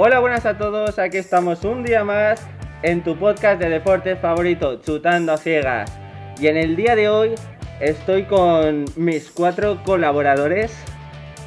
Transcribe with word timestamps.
Hola, 0.00 0.20
buenas 0.20 0.46
a 0.46 0.56
todos. 0.56 1.00
Aquí 1.00 1.16
estamos 1.16 1.64
un 1.64 1.82
día 1.82 2.04
más 2.04 2.40
en 2.84 3.02
tu 3.02 3.18
podcast 3.18 3.60
de 3.60 3.68
deportes 3.68 4.16
favorito, 4.20 4.80
Chutando 4.80 5.32
a 5.32 5.38
Ciegas. 5.38 5.90
Y 6.38 6.46
en 6.46 6.56
el 6.56 6.76
día 6.76 6.94
de 6.94 7.08
hoy 7.08 7.34
estoy 7.80 8.22
con 8.22 8.84
mis 8.94 9.28
cuatro 9.28 9.82
colaboradores 9.82 10.72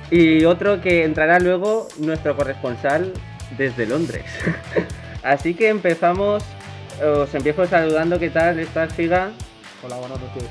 y 0.09 0.43
otro 0.43 0.81
que 0.81 1.05
entrará 1.05 1.39
luego 1.39 1.87
nuestro 1.97 2.35
corresponsal 2.35 3.13
desde 3.57 3.85
Londres. 3.85 4.25
Así 5.23 5.53
que 5.53 5.69
empezamos. 5.69 6.43
Os 7.01 7.33
empiezo 7.33 7.65
saludando. 7.67 8.19
¿Qué 8.19 8.31
tal? 8.31 8.59
¿Estás, 8.59 8.93
Figa? 8.93 9.31
Hola, 9.81 9.95
buenas 9.95 10.19
noches. 10.19 10.49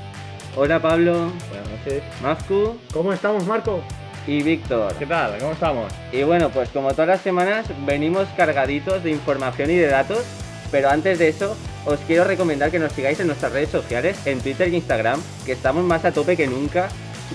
Hola, 0.55 0.79
Pablo. 0.79 1.31
Buenas 1.51 1.69
noches. 1.69 2.01
Mafku 2.23 2.79
¿Cómo 2.91 3.13
estamos, 3.13 3.45
Marco? 3.45 3.83
Y 4.27 4.43
Víctor. 4.43 4.93
¿Qué 4.97 5.05
tal? 5.05 5.37
¿Cómo 5.39 5.53
estamos? 5.53 5.93
Y 6.11 6.23
bueno, 6.23 6.49
pues 6.49 6.69
como 6.69 6.91
todas 6.91 7.07
las 7.07 7.21
semanas 7.21 7.67
venimos 7.85 8.27
cargaditos 8.37 9.03
de 9.03 9.11
información 9.11 9.69
y 9.71 9.75
de 9.75 9.87
datos, 9.87 10.23
pero 10.71 10.89
antes 10.89 11.19
de 11.19 11.29
eso 11.29 11.55
os 11.85 11.99
quiero 12.01 12.23
recomendar 12.23 12.71
que 12.71 12.79
nos 12.79 12.91
sigáis 12.91 13.19
en 13.19 13.27
nuestras 13.27 13.51
redes 13.51 13.69
sociales, 13.69 14.25
en 14.25 14.39
Twitter 14.39 14.67
e 14.67 14.75
Instagram, 14.75 15.19
que 15.45 15.53
estamos 15.53 15.83
más 15.83 16.05
a 16.05 16.11
tope 16.11 16.37
que 16.37 16.47
nunca, 16.47 16.89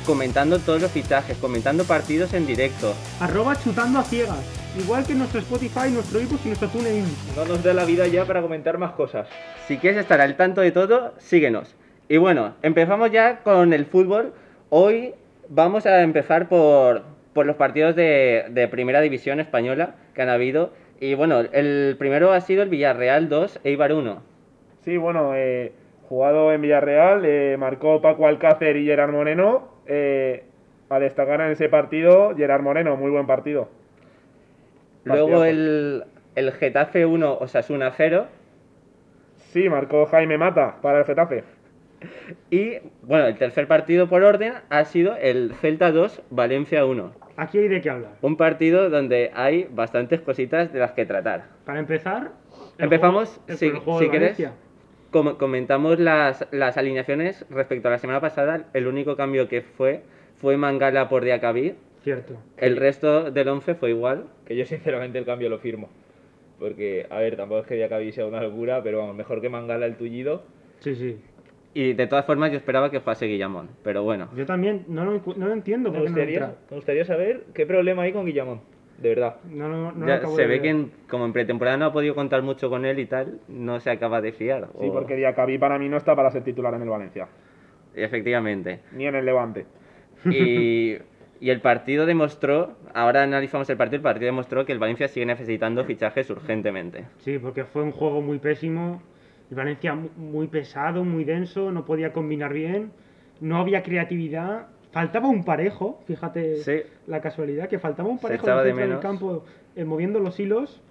comentando 0.04 0.58
todos 0.58 0.82
los 0.82 0.90
fichajes, 0.90 1.36
comentando 1.38 1.84
partidos 1.84 2.32
en 2.34 2.46
directo. 2.46 2.94
arroba 3.20 3.56
chutando 3.56 3.98
a 3.98 4.04
ciegas. 4.04 4.38
Igual 4.78 5.06
que 5.06 5.14
nuestro 5.14 5.40
Spotify, 5.40 5.90
nuestro 5.90 6.20
iBooks 6.20 6.44
y 6.44 6.48
nuestro 6.48 6.68
TuneIn. 6.68 7.06
No 7.34 7.46
nos 7.46 7.62
da 7.64 7.72
la 7.72 7.84
vida 7.84 8.06
ya 8.06 8.26
para 8.26 8.42
comentar 8.42 8.76
más 8.76 8.92
cosas. 8.92 9.26
Si 9.66 9.78
quieres 9.78 10.00
estar 10.00 10.20
al 10.20 10.36
tanto 10.36 10.60
de 10.60 10.70
todo, 10.70 11.14
síguenos. 11.18 11.74
Y 12.08 12.18
bueno, 12.18 12.54
empezamos 12.62 13.10
ya 13.10 13.40
con 13.42 13.72
el 13.72 13.86
fútbol. 13.86 14.34
Hoy 14.68 15.14
vamos 15.48 15.86
a 15.86 16.02
empezar 16.02 16.48
por, 16.48 17.02
por 17.32 17.46
los 17.46 17.56
partidos 17.56 17.94
de, 17.96 18.46
de 18.50 18.68
Primera 18.68 19.00
División 19.00 19.40
Española 19.40 19.96
que 20.14 20.22
han 20.22 20.28
habido. 20.28 20.72
Y 21.00 21.14
bueno, 21.14 21.40
el 21.40 21.96
primero 21.98 22.32
ha 22.32 22.40
sido 22.40 22.62
el 22.62 22.68
Villarreal 22.70 23.28
2, 23.28 23.60
Eibar 23.64 23.92
1. 23.92 24.22
Sí, 24.80 24.96
bueno, 24.96 25.32
eh, 25.34 25.72
jugado 26.08 26.52
en 26.52 26.62
Villarreal, 26.62 27.24
eh, 27.24 27.56
marcó 27.58 28.00
Paco 28.00 28.26
Alcácer 28.26 28.76
y 28.76 28.86
Gerard 28.86 29.12
Moreno. 29.12 29.68
eh, 29.86 30.44
a 30.88 31.00
destacar 31.00 31.40
en 31.40 31.50
ese 31.50 31.68
partido, 31.68 32.34
Gerard 32.36 32.62
Moreno, 32.62 32.96
muy 32.96 33.10
buen 33.10 33.26
partido. 33.26 33.68
Luego 35.04 35.40
Partidazo. 35.40 35.44
el, 35.44 36.04
el 36.36 36.52
Getafe 36.52 37.06
1, 37.06 37.38
Osasuna 37.38 37.92
0. 37.96 38.26
Sí, 39.36 39.68
marcó 39.68 40.06
Jaime 40.06 40.36
Mata 40.38 40.76
para 40.82 40.98
el 41.00 41.04
Getafe. 41.04 41.44
Y 42.50 42.74
bueno, 43.02 43.26
el 43.26 43.36
tercer 43.36 43.66
partido 43.66 44.08
por 44.08 44.22
orden 44.22 44.54
ha 44.68 44.84
sido 44.84 45.16
el 45.16 45.52
Celta 45.60 45.92
2, 45.92 46.22
Valencia 46.30 46.84
1. 46.84 47.12
Aquí 47.36 47.58
hay 47.58 47.68
de 47.68 47.80
qué 47.80 47.90
hablar. 47.90 48.12
Un 48.22 48.36
partido 48.36 48.88
donde 48.90 49.30
hay 49.34 49.68
bastantes 49.70 50.20
cositas 50.20 50.72
de 50.72 50.78
las 50.78 50.92
que 50.92 51.04
tratar. 51.06 51.44
Para 51.64 51.78
empezar, 51.80 52.32
el 52.78 52.84
Empezamos, 52.84 53.40
juego- 53.46 53.58
si, 53.58 53.66
el 53.66 53.78
juego 53.78 53.98
si 53.98 54.04
de 54.06 54.10
quieres, 54.10 54.28
Valencia. 54.38 54.52
com- 55.10 55.36
comentamos 55.36 55.98
las, 55.98 56.46
las 56.50 56.76
alineaciones 56.78 57.44
respecto 57.50 57.88
a 57.88 57.90
la 57.92 57.98
semana 57.98 58.20
pasada. 58.20 58.64
El 58.72 58.86
único 58.86 59.16
cambio 59.16 59.48
que 59.48 59.62
fue 59.62 60.02
fue 60.40 60.56
Mangala 60.56 61.08
por 61.08 61.24
Diacabí. 61.24 61.74
Cierto. 62.02 62.36
El 62.56 62.76
resto 62.76 63.30
del 63.30 63.48
11 63.48 63.74
fue 63.74 63.90
igual. 63.90 64.26
Que 64.46 64.56
yo 64.56 64.64
sinceramente 64.64 65.18
el 65.18 65.24
cambio 65.24 65.48
lo 65.48 65.58
firmo. 65.58 65.88
Porque, 66.58 67.06
a 67.10 67.18
ver, 67.18 67.36
tampoco 67.36 67.62
es 67.62 67.66
que 67.66 67.74
Diacabí 67.74 68.12
sea 68.12 68.26
una 68.26 68.40
locura, 68.42 68.82
pero 68.82 68.98
vamos, 68.98 69.14
mejor 69.16 69.40
que 69.42 69.48
Mangala 69.50 69.84
el 69.86 69.96
tullido. 69.96 70.42
Sí, 70.80 70.94
sí. 70.94 71.18
Y 71.78 71.92
de 71.92 72.06
todas 72.06 72.24
formas 72.24 72.50
yo 72.50 72.56
esperaba 72.56 72.90
que 72.90 73.00
fuese 73.00 73.26
Guillamón. 73.26 73.68
Pero 73.82 74.02
bueno. 74.02 74.28
Yo 74.34 74.46
también 74.46 74.84
no 74.88 75.04
lo, 75.04 75.20
no 75.36 75.46
lo 75.48 75.52
entiendo 75.52 75.90
Me 75.90 75.98
no 75.98 76.04
gustaría, 76.04 76.54
me 76.70 76.76
gustaría 76.76 77.04
saber 77.04 77.44
qué 77.52 77.66
problema 77.66 78.02
hay 78.04 78.12
con 78.14 78.24
Guillamón. 78.24 78.60
De 78.96 79.10
verdad. 79.10 79.36
No, 79.50 79.68
no, 79.68 79.92
no 79.92 80.00
lo 80.00 80.06
Ya 80.06 80.14
acabo 80.14 80.36
se 80.36 80.40
de 80.42 80.48
ve 80.48 80.54
ver. 80.54 80.62
que 80.62 80.68
en- 80.70 80.90
como 81.10 81.26
en 81.26 81.34
pretemporada 81.34 81.76
no 81.76 81.84
ha 81.84 81.92
podido 81.92 82.14
contar 82.14 82.40
mucho 82.40 82.70
con 82.70 82.86
él 82.86 82.98
y 82.98 83.04
tal, 83.04 83.40
no 83.48 83.78
se 83.80 83.90
acaba 83.90 84.22
de 84.22 84.32
fiar. 84.32 84.68
Sí, 84.80 84.86
o- 84.88 84.92
porque 84.94 85.16
Diacabí 85.16 85.58
para 85.58 85.78
mí 85.78 85.90
no 85.90 85.98
está 85.98 86.16
para 86.16 86.30
ser 86.30 86.44
titular 86.44 86.72
en 86.72 86.80
el 86.80 86.88
Valencia, 86.88 87.28
Efectivamente. 87.94 88.80
ni 88.92 89.06
en 89.06 89.14
el 89.14 89.26
Levante. 89.26 89.66
Y, 90.30 90.96
y 91.40 91.50
el 91.50 91.60
partido 91.60 92.06
demostró, 92.06 92.72
ahora 92.94 93.22
analizamos 93.22 93.68
el 93.68 93.76
partido, 93.76 93.96
el 93.98 94.02
partido 94.02 94.26
demostró 94.26 94.64
que 94.64 94.72
el 94.72 94.78
Valencia 94.78 95.08
sigue 95.08 95.26
necesitando 95.26 95.84
fichajes 95.84 96.30
urgentemente. 96.30 97.04
Sí, 97.18 97.38
porque 97.38 97.64
fue 97.64 97.82
un 97.82 97.92
juego 97.92 98.22
muy 98.22 98.38
pésimo. 98.38 99.02
El 99.50 99.56
Valencia 99.56 99.94
mu- 99.94 100.08
muy 100.16 100.48
pesado, 100.48 101.04
muy 101.04 101.24
denso, 101.24 101.70
no 101.70 101.84
podía 101.84 102.12
combinar 102.12 102.52
bien. 102.52 102.90
No 103.40 103.58
había 103.58 103.82
creatividad. 103.82 104.66
Faltaba 104.92 105.28
un 105.28 105.44
parejo, 105.44 106.00
fíjate 106.06 106.56
Sí. 106.56 106.82
la 107.06 107.20
casualidad, 107.20 107.68
que 107.68 107.78
faltaba 107.78 108.08
un 108.08 108.18
parejo 108.18 108.48
en 108.48 108.56
de 108.76 108.86
del 108.86 108.98
campo 109.00 109.44
eh, 109.76 109.84
moviendo 109.84 110.18
los 110.20 110.40
hilos. 110.40 110.82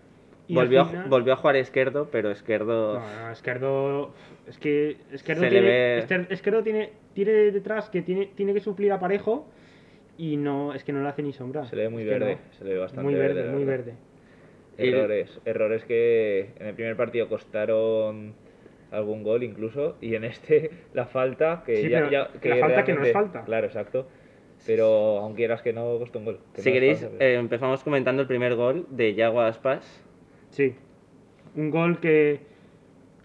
y 0.48 0.54
Volvió 0.54 0.82
a, 0.82 0.86
final- 0.86 1.10
volvió 1.10 1.34
a 1.34 1.38
jugar 1.38 1.56
Esquerdo, 1.56 2.10
pero 2.12 2.30
Esquerdo... 2.30 3.00
No, 3.00 3.22
no, 3.26 3.32
Esquerdo. 3.32 4.14
Es 4.48 4.60
que 4.60 4.98
le 5.10 5.50
tiene, 5.50 5.62
ve- 5.62 6.28
Esquerdo 6.30 6.62
tiene, 6.62 6.92
tiene 7.14 7.32
detrás 7.52 7.90
que 7.90 8.04
tiene, 8.04 8.28
tiene 8.36 8.54
que 8.54 8.60
suplir 8.60 8.92
a 8.92 9.00
Parejo 9.00 9.48
y 10.20 10.38
no 10.38 10.76
es 10.76 10.84
que 10.84 10.94
no 10.94 11.02
le 11.02 11.10
hace 11.10 11.24
ni 11.24 11.34
sombra. 11.34 11.66
Se 11.66 11.76
le 11.76 11.84
ve 11.84 11.90
muy 11.90 12.04
verde. 12.06 12.38
Se 12.60 12.64
le 12.64 12.74
ve 12.74 12.80
bastante 12.80 13.04
Muy 13.10 13.16
verde, 13.20 13.44
la 13.44 13.52
muy 13.54 13.66
verde. 13.66 13.96
Errores. 14.78 15.40
Errores 15.46 15.84
que 15.86 16.52
en 16.60 16.68
el 16.68 16.76
primer 16.76 16.96
partido 16.96 17.28
costaron 17.28 18.34
algún 18.96 19.24
gol 19.24 19.44
incluso. 19.44 19.96
Y 20.02 20.16
en 20.16 20.24
este 20.24 20.72
la 20.94 21.06
falta 21.06 21.64
que 21.66 21.76
Sí, 21.78 21.90
ya, 21.90 22.10
ya- 22.10 22.30
la 22.44 22.58
falta 22.58 22.84
que 22.84 22.94
no 22.94 23.04
es 23.04 23.14
falta. 23.14 23.44
Claro, 23.46 23.66
exacto. 23.68 24.08
Pero 24.66 25.18
aunque 25.20 25.38
quieras 25.38 25.62
que 25.62 25.74
no, 25.74 25.98
costó 26.00 26.20
un 26.20 26.26
gol. 26.26 26.40
que 26.54 26.62
Si 26.62 26.70
no 26.70 26.74
queréis, 26.74 27.00
falta, 27.02 27.16
pero- 27.20 27.32
eh, 27.32 27.36
empezamos 27.36 27.84
comentando 27.84 28.22
el 28.22 28.28
primer 28.28 28.56
gol 28.56 28.86
de 28.90 29.14
Yago 29.14 29.42
Aspas. 29.42 30.04
Sí. 30.50 30.76
Un 31.56 31.70
gol 31.72 32.00
que. 32.00 32.40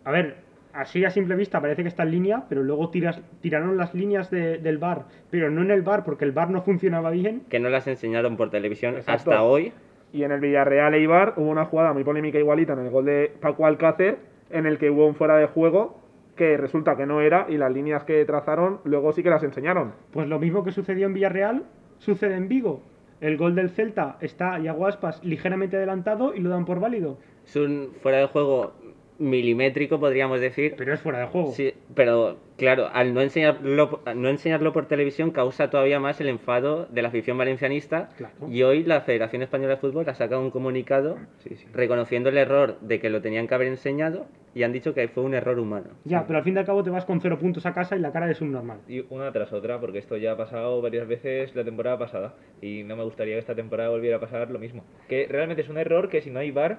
A 0.05 0.11
ver, 0.13 0.37
así 0.73 1.05
a 1.05 1.11
simple 1.11 1.37
vista 1.37 1.61
parece 1.61 1.83
que 1.83 1.89
está 1.89 2.03
en 2.05 2.11
línea, 2.13 2.45
pero 2.49 2.63
luego 2.63 2.91
tiras, 2.91 3.21
tiraron 3.41 3.77
las 3.77 3.95
líneas 3.95 4.31
de- 4.31 4.59
del 4.59 4.79
bar, 4.79 5.05
pero 5.31 5.51
no 5.51 5.63
en 5.63 5.71
el 5.71 5.83
bar 5.83 6.05
porque 6.05 6.25
el 6.25 6.33
bar 6.33 6.51
no 6.51 6.63
funcionaba 6.63 7.11
bien. 7.11 7.43
que 7.49 7.61
no 7.61 7.69
las 7.71 7.87
enseñaron 7.87 8.37
por 8.37 8.51
televisión 8.51 8.95
Exacto. 8.97 9.31
hasta 9.31 9.43
hoy. 9.43 9.73
Y 10.13 10.25
en 10.25 10.33
el 10.33 10.41
Villarreal 10.41 10.93
Eibar 10.95 11.35
hubo 11.37 11.49
una 11.51 11.65
jugada 11.67 11.93
muy 11.93 12.03
polémica 12.03 12.39
igualita 12.39 12.73
en 12.73 12.81
el 12.81 12.91
gol 12.91 13.05
de 13.05 13.33
Paco 13.41 13.65
Alcácer, 13.67 14.19
en 14.51 14.67
el 14.67 14.79
que 14.79 14.91
hubo 14.91 15.07
un 15.07 15.15
fuera 15.15 15.37
de 15.37 15.47
juego 15.47 16.01
que 16.37 16.57
resulta 16.57 16.97
que 16.97 17.07
no 17.07 17.21
era 17.21 17.47
y 17.49 17.59
las 17.59 17.73
líneas 17.73 18.05
que 18.05 18.25
trazaron 18.25 18.81
luego 18.85 19.13
sí 19.13 19.23
que 19.23 19.31
las 19.31 19.43
enseñaron. 19.43 19.93
Pues 20.11 20.29
lo 20.29 20.39
mismo 20.39 20.65
que 20.65 20.73
sucedió 20.73 21.07
en 21.07 21.15
Villarreal, 21.15 21.65
sucede 21.99 22.35
en 22.35 22.49
Vigo. 22.49 22.83
El 23.21 23.37
gol 23.37 23.55
del 23.55 23.71
Celta 23.71 24.17
está 24.21 24.59
Iago 24.59 24.87
Aspas 24.87 25.23
ligeramente 25.23 25.77
adelantado 25.77 26.35
y 26.35 26.41
lo 26.41 26.49
dan 26.49 26.65
por 26.65 26.81
válido. 26.81 27.19
Es 27.45 27.57
un 27.57 27.91
fuera 28.01 28.19
de 28.19 28.27
juego 28.27 28.73
milimétrico, 29.19 30.01
podríamos 30.01 30.41
decir. 30.41 30.75
Pero 30.77 30.95
es 30.95 31.01
fuera 31.01 31.19
de 31.19 31.27
juego. 31.27 31.53
Sí, 31.53 31.75
pero 31.95 32.39
claro, 32.61 32.89
al 32.93 33.13
no 33.15 33.21
enseñarlo, 33.23 34.01
al 34.05 34.21
no 34.21 34.29
enseñarlo 34.29 34.73
por 34.73 34.87
televisión 34.87 35.31
causa 35.33 35.71
todavía 35.71 35.99
más 35.99 36.21
el 36.21 36.29
enfado 36.29 36.87
de 36.91 37.03
la 37.03 37.09
afición 37.09 37.37
valencianista. 37.39 38.11
Claro. 38.17 38.35
Y 38.49 38.63
hoy 38.63 38.85
la 38.85 39.01
Federación 39.01 39.43
Española 39.43 39.75
de 39.75 39.81
Fútbol 39.81 40.09
ha 40.09 40.15
sacado 40.15 40.41
un 40.41 40.51
comunicado 40.51 41.19
Sí, 41.39 41.57
sí. 41.57 41.67
reconociendo 41.73 42.29
el 42.29 42.37
error 42.39 42.79
de 42.81 43.01
que 43.01 43.11
lo 43.11 43.21
tenían 43.21 43.49
que 43.49 43.55
haber 43.55 43.69
enseñado 43.69 44.27
y 44.55 44.65
han 44.65 44.73
dicho 44.73 44.95
que 44.95 45.07
fue 45.09 45.23
un 45.23 45.33
error 45.35 45.59
humano. 45.59 45.91
Ya, 46.05 46.27
pero 46.27 46.39
al 46.41 46.45
fin 46.45 46.57
y 46.57 46.59
al 46.59 46.67
cabo 46.67 46.83
te 46.83 46.91
vas 46.91 47.05
con 47.05 47.21
cero 47.21 47.39
puntos 47.39 47.67
a 47.67 47.73
casa 47.73 47.97
y 47.97 48.01
la 48.01 48.11
cara 48.13 48.27
de 48.27 48.35
subnormal. 48.35 48.79
Y 48.89 49.05
una 49.09 49.31
tras 49.33 49.53
otra, 49.53 49.79
porque 49.81 49.99
esto 49.99 50.17
ya 50.17 50.33
ha 50.33 50.37
pasado 50.37 50.83
varias 50.83 51.07
veces 51.07 51.55
la 51.55 51.63
temporada 51.65 51.99
pasada 51.99 52.35
y 52.61 52.83
no 52.83 52.97
me 52.97 53.05
gustaría 53.05 53.35
que 53.35 53.39
esta 53.41 53.55
temporada 53.55 53.91
volviera 53.91 54.17
a 54.17 54.21
pasar 54.21 54.51
lo 54.51 54.59
mismo. 54.59 54.85
Que 55.09 55.27
realmente 55.31 55.63
es 55.63 55.69
un 55.69 55.79
error 55.79 56.09
que 56.09 56.21
si 56.21 56.31
no 56.31 56.41
hay 56.41 56.51
VAR, 56.51 56.79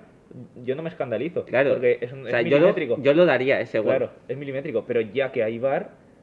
yo 0.63 0.75
no 0.75 0.83
me 0.83 0.89
escandalizo. 0.89 1.45
Claro, 1.45 1.71
Porque 1.71 1.97
es, 2.01 2.11
un, 2.11 2.25
o 2.25 2.29
sea, 2.29 2.41
es 2.41 2.45
yo, 2.45 2.51
lo, 2.59 2.67
milimétrico. 2.67 2.97
yo 3.01 3.13
lo 3.13 3.25
daría 3.25 3.61
ese 3.61 3.79
gol. 3.79 3.87
Claro, 3.87 4.11
es 4.27 4.37
milimétrico, 4.37 4.83
pero 4.85 4.99
ya 4.99 5.31
que 5.31 5.41
hay 5.43 5.57
VAR 5.57 5.70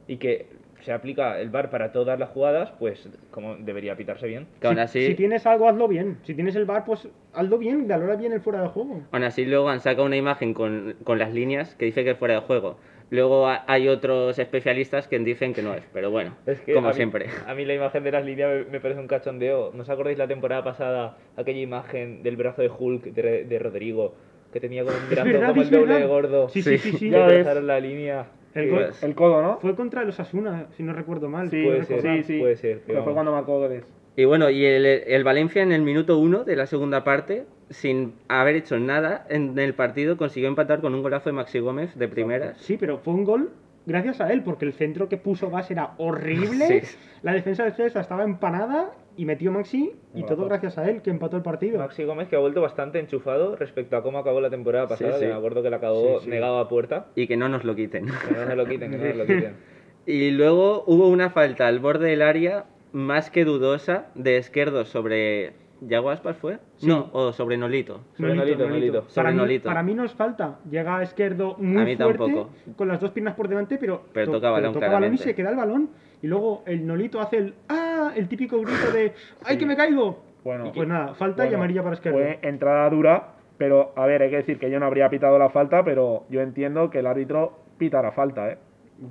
y 0.06 0.16
que 0.16 0.46
se 0.82 0.92
aplica 0.92 1.40
el 1.40 1.50
VAR 1.50 1.70
para 1.70 1.90
todas 1.92 2.18
las 2.18 2.30
jugadas, 2.30 2.70
pues 2.78 3.08
como 3.32 3.56
debería 3.56 3.96
pitarse 3.96 4.26
bien. 4.26 4.46
Que 4.60 4.68
aún 4.68 4.76
si, 4.76 4.80
así, 4.82 5.06
si 5.08 5.14
tienes 5.14 5.44
algo, 5.46 5.68
hazlo 5.68 5.88
bien. 5.88 6.18
Si 6.22 6.34
tienes 6.34 6.54
el 6.56 6.64
bar, 6.66 6.84
pues 6.84 7.08
hazlo 7.34 7.58
bien, 7.58 7.88
valora 7.88 8.14
bien 8.16 8.32
el 8.32 8.40
fuera 8.40 8.62
de 8.62 8.68
juego. 8.68 9.02
aún 9.10 9.24
así 9.24 9.44
luego 9.44 9.68
han 9.68 9.80
sacado 9.80 10.06
una 10.06 10.16
imagen 10.16 10.54
con, 10.54 10.94
con 11.04 11.18
las 11.18 11.32
líneas 11.34 11.74
que 11.74 11.84
dice 11.86 12.04
que 12.04 12.10
es 12.12 12.16
fuera 12.18 12.34
de 12.34 12.40
juego. 12.40 12.78
Luego 13.10 13.48
ha- 13.48 13.64
hay 13.66 13.88
otros 13.88 14.38
especialistas 14.38 15.08
que 15.08 15.18
dicen 15.18 15.52
que 15.54 15.62
no 15.62 15.74
es, 15.74 15.82
pero 15.92 16.10
bueno, 16.10 16.36
Es 16.46 16.60
que 16.60 16.74
como 16.74 16.88
a 16.88 16.90
mí- 16.90 16.96
siempre. 16.96 17.26
A 17.46 17.54
mí 17.54 17.64
la 17.64 17.74
imagen 17.74 18.04
de 18.04 18.12
las 18.12 18.24
líneas 18.24 18.50
me, 18.66 18.72
me 18.72 18.80
parece 18.80 19.00
un 19.00 19.08
cachondeo. 19.08 19.72
¿No 19.74 19.82
os 19.82 19.90
acordáis 19.90 20.16
la 20.18 20.28
temporada 20.28 20.62
pasada 20.62 21.16
aquella 21.36 21.60
imagen 21.60 22.22
del 22.22 22.36
brazo 22.36 22.62
de 22.62 22.68
Hulk 22.70 23.02
de, 23.04 23.44
de 23.44 23.58
Rodrigo? 23.58 24.14
Que 24.52 24.60
tenía 24.60 24.84
como 24.84 24.96
un 24.96 25.08
brazo 25.10 25.24
verdad, 25.28 25.48
como 25.48 25.62
es 25.62 25.68
el 25.68 25.74
doble 25.74 25.86
verdad. 25.94 26.00
de 26.00 26.12
gordo. 26.12 26.48
Sí, 26.50 26.62
Sí. 26.62 26.78
sí, 26.78 26.90
sí, 26.92 26.98
sí. 26.98 27.04
que 27.10 27.16
Ya 27.18 27.26
ves. 27.26 27.42
trazaron 27.44 27.66
la 27.66 27.80
línea. 27.80 28.26
El 28.58 28.92
El 29.02 29.14
codo, 29.14 29.42
¿no? 29.42 29.58
Fue 29.60 29.74
contra 29.74 30.04
los 30.04 30.18
Asuna, 30.20 30.66
si 30.76 30.82
no 30.82 30.92
recuerdo 30.92 31.28
mal. 31.28 31.50
Sí, 31.50 31.62
puede 31.62 31.84
ser, 31.84 32.02
sí, 32.02 32.22
sí. 32.24 32.38
puede 32.40 32.56
ser, 32.56 32.82
pero 32.86 33.04
fue 33.04 33.14
cuando 33.14 33.32
marcó 33.32 33.58
goles. 33.58 33.84
Y 34.16 34.24
bueno, 34.24 34.50
y 34.50 34.64
el, 34.64 34.84
el 34.84 35.22
Valencia 35.24 35.62
en 35.62 35.70
el 35.72 35.82
minuto 35.82 36.18
uno 36.18 36.42
de 36.42 36.56
la 36.56 36.66
segunda 36.66 37.04
parte, 37.04 37.44
sin 37.70 38.14
haber 38.26 38.56
hecho 38.56 38.78
nada 38.78 39.24
en 39.28 39.56
el 39.58 39.74
partido, 39.74 40.16
consiguió 40.16 40.48
empatar 40.48 40.80
con 40.80 40.94
un 40.94 41.02
golazo 41.02 41.30
de 41.30 41.34
Maxi 41.34 41.60
Gómez 41.60 41.94
de 41.96 42.08
primeras. 42.08 42.56
Sí, 42.58 42.76
pero 42.78 42.98
fue 42.98 43.14
un 43.14 43.24
gol 43.24 43.50
gracias 43.86 44.20
a 44.20 44.32
él, 44.32 44.42
porque 44.42 44.64
el 44.64 44.72
centro 44.72 45.08
que 45.08 45.16
puso 45.16 45.50
Gas 45.50 45.70
era 45.70 45.92
horrible, 45.98 46.66
Sí. 46.82 46.96
la 47.22 47.32
defensa 47.32 47.64
del 47.64 47.74
Celta 47.74 48.00
estaba 48.00 48.24
empanada 48.24 48.90
y 49.18 49.24
metió 49.26 49.52
Maxi 49.52 49.92
y 50.14 50.22
todo 50.22 50.46
gracias 50.46 50.78
a 50.78 50.88
él, 50.88 51.02
que 51.02 51.10
empató 51.10 51.36
el 51.36 51.42
partido. 51.42 51.78
Maxi 51.78 52.04
Gómez 52.04 52.28
que 52.28 52.36
ha 52.36 52.38
vuelto 52.38 52.62
bastante 52.62 52.98
enchufado 53.00 53.56
respecto 53.56 53.96
a 53.96 54.02
cómo 54.02 54.18
acabó 54.18 54.40
la 54.40 54.48
temporada 54.48 54.86
Sí, 54.86 54.90
pasada, 55.04 55.14
sí. 55.14 55.20
que 55.26 55.26
me 55.32 55.34
acuerdo 55.36 55.62
que 55.62 55.70
la 55.70 55.76
acabó 55.76 56.20
Sí, 56.20 56.24
sí. 56.24 56.30
negado 56.30 56.58
a 56.58 56.68
puerta. 56.68 57.08
Y 57.16 57.26
que 57.26 57.36
no 57.36 57.48
nos 57.50 57.64
lo 57.64 57.74
quiten. 57.74 58.06
Que 58.06 58.34
no 58.34 58.46
se 58.46 58.56
lo 58.56 58.64
quiten, 58.66 58.90
que 58.92 58.96
no 58.96 59.02
se 59.04 59.14
lo 59.14 59.26
quiten. 59.26 59.54
Y 60.06 60.30
luego 60.30 60.84
hubo 60.86 61.08
una 61.08 61.28
falta 61.28 61.66
al 61.66 61.80
borde 61.80 62.08
del 62.08 62.22
área 62.22 62.64
más 62.92 63.30
que 63.30 63.44
dudosa 63.44 64.06
de 64.14 64.38
Esquerdo 64.38 64.86
sobre. 64.86 65.52
¿Yago 65.80 66.10
Aspas 66.10 66.36
fue? 66.38 66.58
Sí. 66.78 66.86
No, 66.88 67.10
o 67.12 67.32
sobre 67.32 67.56
Nolito. 67.58 68.00
Sobre 68.16 68.34
Nolito, 68.34 68.66
Nolito. 68.68 69.00
Para, 69.02 69.10
Sobre 69.12 69.30
mí, 69.32 69.36
Nolito. 69.36 69.68
para 69.68 69.82
mí 69.82 69.94
nos 69.94 70.12
falta. 70.14 70.58
Llega 70.68 70.96
a 70.98 71.02
Izquierdo 71.04 71.56
muy 71.58 71.82
A 71.82 71.84
mí 71.84 71.94
fuerte, 71.96 72.18
tampoco. 72.24 72.50
con 72.74 72.88
las 72.88 73.00
dos 73.00 73.10
piernas 73.12 73.34
por 73.34 73.48
delante, 73.48 73.76
pero, 73.78 74.02
Pero 74.12 74.26
to- 74.26 74.32
toca 74.32 74.50
balón, 74.50 74.70
y 74.74 74.78
claramente. 74.78 75.22
se 75.22 75.34
queda 75.34 75.50
el 75.50 75.56
balón. 75.56 75.90
Y 76.22 76.26
luego 76.26 76.62
el 76.66 76.86
Nolito 76.86 77.20
hace 77.20 77.38
el 77.38 77.54
¡Ah! 77.68 78.12
El 78.16 78.28
típico 78.28 78.60
grito 78.60 78.90
de 78.92 79.12
¡Ay, 79.44 79.58
que 79.58 79.66
me 79.66 79.76
caigo! 79.76 80.22
Bueno, 80.44 80.66
Y 80.66 80.70
pues 80.70 80.88
nada, 80.88 81.14
falta 81.14 81.46
y 81.46 81.54
amarilla 81.54 81.82
para 81.82 81.94
Izquierdo. 81.94 82.18
Fue 82.18 82.38
entrada 82.42 82.88
dura, 82.90 83.34
pero 83.58 83.92
a 83.96 84.06
ver, 84.06 84.22
hay 84.22 84.30
que 84.30 84.36
decir 84.36 84.58
que 84.58 84.70
yo 84.70 84.80
no 84.80 84.86
habría 84.86 85.10
pitado 85.10 85.38
la 85.38 85.50
falta, 85.50 85.84
pero 85.84 86.24
yo 86.30 86.40
entiendo 86.40 86.90
que 86.90 87.00
el 87.00 87.06
árbitro 87.06 87.58
pitará 87.76 88.12
falta, 88.12 88.50
¿eh? 88.50 88.58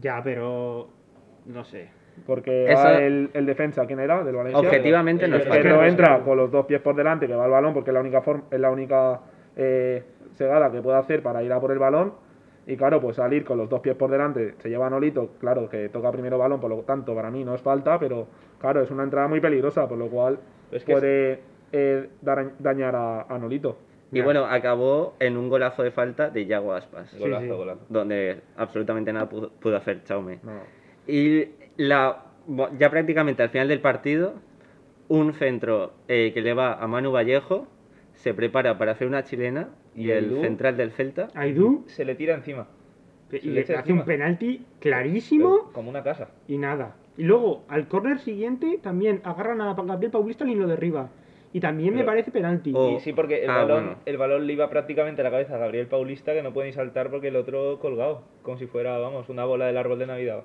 Ya, 0.02 0.22
pero. 0.24 0.88
No 1.46 1.64
sé. 1.64 1.90
Porque 2.26 2.66
Eso- 2.72 2.82
va 2.82 2.94
el, 2.96 3.30
el 3.34 3.46
defensa, 3.46 3.86
¿quién 3.86 4.00
era? 4.00 4.24
Del 4.24 4.36
Valencia. 4.36 4.60
Objetivamente 4.60 5.28
no 5.28 5.36
es 5.36 5.44
El 5.44 5.48
falta. 5.50 5.70
Falta. 5.70 5.88
entra 5.88 6.20
con 6.22 6.38
los 6.38 6.52
dos 6.52 6.66
pies 6.66 6.82
por 6.82 6.96
delante, 6.96 7.28
que 7.28 7.36
va 7.36 7.46
al 7.46 7.52
balón, 7.52 7.74
porque 7.74 7.92
es 7.92 7.94
la 7.94 8.00
única 8.02 8.22
forma, 8.22 8.44
es 8.50 8.60
la 8.60 8.72
única 8.72 9.20
eh, 9.56 10.04
segada 10.34 10.72
que 10.72 10.82
puede 10.82 10.98
hacer 10.98 11.22
para 11.22 11.44
ir 11.44 11.54
a 11.54 11.60
por 11.60 11.72
el 11.72 11.80
balón. 11.80 12.14
Y 12.68 12.76
claro, 12.76 13.00
pues 13.02 13.16
salir 13.16 13.46
con 13.46 13.58
los 13.58 13.70
dos 13.70 13.80
pies 13.80 13.96
por 13.96 14.12
delante, 14.12 14.56
se 14.60 14.70
lleva 14.70 14.88
a 14.88 14.90
Nolito, 14.90 15.30
claro, 15.40 15.70
que 15.70 15.88
toca 15.90 16.12
primero 16.12 16.38
balón, 16.38 16.60
por 16.60 16.70
lo 16.70 16.82
tanto, 16.82 17.16
para 17.16 17.32
mí 17.32 17.44
no 17.46 17.56
es 17.56 17.62
falta, 17.62 17.98
pero 17.98 18.28
claro, 18.60 18.82
es 18.82 18.92
una 18.92 19.04
entrada 19.04 19.28
muy 19.30 19.40
peligrosa, 19.40 19.88
por 19.88 19.98
lo 19.98 20.08
cual 20.10 20.38
Es 20.72 20.84
que 20.84 20.92
puede 20.92 21.40
eh, 21.72 22.10
dar- 22.22 22.52
dañar 22.60 22.94
a, 22.96 23.22
a 23.22 23.38
Nolito. 23.40 23.78
Y 24.12 24.22
bueno, 24.22 24.46
acabó 24.46 25.16
en 25.20 25.36
un 25.38 25.50
golazo 25.50 25.84
de 25.84 25.92
falta 25.92 26.30
de 26.30 26.46
Yago 26.46 26.74
Aspas. 26.74 27.18
Golazo, 27.18 27.44
sí. 27.44 27.50
golazo. 27.50 27.86
Donde 27.90 28.42
absolutamente 28.56 29.12
nada 29.12 29.28
pudo, 29.30 29.50
pudo 29.50 29.76
hacer 29.78 30.04
Chaume. 30.04 30.40
No. 30.44 30.60
Y 31.08 31.50
la, 31.78 32.24
ya 32.78 32.90
prácticamente 32.90 33.44
al 33.44 33.50
final 33.50 33.68
del 33.70 33.82
partido, 33.82 34.36
un 35.10 35.34
centro 35.34 35.94
eh, 36.08 36.32
que 36.34 36.42
le 36.42 36.54
va 36.54 36.74
a 36.74 36.88
Manu 36.88 37.12
Vallejo, 37.12 37.68
se 38.14 38.34
prepara 38.34 38.78
para 38.78 38.94
hacer 38.94 39.08
una 39.08 39.24
chilena 39.24 39.70
y 39.98 40.12
el 40.12 40.26
Aidú. 40.26 40.42
central 40.42 40.78
del 40.78 40.92
Celta 40.92 41.28
Aidú 41.36 41.84
Se 41.88 42.06
le 42.06 42.16
tira 42.16 42.36
encima. 42.36 42.68
y 43.32 43.50
le 43.50 43.62
echa 43.62 43.80
hace 43.80 43.92
un 43.92 44.06
penalti 44.06 44.66
clarísimo 44.80 45.58
Pero 45.64 45.74
Como 45.74 45.90
una 45.90 46.04
casa. 46.04 46.30
y 46.48 46.58
nada. 46.58 46.96
Y 47.18 47.24
luego, 47.24 47.64
al 47.68 47.88
córner 47.90 48.20
siguiente, 48.20 48.80
también 48.82 49.22
agarran 49.26 49.60
a 49.60 49.74
Gabriel 49.74 50.12
Paulista 50.12 50.46
y 50.46 50.56
lo 50.56 50.68
derriba. 50.68 51.10
Y 51.52 51.60
también 51.60 51.92
me 51.94 52.02
Pero- 52.02 52.08
parece 52.12 52.30
penalti. 52.32 52.72
Oh. 52.76 52.92
Y 52.92 53.00
sí, 53.00 53.12
porque 53.14 53.44
el, 53.44 53.50
Ah, 53.50 53.64
balón, 53.64 53.84
bueno. 53.86 54.00
el 54.06 54.18
balón 54.18 54.46
le 54.48 54.54
iba 54.54 54.70
prácticamente 54.70 55.22
a 55.22 55.24
la 55.24 55.32
cabeza 55.32 55.56
a 55.56 55.58
Gabriel 55.58 55.88
Paulista, 55.88 56.34
que 56.34 56.44
no 56.44 56.54
puede 56.54 56.68
ni 56.68 56.74
saltar 56.74 57.10
porque 57.10 57.30
el 57.30 57.36
otro 57.36 57.80
colgado. 57.80 58.22
Como 58.44 58.58
si 58.60 58.68
fuera, 58.68 58.98
vamos, 59.00 59.30
una 59.30 59.46
bola 59.46 59.66
del 59.66 59.78
árbol 59.78 59.98
de 59.98 60.06
Navidad. 60.08 60.44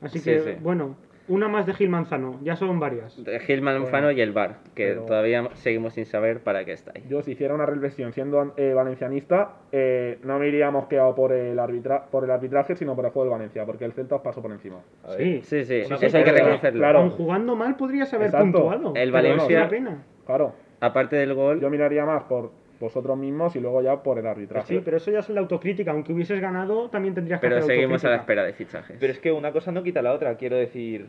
Así 0.00 0.20
Sí, 0.20 0.30
que, 0.30 0.40
sí. 0.40 0.50
bueno, 0.62 0.96
una 1.28 1.48
más 1.48 1.66
de 1.66 1.74
Gil 1.74 1.88
Manzano, 1.90 2.38
ya 2.42 2.56
son 2.56 2.80
varias. 2.80 3.22
de 3.22 3.38
Gil 3.40 3.62
Manfano 3.62 4.10
y 4.10 4.20
el 4.20 4.32
VAR, 4.32 4.56
que 4.74 4.88
pero- 4.88 5.02
todavía 5.04 5.48
seguimos 5.54 5.94
sin 5.94 6.04
saber 6.06 6.40
para 6.42 6.64
qué 6.64 6.72
está 6.72 6.92
ahí. 6.94 7.04
Yo, 7.08 7.22
si 7.22 7.32
hiciera 7.32 7.54
una 7.54 7.66
reflexión 7.66 8.12
siendo 8.12 8.54
eh, 8.56 8.72
valencianista, 8.74 9.52
eh, 9.72 10.18
no 10.24 10.38
me 10.38 10.48
iría 10.48 10.70
mosqueado 10.70 11.14
por 11.14 11.32
el, 11.32 11.58
arbitra 11.58 12.06
por 12.06 12.24
el 12.24 12.30
arbitraje, 12.30 12.74
sino 12.76 12.96
por 12.96 13.04
el 13.04 13.10
juego 13.10 13.28
del 13.30 13.38
Valencia, 13.38 13.64
porque 13.66 13.84
el 13.84 13.92
Celta 13.92 14.16
os 14.16 14.22
pasó 14.22 14.40
por 14.42 14.50
encima. 14.52 14.78
Sí, 15.16 15.40
Sí, 15.42 15.64
sí, 15.64 15.74
eso 15.76 15.94
hay 15.94 16.24
que 16.24 16.32
reconocerlo. 16.32 16.80
claro. 16.80 16.98
Aun 17.00 17.10
jugando 17.10 17.54
mal 17.56 17.76
podrías 17.76 18.12
haber 18.14 18.26
Exacto. 18.28 18.44
puntuado. 18.60 18.92
El 18.96 19.12
Valencia- 19.12 19.44
es 19.44 19.62
una 19.62 19.68
pena. 19.68 20.02
Claro, 20.26 20.52
Aparte 20.80 21.16
del 21.16 21.34
gol, 21.34 21.60
yo 21.60 21.70
miraría 21.70 22.04
más 22.04 22.22
por 22.24 22.52
vosotros 22.80 23.16
mismos 23.18 23.56
y 23.56 23.60
luego 23.60 23.82
ya 23.82 24.02
por 24.02 24.18
el 24.18 24.22
Pues 24.24 24.30
arbitraje. 24.36 24.74
sí, 24.74 24.80
pero 24.84 24.96
eso 24.98 25.10
ya 25.10 25.18
es 25.20 25.28
la 25.30 25.40
autocrítica. 25.40 25.90
Aunque 25.90 26.12
hubieses 26.12 26.40
ganado, 26.40 26.88
también 26.90 27.14
tendrías 27.14 27.40
que 27.40 27.46
pero 27.48 27.58
hacer 27.58 27.74
seguimos 27.76 28.04
a 28.04 28.10
la 28.10 28.16
espera 28.16 28.44
de 28.44 28.52
fichajes. 28.52 28.96
Pero 29.00 29.12
es 29.12 29.18
que 29.18 29.32
una 29.32 29.52
cosa 29.52 29.72
no 29.72 29.82
quita 29.82 30.00
la 30.02 30.12
otra, 30.12 30.36
quiero 30.36 30.56
decir. 30.56 31.06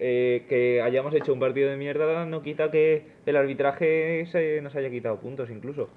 eh, 0.00 0.44
que 0.48 0.82
hayamos 0.82 1.14
hecho 1.14 1.32
un 1.32 1.38
partido 1.38 1.70
de 1.70 1.76
mierda 1.76 2.26
no 2.26 2.42
quita 2.42 2.70
que 2.72 3.04
el 3.26 3.36
arbitraje 3.36 4.26
se 4.26 4.60
nos 4.60 4.74
haya 4.74 4.90
quitado 4.90 5.20
puntos 5.20 5.50
incluso. 5.50 5.88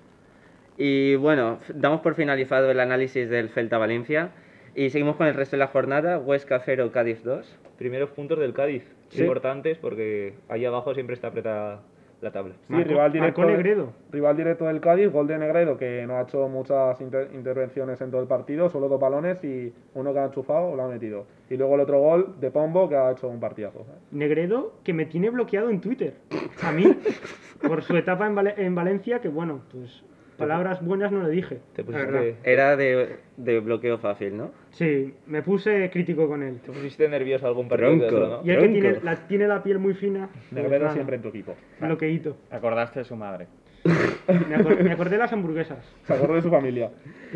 Y 0.77 1.15
bueno, 1.15 1.57
damos 1.73 2.01
por 2.01 2.13
finalizado 2.13 2.69
el 2.69 2.79
análisis 2.79 3.27
del 3.27 3.49
Celta 3.49 3.79
Valencia 3.79 4.29
y 4.75 4.91
seguimos 4.91 5.15
con 5.15 5.25
el 5.25 5.33
resto 5.33 5.55
de 5.55 5.61
la 5.61 5.67
jornada. 5.67 6.19
Huesca 6.19 6.59
0, 6.63 6.91
Cádiz 6.93 7.23
2. 7.23 7.57
Primeros 7.79 8.11
puntos 8.11 8.37
del 8.39 8.53
Cádiz, 8.53 8.83
Sí. 9.09 9.21
importantes 9.21 9.77
porque 9.79 10.35
ahí 10.49 10.63
abajo 10.65 10.93
siempre 10.93 11.15
está 11.15 11.29
apretada 11.29 11.81
la 12.21 12.31
tabla. 12.31 12.55
Sí, 12.63 12.73
Marcó- 12.73 12.89
rival 12.89 13.11
directo, 13.11 13.45
Negredo. 13.45 13.93
rival 14.11 14.35
directo 14.37 14.65
del 14.65 14.79
Cádiz, 14.81 15.11
gol 15.11 15.27
de 15.27 15.37
Negredo, 15.37 15.77
que 15.77 16.05
no 16.07 16.17
ha 16.17 16.21
hecho 16.23 16.47
muchas 16.49 16.99
inter- 17.01 17.29
intervenciones 17.33 18.01
en 18.01 18.09
todo 18.09 18.21
el 18.21 18.27
partido, 18.27 18.69
solo 18.69 18.89
dos 18.89 18.99
balones 18.99 19.43
y 19.43 19.71
uno 19.93 20.13
que 20.13 20.19
ha 20.19 20.25
enchufado 20.25 20.75
lo 20.75 20.83
ha 20.83 20.87
metido. 20.87 21.25
Y 21.49 21.57
luego 21.57 21.75
el 21.75 21.81
otro 21.81 21.99
gol 21.99 22.35
de 22.39 22.49
Pombo, 22.49 22.89
que 22.89 22.95
ha 22.95 23.11
hecho 23.11 23.27
un 23.27 23.39
partidazo. 23.39 23.85
Negredo, 24.11 24.73
que 24.83 24.93
me 24.93 25.05
tiene 25.05 25.29
bloqueado 25.29 25.69
en 25.69 25.79
Twitter. 25.79 26.15
A 26.63 26.71
mí, 26.71 26.85
por 27.67 27.83
su 27.83 27.95
etapa 27.95 28.25
en, 28.25 28.33
Vale- 28.35 28.55
en 28.57 28.73
Valencia, 28.73 29.19
que 29.21 29.29
bueno, 29.29 29.61
pues 29.71 30.03
palabras 30.37 30.83
buenas 30.85 31.11
no 31.11 31.23
le 31.23 31.29
dije. 31.29 31.59
Te 31.75 31.83
pusiste, 31.83 32.35
Era 32.43 32.75
de, 32.75 33.17
de 33.37 33.59
bloqueo 33.59 33.97
fácil, 33.97 34.37
¿no? 34.37 34.51
Sí, 34.71 35.13
me 35.27 35.41
puse 35.41 35.89
crítico 35.91 36.27
con 36.27 36.43
él. 36.43 36.59
te 36.63 36.71
pusiste 36.71 37.07
nervioso 37.09 37.47
algún 37.47 37.67
partido 37.67 38.07
eso, 38.07 38.19
¿no? 38.27 38.41
Y 38.45 38.51
el 38.51 38.59
que 38.59 38.67
tiene 38.69 38.99
la, 39.03 39.15
tiene 39.27 39.47
la 39.47 39.63
piel 39.63 39.79
muy 39.79 39.93
fina. 39.93 40.29
pues 40.31 40.51
Negredo 40.63 40.91
siempre 40.91 41.15
en 41.17 41.21
tu 41.21 41.29
equipo. 41.29 41.55
Bloqueíto. 41.79 42.37
Acordaste 42.51 42.99
de 42.99 43.05
su 43.05 43.15
madre. 43.15 43.47
Me, 43.85 44.57
acor- 44.57 44.81
me 44.83 44.91
acordé 44.91 45.11
de 45.11 45.17
las 45.19 45.31
hamburguesas. 45.33 45.79
Se 46.05 46.13
acordó 46.13 46.35
de 46.35 46.41
su 46.41 46.49
familia. 46.49 46.91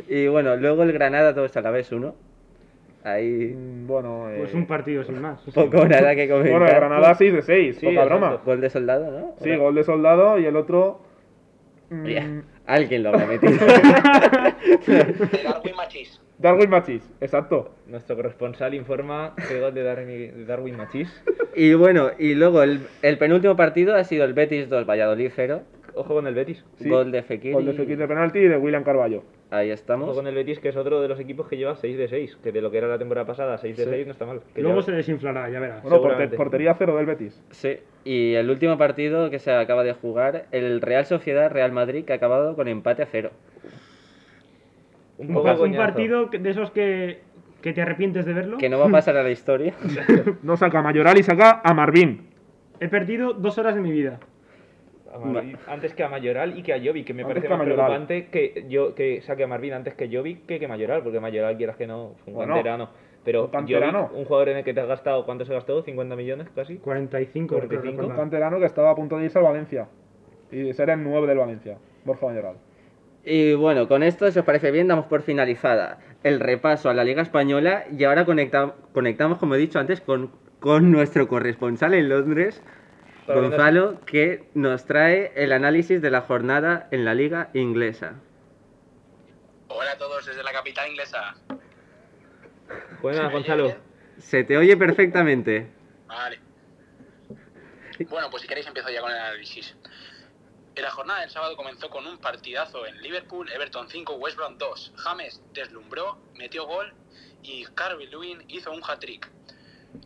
Y 0.10 0.28
bueno, 0.28 0.56
luego 0.58 0.84
el 0.84 0.92
Granada 0.92 1.34
2 1.34 1.56
a 1.58 1.62
la 1.62 1.72
vez 1.72 1.92
1. 1.92 2.14
Ahí 3.04 3.56
Mm, 3.58 3.88
Bueno, 3.88 4.30
eh, 4.30 4.36
Pues 4.40 4.54
un 4.54 4.68
partido 4.68 5.04
sin 5.04 5.20
más. 5.22 5.42
poco 5.56 5.88
nada 5.88 6.14
que 6.16 6.28
comentar. 6.30 6.52
bueno, 6.52 6.68
el 6.68 6.76
Granada 6.76 7.14
6 7.16 7.34
de 7.34 7.42
6, 7.42 7.78
Sí, 7.78 7.86
poca 7.88 8.06
broma. 8.06 8.42
Gol 8.46 8.62
de 8.62 8.70
soldado, 8.70 9.12
¿no? 9.12 9.36
Sí, 9.42 9.56
gol 9.56 9.74
de 9.76 9.84
soldado 9.84 10.38
y 10.38 10.46
el 10.46 10.56
otro. 10.56 11.00
mm, 11.90 12.06
alguien 12.74 13.04
lo 13.04 13.10
habrá 13.10 13.26
metido. 13.26 13.54
Darwin 15.44 15.76
Machís. 15.76 16.22
Darwin 16.38 16.70
Machis, 16.70 17.04
exacto. 17.22 17.76
Nuestro 17.88 18.16
corresponsal 18.16 18.74
informa 18.74 19.36
que 19.48 19.60
gol 19.60 19.74
de 19.74 19.84
Darwin, 19.84 20.08
de 20.08 20.46
Darwin 20.46 20.78
Machís. 20.78 21.10
y 21.56 21.74
bueno, 21.74 22.12
y 22.18 22.34
luego 22.34 22.64
el, 22.64 22.82
el 23.02 23.18
penúltimo 23.18 23.56
partido 23.56 23.96
ha 23.96 24.04
sido 24.04 24.26
el 24.26 24.34
Betis 24.34 24.70
2, 24.70 24.86
Valladolid 24.86 25.32
0. 25.36 25.62
Ojo 25.94 26.16
con 26.16 26.26
el 26.28 26.34
Betis. 26.34 26.64
Sí. 26.80 26.90
Gol 26.90 27.12
de 27.12 27.22
Fekir. 27.22 27.54
Gol 27.54 27.66
de 27.66 27.74
Fekir 27.74 27.98
de 27.98 28.08
penalti 28.08 28.40
y 28.40 28.48
de 28.48 28.58
William 28.58 28.84
Carballo. 28.84 29.24
Ahí 29.52 29.68
Ojo 29.68 29.74
estamos. 29.76 30.16
con 30.16 30.26
el 30.28 30.34
Betis, 30.34 30.60
que 30.60 30.70
es 30.70 30.78
otro 30.78 31.02
de 31.02 31.10
los 31.10 31.20
equipos 31.20 31.48
que 31.48 31.58
lleva 31.58 31.76
6 31.76 31.98
de 31.98 32.08
6. 32.08 32.38
Que 32.42 32.52
de 32.54 32.62
lo 32.62 32.72
que 32.72 32.78
era 32.78 32.88
la 32.88 32.98
temporada 32.98 33.28
pasada, 33.28 33.58
6 33.58 33.76
de 33.76 33.84
Sí. 33.84 33.90
6 33.90 34.06
no 34.08 34.14
está 34.14 34.26
mal. 34.26 34.42
Que 34.56 34.62
Luego 34.62 34.78
lleva- 34.80 34.86
se 34.86 34.92
desinflará, 34.94 35.50
ya 35.50 35.60
verás. 35.60 35.84
Bueno, 35.84 36.02
portería 36.38 36.74
cero 36.78 36.96
del 36.96 37.06
Betis. 37.06 37.44
Sí. 37.52 37.78
Y 38.06 38.34
el 38.36 38.50
último 38.50 38.78
partido 38.78 39.30
que 39.30 39.40
se 39.40 39.52
acaba 39.52 39.84
de 39.84 39.92
jugar, 39.94 40.46
el 40.52 40.80
Real 40.82 41.06
Sociedad 41.06 41.52
Real 41.52 41.72
Madrid, 41.74 42.06
que 42.06 42.14
ha 42.14 42.16
acabado 42.16 42.56
con 42.56 42.68
empate 42.70 43.04
a 43.04 43.08
cero. 43.08 43.32
Un 45.18 45.28
Un, 45.28 45.34
poco 45.34 45.64
un 45.64 45.76
partido 45.76 46.28
de 46.28 46.50
esos 46.50 46.72
que, 46.72 47.20
que 47.62 47.74
te 47.74 47.82
arrepientes 47.82 48.26
de 48.26 48.34
verlo. 48.34 48.58
Que 48.58 48.70
no 48.70 48.80
va 48.80 48.86
a 48.88 48.90
pasar 48.90 49.18
a 49.18 49.24
la 49.24 49.30
historia. 49.32 49.74
No 50.44 50.56
saca 50.58 50.80
a 50.80 50.82
Mayoral 50.82 51.18
y 51.18 51.24
saca 51.24 51.62
a 51.64 51.74
Marvin. 51.74 52.28
He 52.80 52.88
perdido 52.88 53.34
dos 53.34 53.58
horas 53.58 53.76
de 53.76 53.82
mi 53.82 53.92
vida. 53.92 54.20
A 55.14 55.20
Marvin, 55.20 55.58
antes 55.68 55.94
que 55.94 56.04
a 56.04 56.10
Mayoral 56.10 56.58
y 56.58 56.64
que 56.64 56.74
a 56.74 56.78
Jovic, 56.84 57.06
que 57.06 57.14
me 57.14 57.24
Antes 57.24 57.34
parece 57.36 57.48
que 57.48 57.54
más 57.54 57.60
Mayoral. 57.60 57.86
preocupante 57.86 58.28
que 58.28 58.66
yo 58.70 58.96
que 58.96 59.22
saque 59.22 59.44
a 59.44 59.48
Marvin 59.48 59.74
antes 59.74 59.94
que 59.96 60.08
Jovic 60.16 60.46
que 60.46 60.60
que 60.60 60.68
Mayoral, 60.68 61.04
porque 61.04 61.20
Mayoral 61.20 61.58
quieras 61.58 61.76
que 61.76 61.88
no, 61.88 62.14
es 62.20 62.28
un 62.28 62.34
Bueno, 62.36 62.54
canterano. 62.56 62.90
Pero 63.24 63.46
un 63.46 63.52
canterano. 63.52 64.06
Jovic, 64.08 64.18
un 64.20 64.26
jugador 64.26 64.50
en 64.50 64.58
el 64.58 64.64
que 64.64 64.74
te 64.74 64.80
has 64.82 64.88
gastado, 64.88 65.26
¿cuánto 65.26 65.46
se 65.46 65.54
gastó? 65.54 65.84
¿50 65.84 66.16
millones 66.16 66.48
casi? 66.56 66.78
45, 66.78 67.56
creo 67.58 67.68
45. 67.70 68.06
Un 68.08 68.16
canterano 68.16 68.60
que 68.60 68.66
estaba 68.66 68.90
a 68.92 68.96
punto 68.96 69.18
de 69.18 69.26
irse 69.26 69.38
al 69.38 69.44
Valencia. 69.44 69.88
Y 70.52 70.74
ser 70.74 70.90
el 70.90 71.04
9 71.04 71.28
del 71.28 71.38
Valencia. 71.38 71.78
Borja 72.04 72.26
Mayoral. 72.28 72.56
Y 73.24 73.54
bueno, 73.54 73.88
con 73.88 74.02
esto, 74.02 74.32
si 74.32 74.40
os 74.40 74.46
parece 74.46 74.72
bien, 74.72 74.88
damos 74.88 75.06
por 75.06 75.22
finalizada 75.22 76.00
el 76.24 76.40
repaso 76.40 76.90
a 76.90 76.94
la 76.96 77.04
Liga 77.04 77.22
Española 77.22 77.84
y 77.96 78.04
ahora 78.06 78.26
conecta- 78.26 78.74
conectamos, 78.94 79.38
como 79.38 79.54
he 79.56 79.58
dicho 79.60 79.78
antes, 79.80 80.02
con, 80.02 80.32
con 80.60 80.92
nuestro 80.92 81.28
corresponsal 81.28 81.94
en 81.94 82.10
Londres, 82.10 82.64
Gonzalo, 83.28 84.00
que 84.06 84.44
nos 84.54 84.86
trae 84.86 85.32
el 85.36 85.52
análisis 85.52 86.02
de 86.02 86.12
la 86.12 86.22
jornada 86.22 86.88
en 86.92 87.06
la 87.06 87.14
Liga 87.14 87.50
Inglesa. 87.54 88.16
Hola 89.68 89.92
a 89.92 89.98
todos 89.98 90.26
desde 90.26 90.44
la 90.44 90.52
capital 90.52 90.90
inglesa. 90.90 91.36
Buenas, 93.02 93.22
¿Se 93.22 93.28
me 93.28 93.34
Gonzalo. 93.34 93.76
Se 94.18 94.44
te 94.44 94.58
oye 94.58 94.76
perfectamente. 94.76 95.72
Vale. 96.08 96.40
Bueno, 98.10 98.30
pues 98.30 98.42
si 98.42 98.48
queréis 98.48 98.68
empiezo 98.68 98.90
ya 98.90 99.02
con 99.02 99.12
el 99.12 99.18
análisis. 99.18 99.76
La 100.76 100.90
jornada 100.90 101.22
del 101.22 101.30
sábado 101.30 101.56
comenzó 101.56 101.90
con 101.90 102.08
un 102.08 102.18
partidazo 102.18 102.86
en 102.88 103.02
Liverpool, 103.02 103.50
Everton 103.52 103.88
5, 103.90 104.16
West 104.16 104.38
Brom 104.38 104.58
2. 104.58 104.94
James 104.96 105.42
deslumbró, 105.54 106.18
metió 106.36 106.66
gol 106.66 106.94
y 107.44 107.66
Calvin 107.76 108.10
Lewin 108.10 108.44
hizo 108.48 108.72
un 108.72 108.82
hat-trick. 108.84 109.30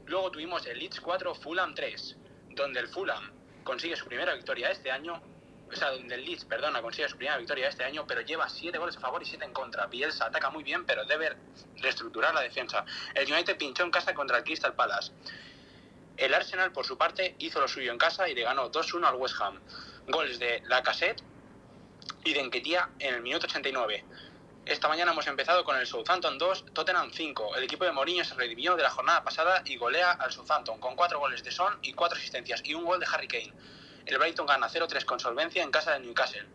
Luego 0.06 0.32
tuvimos 0.32 0.66
el 0.68 0.80
Leeds 0.80 1.00
4, 1.00 1.36
Fulham 1.36 1.76
3, 1.76 2.18
donde 2.56 2.80
el 2.80 2.88
Fulham 2.88 3.32
consigue 3.64 3.96
su 3.96 4.06
primera 4.06 4.34
victoria 4.34 4.72
este 4.72 4.92
año, 4.92 5.22
o 5.70 5.76
sea, 5.76 5.92
donde 5.92 6.16
el 6.16 6.26
Leeds, 6.26 6.46
perdona, 6.46 6.82
consigue 6.82 7.10
su 7.10 7.18
primera 7.18 7.38
victoria 7.38 7.68
este 7.68 7.84
año, 7.84 8.06
pero 8.08 8.22
lleva 8.22 8.48
7 8.48 8.78
goles 8.78 8.96
a 8.98 9.00
favor 9.00 9.22
y 9.22 9.26
7 9.26 9.44
en 9.44 9.54
contra. 9.54 9.88
Bielsa 9.88 10.26
ataca 10.26 10.50
muy 10.50 10.64
bien, 10.64 10.86
pero 10.86 11.06
debe 11.06 11.36
reestructurar 11.78 12.34
la 12.34 12.42
defensa. 12.42 12.86
El 13.14 13.32
United 13.32 13.58
pinchó 13.58 13.84
en 13.84 13.92
casa 13.92 14.14
contra 14.14 14.38
el 14.38 14.44
Crystal 14.44 14.74
Palace. 14.74 15.12
El 16.18 16.34
Arsenal, 16.34 16.72
por 16.72 16.86
su 16.86 16.98
parte, 16.98 17.36
hizo 17.40 17.60
lo 17.60 17.68
suyo 17.68 17.92
en 17.92 17.98
casa 17.98 18.30
y 18.30 18.36
le 18.36 18.44
ganó 18.44 18.72
2-1 18.72 19.06
al 19.06 19.16
West 19.16 19.36
Ham. 19.42 19.60
Goles 20.08 20.40
de 20.40 20.62
Lacazette 20.68 21.22
y 22.24 22.34
de 22.34 22.40
Enquetía 22.40 22.90
en 23.00 23.16
el 23.16 23.22
minuto 23.22 23.48
89. 23.48 24.06
Esta 24.66 24.88
mañana 24.88 25.12
hemos 25.12 25.28
empezado 25.28 25.64
con 25.64 25.78
el 25.78 25.86
Southampton 25.86 26.40
2, 26.40 26.66
Tottenham 26.74 27.12
5. 27.14 27.56
El 27.56 27.66
equipo 27.66 27.86
de 27.86 27.92
Mourinho 27.92 28.26
se 28.26 28.34
redimió 28.34 28.76
de 28.76 28.82
la 28.82 28.90
jornada 28.90 29.24
pasada 29.24 29.62
y 29.64 29.78
golea 29.78 30.14
al 30.14 30.32
Southampton 30.32 30.80
con 30.80 30.96
4 30.96 31.20
goles 31.20 31.44
de 31.44 31.52
Son 31.52 31.78
y 31.84 31.94
4 31.94 32.18
asistencias 32.18 32.62
y 32.64 32.74
un 32.74 32.84
gol 32.84 33.00
de 33.00 33.06
Harry 33.06 33.28
Kane. 33.28 33.54
El 34.08 34.18
Brighton 34.18 34.48
gana 34.48 34.68
0-3 34.68 35.06
con 35.06 35.20
solvencia 35.20 35.62
en 35.62 35.70
casa 35.70 35.92
de 35.92 36.00
Newcastle. 36.00 36.48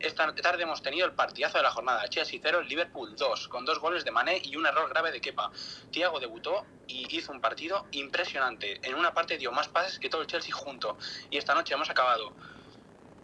Esta 0.00 0.34
tarde 0.34 0.64
hemos 0.64 0.82
tenido 0.82 1.06
el 1.06 1.12
partidazo 1.12 1.58
de 1.58 1.62
la 1.62 1.70
jornada, 1.70 2.08
Chelsea 2.08 2.40
0, 2.42 2.62
Liverpool 2.62 3.14
2, 3.14 3.46
con 3.46 3.64
dos 3.64 3.78
goles 3.78 4.04
de 4.04 4.10
Mané 4.10 4.42
y 4.42 4.56
un 4.56 4.66
error 4.66 4.88
grave 4.88 5.12
de 5.12 5.20
Kepa. 5.20 5.52
Thiago 5.92 6.18
debutó 6.18 6.66
y 6.88 7.06
hizo 7.16 7.30
un 7.30 7.40
partido 7.40 7.86
impresionante. 7.92 8.80
En 8.82 8.96
una 8.96 9.14
parte 9.14 9.38
dio 9.38 9.52
más 9.52 9.68
pases 9.68 10.00
que 10.00 10.08
todo 10.08 10.22
el 10.22 10.26
Chelsea 10.26 10.52
junto. 10.52 10.98
Y 11.30 11.36
esta 11.36 11.54
noche 11.54 11.74
hemos 11.74 11.88
acabado 11.88 12.34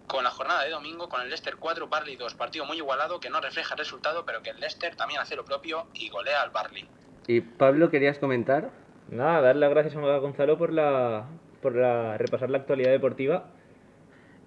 con 0.09 0.25
la 0.25 0.31
jornada 0.31 0.65
de 0.65 0.71
domingo 0.71 1.09
con 1.09 1.21
el 1.21 1.29
Leicester 1.29 1.57
4, 1.57 1.87
Barley 1.87 2.17
2. 2.17 2.35
Partido 2.35 2.65
muy 2.65 2.79
igualado 2.79 3.21
que 3.21 3.31
no 3.31 3.41
refleja 3.41 3.75
el 3.75 3.79
resultado, 3.79 4.25
pero 4.25 4.43
que 4.43 4.51
el 4.51 4.59
Leicester 4.59 4.97
también 4.97 5.21
hace 5.21 5.37
lo 5.37 5.45
propio 5.45 5.87
y 5.95 6.09
golea 6.09 6.43
al 6.43 6.51
Barley. 6.51 6.89
Y 7.27 7.43
Pablo, 7.43 7.91
¿querías 7.91 8.19
comentar? 8.19 8.71
Nada, 9.09 9.41
darle 9.41 9.61
las 9.61 9.71
gracias 9.71 9.97
a 9.97 10.19
Gonzalo 10.19 10.59
por 10.59 10.73
la 10.73 11.27
por 11.61 11.75
la, 11.75 12.17
repasar 12.19 12.51
la 12.51 12.59
actualidad 12.59 12.91
deportiva. 12.91 13.51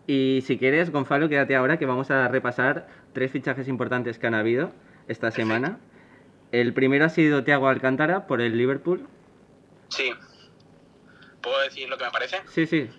Y 0.07 0.43
si 0.45 0.57
quieres, 0.57 0.91
Gonzalo, 0.91 1.29
quédate 1.29 1.55
ahora 1.55 1.77
que 1.77 1.85
vamos 1.85 2.11
a 2.11 2.27
repasar 2.27 2.87
tres 3.13 3.31
fichajes 3.31 3.67
importantes 3.67 4.17
que 4.17 4.27
han 4.27 4.33
habido 4.33 4.71
esta 5.07 5.31
semana. 5.31 5.79
El 6.51 6.73
primero 6.73 7.05
ha 7.05 7.09
sido 7.09 7.43
Thiago 7.43 7.67
Alcántara 7.67 8.27
por 8.27 8.41
el 8.41 8.57
Liverpool. 8.57 9.07
Sí. 9.89 10.11
¿Puedo 11.41 11.61
decir 11.61 11.87
lo 11.87 11.97
que 11.97 12.05
me 12.05 12.11
parece? 12.11 12.41
Sí, 12.47 12.65
sí. 12.65 12.89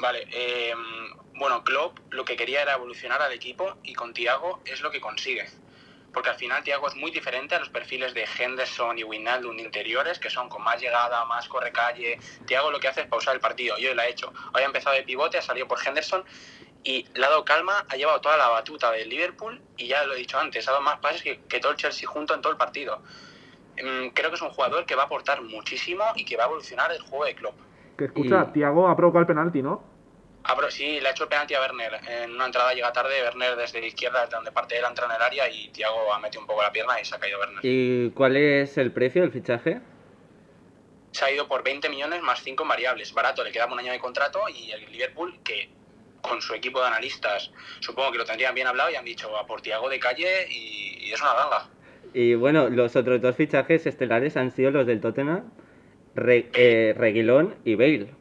Vale, 0.00 0.26
eh, 0.32 0.72
bueno, 1.42 1.64
Klopp 1.64 1.98
lo 2.10 2.24
que 2.24 2.36
quería 2.36 2.62
era 2.62 2.74
evolucionar 2.74 3.20
al 3.20 3.32
equipo 3.32 3.74
y 3.82 3.94
con 3.94 4.14
Thiago 4.14 4.60
es 4.64 4.80
lo 4.80 4.90
que 4.92 5.00
consigue. 5.00 5.44
Porque 6.14 6.28
al 6.30 6.36
final 6.36 6.62
Thiago 6.62 6.86
es 6.86 6.94
muy 6.94 7.10
diferente 7.10 7.54
a 7.56 7.58
los 7.58 7.68
perfiles 7.70 8.14
de 8.14 8.26
Henderson 8.38 8.96
y 8.98 9.02
Wijnaldum 9.02 9.58
interiores, 9.58 10.18
que 10.20 10.30
son 10.30 10.48
con 10.48 10.62
más 10.62 10.80
llegada, 10.80 11.24
más 11.24 11.48
correcalle. 11.48 12.18
Thiago 12.46 12.70
lo 12.70 12.78
que 12.78 12.86
hace 12.88 13.00
es 13.00 13.06
pausar 13.08 13.34
el 13.34 13.40
partido, 13.40 13.76
y 13.78 13.86
hoy 13.86 13.94
lo 13.94 14.02
ha 14.02 14.06
hecho. 14.06 14.32
Hoy 14.54 14.62
ha 14.62 14.66
empezado 14.66 14.94
de 14.94 15.02
pivote, 15.02 15.38
ha 15.38 15.42
salido 15.42 15.66
por 15.66 15.78
Henderson 15.84 16.24
y 16.84 17.06
le 17.14 17.24
ha 17.26 17.30
dado 17.30 17.44
calma, 17.44 17.86
ha 17.88 17.96
llevado 17.96 18.20
toda 18.20 18.36
la 18.36 18.48
batuta 18.48 18.90
del 18.92 19.08
Liverpool 19.08 19.60
y 19.76 19.88
ya 19.88 20.04
lo 20.04 20.14
he 20.14 20.18
dicho 20.18 20.38
antes, 20.38 20.68
ha 20.68 20.72
dado 20.72 20.82
más 20.84 20.98
pases 21.00 21.22
que, 21.22 21.40
que 21.48 21.58
todo 21.60 21.72
el 21.72 21.78
Chelsea 21.78 22.08
junto 22.08 22.34
en 22.34 22.40
todo 22.42 22.52
el 22.52 22.58
partido. 22.58 23.02
Mm, 23.82 24.08
Creo 24.08 24.30
que 24.30 24.36
es 24.36 24.42
un 24.42 24.50
jugador 24.50 24.84
que 24.86 24.94
va 24.94 25.04
a 25.04 25.06
aportar 25.06 25.42
muchísimo 25.42 26.04
y 26.14 26.24
que 26.24 26.36
va 26.36 26.44
a 26.44 26.46
evolucionar 26.46 26.92
el 26.92 27.00
juego 27.00 27.24
de 27.24 27.34
Klopp. 27.34 27.58
Que 27.96 28.04
escucha, 28.04 28.46
Y- 28.50 28.52
Tiago 28.52 28.86
ha 28.88 28.94
provocado 28.96 29.20
el 29.22 29.26
penalti, 29.26 29.62
¿no? 29.62 29.91
Ah, 30.44 30.54
pero 30.56 30.70
sí, 30.70 31.00
le 31.00 31.08
ha 31.08 31.10
hecho 31.12 31.24
el 31.24 31.28
penalti 31.28 31.54
a 31.54 31.60
Werner. 31.60 32.00
En 32.08 32.32
una 32.32 32.46
entrada 32.46 32.74
llega 32.74 32.92
tarde, 32.92 33.22
Werner 33.22 33.54
desde 33.56 33.80
la 33.80 33.86
izquierda, 33.86 34.22
desde 34.22 34.34
donde 34.36 34.50
parte 34.52 34.76
él, 34.76 34.84
entra 34.88 35.06
en 35.06 35.12
el 35.12 35.22
área 35.22 35.48
y 35.48 35.68
Thiago 35.68 36.12
ha 36.12 36.18
metido 36.18 36.40
un 36.40 36.46
poco 36.46 36.62
la 36.62 36.72
pierna 36.72 37.00
y 37.00 37.04
se 37.04 37.14
ha 37.14 37.18
caído 37.18 37.38
Werner. 37.38 37.60
¿Y 37.62 38.10
cuál 38.10 38.36
es 38.36 38.76
el 38.78 38.90
precio 38.92 39.22
del 39.22 39.30
fichaje? 39.30 39.80
Se 41.12 41.24
ha 41.24 41.30
ido 41.30 41.46
por 41.46 41.62
20 41.62 41.88
millones 41.90 42.22
más 42.22 42.42
5 42.42 42.64
variables. 42.66 43.12
Barato, 43.12 43.44
le 43.44 43.52
quedaba 43.52 43.72
un 43.72 43.78
año 43.78 43.92
de 43.92 43.98
contrato 44.00 44.40
y 44.48 44.72
el 44.72 44.90
Liverpool, 44.90 45.38
que 45.44 45.68
con 46.22 46.40
su 46.40 46.54
equipo 46.54 46.80
de 46.80 46.86
analistas, 46.86 47.50
supongo 47.80 48.12
que 48.12 48.18
lo 48.18 48.24
tendrían 48.24 48.54
bien 48.54 48.66
hablado 48.66 48.90
y 48.90 48.94
han 48.94 49.04
dicho 49.04 49.36
a 49.36 49.46
por 49.46 49.60
Thiago 49.60 49.88
de 49.88 49.98
calle 50.00 50.46
y, 50.50 50.98
y 51.08 51.12
es 51.12 51.20
una 51.20 51.34
ganga. 51.34 51.68
Y 52.14 52.34
bueno, 52.34 52.68
los 52.68 52.94
otros 52.96 53.20
dos 53.20 53.36
fichajes 53.36 53.86
estelares 53.86 54.36
han 54.36 54.50
sido 54.52 54.70
los 54.70 54.86
del 54.86 55.00
Tottenham, 55.00 55.50
Re- 56.14 56.48
eh, 56.54 56.94
Reguilón 56.96 57.56
y 57.64 57.74
Bale. 57.74 58.14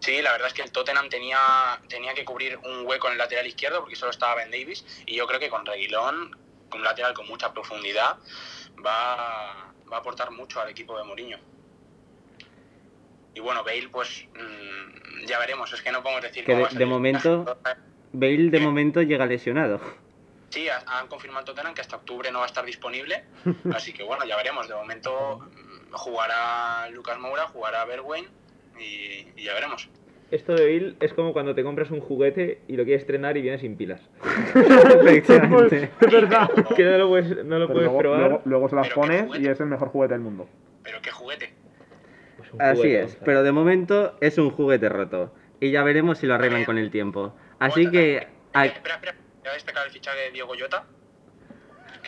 Sí, 0.00 0.22
la 0.22 0.32
verdad 0.32 0.48
es 0.48 0.54
que 0.54 0.62
el 0.62 0.70
Tottenham 0.72 1.08
tenía, 1.08 1.38
tenía 1.88 2.14
que 2.14 2.24
cubrir 2.24 2.56
un 2.64 2.86
hueco 2.86 3.08
en 3.08 3.12
el 3.14 3.18
lateral 3.18 3.46
izquierdo 3.46 3.80
porque 3.80 3.96
solo 3.96 4.10
estaba 4.12 4.36
Ben 4.36 4.50
Davis 4.50 4.84
y 5.06 5.16
yo 5.16 5.26
creo 5.26 5.40
que 5.40 5.48
con 5.50 5.66
Reguilón, 5.66 6.36
un 6.72 6.84
lateral 6.84 7.14
con 7.14 7.26
mucha 7.26 7.52
profundidad, 7.52 8.16
va, 8.84 9.72
va 9.90 9.96
a 9.96 10.00
aportar 10.00 10.30
mucho 10.30 10.60
al 10.60 10.68
equipo 10.70 10.96
de 10.96 11.04
Mourinho. 11.04 11.38
Y 13.34 13.40
bueno, 13.40 13.62
Bale, 13.64 13.88
pues 13.88 14.26
mm, 14.34 15.26
ya 15.26 15.38
veremos, 15.38 15.72
es 15.72 15.82
que 15.82 15.92
no 15.92 16.02
podemos 16.02 16.22
decir 16.22 16.44
Que 16.44 16.54
de- 16.54 16.62
va 16.62 16.68
a 16.68 16.72
de 16.72 16.86
momento- 16.86 17.58
Bale 18.12 18.50
de 18.50 18.60
momento 18.60 19.02
llega 19.02 19.26
lesionado. 19.26 19.80
Sí, 20.50 20.68
ha- 20.68 20.82
han 20.86 21.08
confirmado 21.08 21.44
Tottenham 21.44 21.74
que 21.74 21.80
hasta 21.82 21.96
octubre 21.96 22.30
no 22.32 22.38
va 22.38 22.44
a 22.44 22.48
estar 22.48 22.64
disponible, 22.64 23.24
así 23.74 23.92
que 23.92 24.02
bueno, 24.02 24.24
ya 24.24 24.36
veremos. 24.36 24.66
De 24.68 24.74
momento 24.74 25.38
mm, 25.40 25.92
jugará 25.92 26.88
Lucas 26.90 27.18
Moura, 27.18 27.48
jugará 27.48 27.84
Bergwijn 27.84 28.28
y, 28.80 29.26
y 29.36 29.44
ya 29.44 29.54
veremos. 29.54 29.88
Esto 30.30 30.54
de 30.54 30.66
Bill 30.66 30.96
es 31.00 31.14
como 31.14 31.32
cuando 31.32 31.54
te 31.54 31.62
compras 31.64 31.90
un 31.90 32.00
juguete 32.00 32.60
y 32.68 32.76
lo 32.76 32.84
quieres 32.84 33.00
estrenar 33.00 33.36
y 33.38 33.40
viene 33.42 33.58
sin 33.58 33.76
pilas. 33.76 34.02
Efectivamente. 34.54 35.90
Es 36.00 36.12
verdad. 36.12 36.50
que 36.76 36.84
no 36.84 36.98
lo 36.98 37.08
puedes, 37.08 37.44
no 37.44 37.58
lo 37.58 37.66
Pero 37.66 37.72
puedes 37.72 37.84
luego, 37.86 37.98
probar. 37.98 38.20
luego, 38.20 38.42
luego 38.44 38.68
se 38.68 38.76
las 38.76 38.88
pones 38.90 39.26
y 39.40 39.46
es 39.48 39.58
el 39.60 39.66
mejor 39.66 39.88
juguete 39.88 40.14
del 40.14 40.20
mundo. 40.22 40.46
Pero 40.82 41.00
qué 41.00 41.10
juguete. 41.10 41.50
Pues 42.36 42.52
un 42.52 42.60
Así 42.62 42.76
juguete, 42.76 42.96
es, 42.98 43.02
Gonzalo. 43.04 43.24
pero 43.24 43.42
de 43.42 43.52
momento 43.52 44.16
es 44.20 44.38
un 44.38 44.50
juguete 44.50 44.88
roto. 44.88 45.32
Y 45.60 45.70
ya 45.70 45.82
veremos 45.82 46.18
si 46.18 46.26
lo 46.26 46.34
arreglan 46.34 46.64
con 46.64 46.78
el 46.78 46.90
tiempo. 46.90 47.34
Así 47.58 47.82
Bueno, 47.86 47.92
que... 47.92 48.16
Espera, 48.54 48.94
espera. 48.94 49.14
Voy 49.40 49.50
a 49.50 49.52
destacar 49.54 49.86
el 49.86 49.92
fichaje 49.92 50.18
de 50.26 50.30
Diego 50.32 50.52
Jota, 50.60 50.84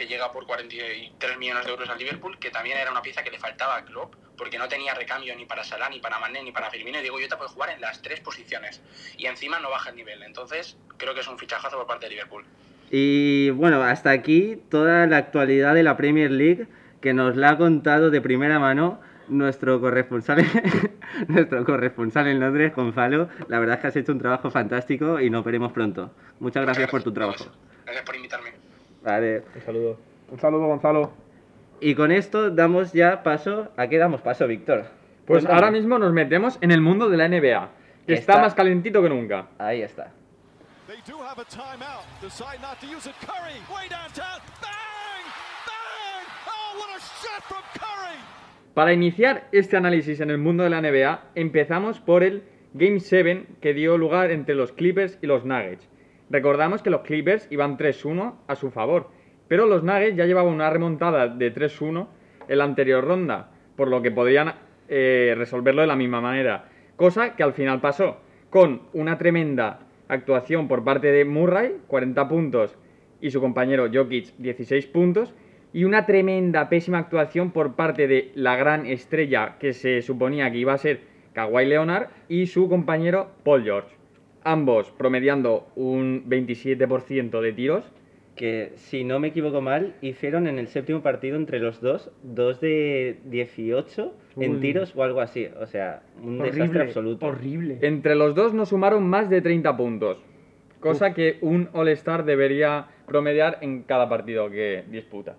que 0.00 0.07
llega 0.07 0.33
por 0.33 0.47
43 0.47 1.38
millones 1.38 1.66
de 1.66 1.71
euros 1.71 1.90
al 1.90 1.99
Liverpool, 1.99 2.38
que 2.38 2.49
también 2.49 2.78
era 2.78 2.90
una 2.90 3.02
pieza 3.02 3.23
que 3.23 3.30
le 3.30 3.38
faltaba 3.38 3.76
a 3.76 3.85
Klopp, 3.85 4.14
porque 4.35 4.57
no 4.57 4.66
tenía 4.66 4.95
recambio 4.95 5.37
ni 5.37 5.45
para 5.45 5.62
Salah, 5.62 5.90
ni 5.90 6.00
para 6.00 6.19
Mané, 6.19 6.42
ni 6.42 6.52
para 6.52 6.71
Firmino. 6.71 6.99
Y 6.99 7.02
Diego 7.02 7.19
Jota 7.21 7.37
puede 7.37 7.50
jugar 7.50 7.69
en 7.69 7.83
las 7.83 8.00
tres 8.00 8.19
posiciones. 8.21 8.80
Y 9.19 9.26
encima 9.26 9.61
no 9.61 9.69
baja 9.69 9.90
el 9.90 9.97
nivel. 9.97 10.23
Entonces, 10.23 10.78
creo 10.97 11.12
que 11.12 11.21
es 11.21 11.28
un 11.28 11.38
fichajazo 11.38 11.76
por 11.76 11.87
parte 11.87 12.07
de 12.07 12.12
Liverpool. 12.12 12.47
Y 12.90 13.50
bueno, 13.50 13.83
hasta 13.83 14.11
aquí 14.11 14.57
toda 14.71 15.07
la 15.07 15.19
actualidad 15.19 15.75
de 15.75 15.83
la 15.83 15.99
Premier 15.99 16.30
League 16.30 16.66
que 17.02 17.12
nos 17.12 17.37
la 17.37 17.50
ha 17.50 17.59
contado 17.59 18.11
de 18.11 18.23
primera 18.23 18.59
mano 18.59 19.02
nuestro 19.28 19.83
corresponsal, 19.83 20.47
nuestro 21.28 21.62
corresponsal 21.66 22.26
en 22.26 22.40
Londres, 22.40 22.75
Gonzalo. 22.75 23.28
La 23.49 23.59
verdad 23.59 23.76
es 23.76 23.83
que 23.83 23.87
has 23.88 23.97
hecho 23.97 24.12
un 24.12 24.19
trabajo 24.19 24.50
fantástico 24.50 25.21
y 25.21 25.28
nos 25.28 25.45
veremos 25.45 25.73
pronto. 25.73 26.11
Muchas 26.38 26.64
gracias 26.64 26.88
por 26.88 27.02
tu 27.02 27.12
trabajo. 27.12 27.45
Gracias 27.85 28.04
por 28.07 28.16
invitarme. 28.16 28.70
Vale. 29.02 29.42
Un 29.54 29.61
saludo. 29.62 29.99
Un 30.30 30.38
saludo, 30.38 30.66
Gonzalo. 30.66 31.12
Y 31.80 31.95
con 31.95 32.12
esto 32.12 32.50
damos 32.50 32.92
ya 32.92 33.23
paso. 33.23 33.69
¿A 33.76 33.88
qué 33.88 33.99
damos 33.99 34.21
paso, 34.21 34.47
Víctor? 34.47 34.85
Pues 35.26 35.45
Cuéntame. 35.45 35.54
ahora 35.54 35.71
mismo 35.71 35.99
nos 35.99 36.12
metemos 36.12 36.59
en 36.61 36.71
el 36.73 36.80
mundo 36.80 37.09
de 37.09 37.16
la 37.16 37.28
NBA, 37.28 37.69
que 38.07 38.14
está, 38.14 38.33
Está- 38.33 38.42
más 38.42 38.54
calentito 38.54 39.02
que 39.02 39.09
nunca. 39.09 39.47
Ahí 39.59 39.83
está. 39.83 40.12
They 40.87 40.97
do 41.07 41.19
have 41.23 41.40
a 41.40 41.45
timeout. 41.45 42.04
Decide 42.21 42.59
not 42.61 42.78
to 42.80 42.87
use 42.87 43.09
it. 43.09 43.14
Curry, 43.21 43.54
way 43.73 43.88
downtown. 43.88 44.40
Bang! 44.61 45.25
Bang! 45.66 46.26
Oh, 46.49 46.78
what 46.80 46.97
a 46.97 46.99
shot 46.99 47.42
from 47.45 47.62
Curry! 47.75 48.19
Para 48.75 48.92
iniciar 48.92 49.47
este 49.52 49.76
análisis 49.76 50.21
en 50.21 50.30
el 50.30 50.38
mundo 50.38 50.64
de 50.64 50.71
la 50.71 50.80
NBA, 50.80 51.21
empezamos 51.37 52.00
por 52.00 52.23
el 52.25 52.42
Game 52.75 52.99
7 53.00 53.47
que 53.61 53.73
dio 53.73 53.97
lugar 53.99 54.30
entre 54.33 54.54
los 54.57 54.73
Clippers 54.73 55.19
y 55.23 55.26
los 55.26 55.45
Nuggets. 55.45 55.88
Recordamos 56.31 56.81
que 56.81 56.91
los 56.91 57.01
Clippers 57.01 57.49
iban 57.51 57.77
3-1 57.77 58.35
a 58.47 58.55
su 58.55 58.71
favor, 58.71 59.09
pero 59.49 59.67
los 59.67 59.83
Nuggets 59.83 60.17
ya 60.17 60.27
llevaban 60.27 60.55
una 60.55 60.71
remontada 60.71 61.27
de 61.27 61.53
3-1 61.53 62.07
en 62.49 62.59
la 62.59 62.65
anterior 62.65 63.05
ronda, 63.05 63.51
por 63.75 63.89
lo 63.89 64.01
que 64.01 64.13
podrían 64.13 64.55
eh, 64.89 65.35
resolverlo 65.37 65.81
de 65.83 65.89
la 65.89 65.97
misma 65.97 66.21
manera. 66.21 66.67
Cosa 66.95 67.35
que 67.35 67.43
al 67.43 67.53
final 67.53 67.81
pasó, 67.81 68.19
con 68.49 68.83
una 68.93 69.19
tremenda 69.19 69.81
actuación 70.07 70.69
por 70.69 70.85
parte 70.85 71.11
de 71.11 71.25
Murray, 71.25 71.79
40 71.89 72.29
puntos, 72.29 72.77
y 73.21 73.33
su 73.33 73.41
compañero 73.41 73.89
Jokic, 73.93 74.37
16 74.39 74.87
puntos, 74.87 75.35
y 75.73 75.85
una 75.85 76.07
tremenda, 76.07 76.69
pésima 76.69 76.99
actuación 76.99 77.51
por 77.51 77.75
parte 77.75 78.07
de 78.07 78.31
la 78.35 78.57
gran 78.57 78.87
estrella 78.87 79.57
que 79.59 79.73
se 79.73 80.03
suponía 80.03 80.51
que 80.51 80.59
iba 80.59 80.73
a 80.73 80.79
ser 80.79 81.01
Kawhi 81.33 81.67
Leonard 81.67 82.09
y 82.29 82.47
su 82.47 82.69
compañero 82.69 83.31
Paul 83.45 83.63
George. 83.65 84.00
Ambos 84.45 84.91
promediando 84.91 85.67
un 85.77 86.25
27% 86.29 87.41
de 87.41 87.53
tiros. 87.53 87.85
Que 88.37 88.73
si 88.77 89.05
no 89.05 89.19
me 89.21 89.29
equivoco 89.29 89.61
mal, 89.61 89.97
hicieron 90.01 90.47
en 90.47 90.59
el 90.59 90.69
séptimo 90.69 91.03
partido 91.03 91.37
entre 91.37 91.59
los 91.59 91.81
dos, 91.83 92.11
dos 92.23 92.59
de 92.61 93.19
18 93.27 94.15
en 94.39 94.53
Uy. 94.55 94.61
tiros 94.61 94.95
o 94.97 95.03
algo 95.03 95.21
así. 95.21 95.49
O 95.61 95.67
sea, 95.67 96.03
un 96.23 96.39
desastre 96.39 96.63
Horrible, 96.63 96.83
absoluto. 96.85 97.27
horrible. 97.27 97.79
Entre 97.83 98.15
los 98.15 98.35
dos 98.35 98.55
no 98.55 98.65
sumaron 98.65 99.07
más 99.07 99.29
de 99.29 99.43
30 99.43 99.77
puntos, 99.77 100.25
cosa 100.79 101.13
que 101.13 101.37
un 101.43 101.69
All-Star 101.75 102.25
debería 102.25 102.87
promediar 103.07 103.59
en 103.61 103.83
cada 103.83 104.09
partido 104.09 104.49
que 104.49 104.85
disputa. 104.91 105.37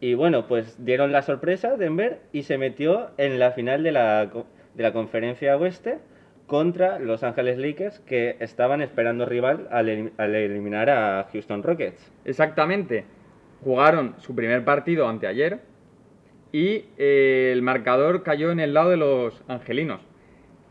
Y 0.00 0.14
bueno, 0.14 0.48
pues 0.48 0.82
dieron 0.84 1.12
la 1.12 1.22
sorpresa 1.22 1.76
Denver 1.76 2.20
y 2.32 2.42
se 2.44 2.58
metió 2.58 3.10
en 3.18 3.38
la 3.38 3.52
final 3.52 3.84
de 3.84 3.92
la, 3.92 4.26
de 4.26 4.82
la 4.82 4.92
conferencia 4.92 5.56
oeste 5.56 5.98
contra 6.50 6.98
Los 6.98 7.22
Ángeles 7.22 7.58
Lakers 7.58 8.00
que 8.00 8.34
estaban 8.40 8.82
esperando 8.82 9.24
rival 9.24 9.68
al, 9.70 9.86
elim- 9.88 10.10
al 10.16 10.34
eliminar 10.34 10.90
a 10.90 11.28
Houston 11.32 11.62
Rockets. 11.62 12.10
Exactamente. 12.24 13.04
Jugaron 13.62 14.16
su 14.18 14.34
primer 14.34 14.64
partido 14.64 15.06
anteayer 15.08 15.60
y 16.50 16.86
eh, 16.98 17.50
el 17.52 17.62
marcador 17.62 18.24
cayó 18.24 18.50
en 18.50 18.58
el 18.58 18.74
lado 18.74 18.90
de 18.90 18.96
los 18.96 19.44
angelinos, 19.46 20.00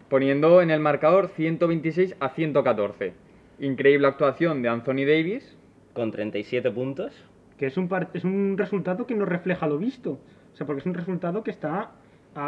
poniendo 0.10 0.62
en 0.62 0.70
el 0.70 0.82
marcador 0.82 1.30
126 1.30 2.18
a 2.20 2.28
114. 2.28 3.14
Increíble 3.60 4.08
actuación 4.08 4.62
de 4.62 4.68
Anthony 4.68 5.06
Davis. 5.08 5.56
Con 5.94 6.12
37 6.12 6.72
puntos. 6.72 7.14
Que 7.58 7.68
es 7.68 7.78
un, 7.78 7.90
es 8.14 8.26
un 8.26 8.58
resultado 8.58 9.08
que 9.08 9.16
no 9.16 9.24
refleja 9.24 9.66
lo 9.66 9.78
visto. 9.78 10.20
O 10.54 10.56
sea, 10.58 10.68
porque 10.68 10.82
es 10.82 10.86
un 10.86 10.94
resultado 10.94 11.42
que 11.42 11.52
está 11.52 11.92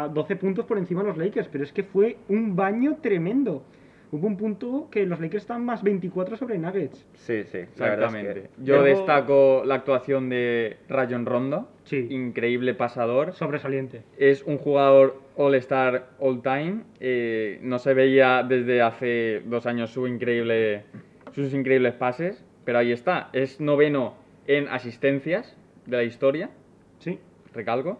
a 0.00 0.08
12 0.08 0.36
puntos 0.36 0.64
por 0.64 0.78
encima 0.78 1.02
de 1.02 1.08
los 1.08 1.18
Lakers. 1.18 1.48
Pero 1.48 1.64
es 1.64 1.72
que 1.72 1.82
fue 1.82 2.16
un 2.28 2.56
baño 2.56 2.98
tremendo. 3.02 3.62
Hubo 4.10 4.26
un 4.26 4.36
punto 4.36 4.88
que 4.90 5.06
los 5.06 5.20
Lakers 5.20 5.44
están 5.44 5.64
más 5.64 5.82
24 5.82 6.36
sobre 6.36 6.58
Nuggets. 6.58 7.06
Sí, 7.14 7.44
sí, 7.44 7.58
verdad 7.58 7.62
es 7.62 7.70
Exactamente. 7.80 8.34
que- 8.42 8.48
Yo 8.62 8.76
Luego- 8.82 8.84
destaco 8.98 9.62
la 9.64 9.76
actuación 9.76 10.28
de 10.28 10.76
Rayon 10.88 11.24
Rondo. 11.24 11.68
Sí. 11.84 12.08
Increíble 12.10 12.74
pasador. 12.74 13.32
Sobresaliente. 13.32 14.02
Es 14.18 14.42
un 14.42 14.58
jugador 14.58 15.18
All-Star 15.36 16.10
All-Time. 16.18 16.82
eh, 17.00 17.58
no 17.62 17.78
se 17.78 17.94
veía 17.94 18.42
desde 18.42 18.82
hace 18.82 19.40
dos 19.46 19.64
años 19.66 19.88
su 19.90 20.06
increíble, 20.06 20.84
sus 21.32 21.54
increíbles 21.54 21.94
pases, 21.94 22.44
pero 22.66 22.78
ahí 22.80 22.92
está. 22.92 23.30
Es 23.32 23.62
noveno 23.62 24.14
en 24.46 24.68
asistencias 24.68 25.56
de 25.86 25.96
la 25.96 26.02
historia, 26.04 26.50
Sí. 26.98 27.18
recalco. 27.54 27.98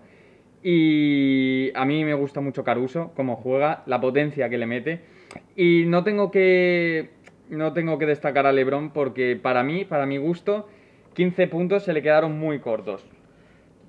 Y 0.63 1.73
a 1.75 1.85
mí 1.85 2.05
me 2.05 2.15
gusta 2.15 2.41
mucho 2.41 2.63
Caruso, 2.63 3.13
cómo 3.17 3.37
juega, 3.37 3.83
la 3.87 4.01
potencia 4.01 4.49
que 4.49 4.59
le 4.59 4.67
mete. 4.67 5.01
Y 5.57 5.85
no 5.87 6.05
tengo 6.05 6.31
que, 6.31 7.11
no 7.51 7.73
tengo 7.73 7.99
que 7.99 8.07
destacar 8.07 8.47
a 8.47 8.53
LeBron 8.53 8.91
porque 8.91 9.39
para 9.41 9.63
mí, 9.65 9.85
para 9.85 10.07
mi 10.07 10.19
gusto, 10.19 10.69
15 11.15 11.49
puntos 11.49 11.83
se 11.83 11.93
le 11.93 12.03
quedaron 12.03 12.39
muy 12.39 12.61
cortos. 12.61 13.05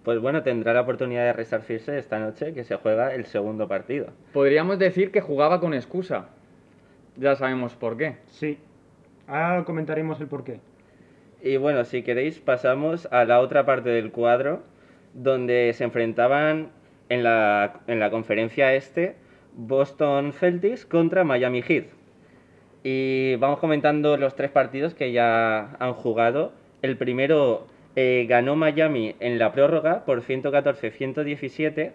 Pues 0.04 0.20
bueno, 0.20 0.44
tendrá 0.44 0.74
la 0.74 0.82
oportunidad 0.82 1.24
de 1.24 1.34
resarcirse 1.34 1.98
esta 1.98 2.20
noche 2.20 2.54
que 2.54 2.66
se 2.66 2.76
juega 2.76 3.14
el 3.14 3.26
segundo 3.26 3.68
partido. 3.68 4.08
Podríamos 4.34 4.78
decir 4.78 5.12
que 5.12 5.22
jugaba 5.22 5.62
con 5.62 5.74
excusa. 5.74 6.30
Ya 7.16 7.36
sabemos 7.36 7.76
por 7.76 7.96
qué. 7.96 8.18
Sí. 8.28 8.58
Ahora 9.28 9.64
comentaremos 9.64 10.20
el 10.20 10.28
porqué. 10.28 10.60
Y 11.42 11.56
bueno, 11.58 11.86
si 11.86 12.04
queréis 12.04 12.40
pasamos 12.40 13.08
a 13.12 13.24
la 13.24 13.40
otra 13.40 13.66
parte 13.66 13.90
del 13.90 14.12
cuadro, 14.12 14.64
donde 15.14 15.74
se 15.74 15.84
enfrentaban 15.84 16.70
en 17.10 17.24
la, 17.24 17.82
en 17.88 18.00
la 18.00 18.10
conferencia 18.10 18.74
este 18.74 19.16
Boston 19.56 20.34
Celtics 20.34 20.86
contra 20.86 21.24
Miami 21.24 21.62
Heat. 21.62 21.86
Y 22.84 23.36
vamos 23.36 23.60
comentando 23.60 24.18
los 24.18 24.36
tres 24.36 24.52
partidos 24.52 24.94
que 24.94 25.12
ya 25.12 25.76
han 25.80 25.94
jugado. 25.94 26.54
El 26.82 26.98
primero 26.98 27.68
eh, 27.96 28.26
ganó 28.28 28.56
Miami 28.56 29.16
en 29.20 29.40
la 29.40 29.52
prórroga 29.54 30.04
por 30.04 30.22
114-117, 30.22 31.92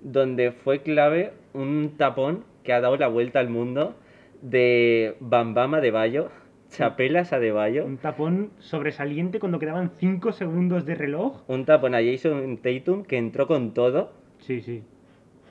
donde 0.00 0.52
fue 0.52 0.80
clave 0.80 1.32
un 1.52 1.96
tapón 1.98 2.44
que 2.62 2.72
ha 2.72 2.80
dado 2.80 2.96
la 2.96 3.08
vuelta 3.08 3.40
al 3.40 3.50
mundo 3.50 3.94
de 4.40 5.16
Bambama 5.20 5.80
de 5.80 5.90
Bayo, 5.90 6.30
Chapelas 6.72 7.32
a 7.34 7.38
de 7.38 7.52
Bayo. 7.52 7.84
Un 7.84 7.98
tapón 7.98 8.50
sobresaliente 8.58 9.38
cuando 9.38 9.58
quedaban 9.58 9.90
5 9.98 10.32
segundos 10.32 10.86
de 10.86 10.94
reloj. 10.94 11.42
Un 11.46 11.64
tapón 11.66 11.94
a 11.94 11.98
Jason 12.02 12.58
Tatum 12.58 13.04
que 13.04 13.18
entró 13.18 13.46
con 13.46 13.74
todo 13.74 14.12
Sí, 14.38 14.60
sí. 14.62 14.82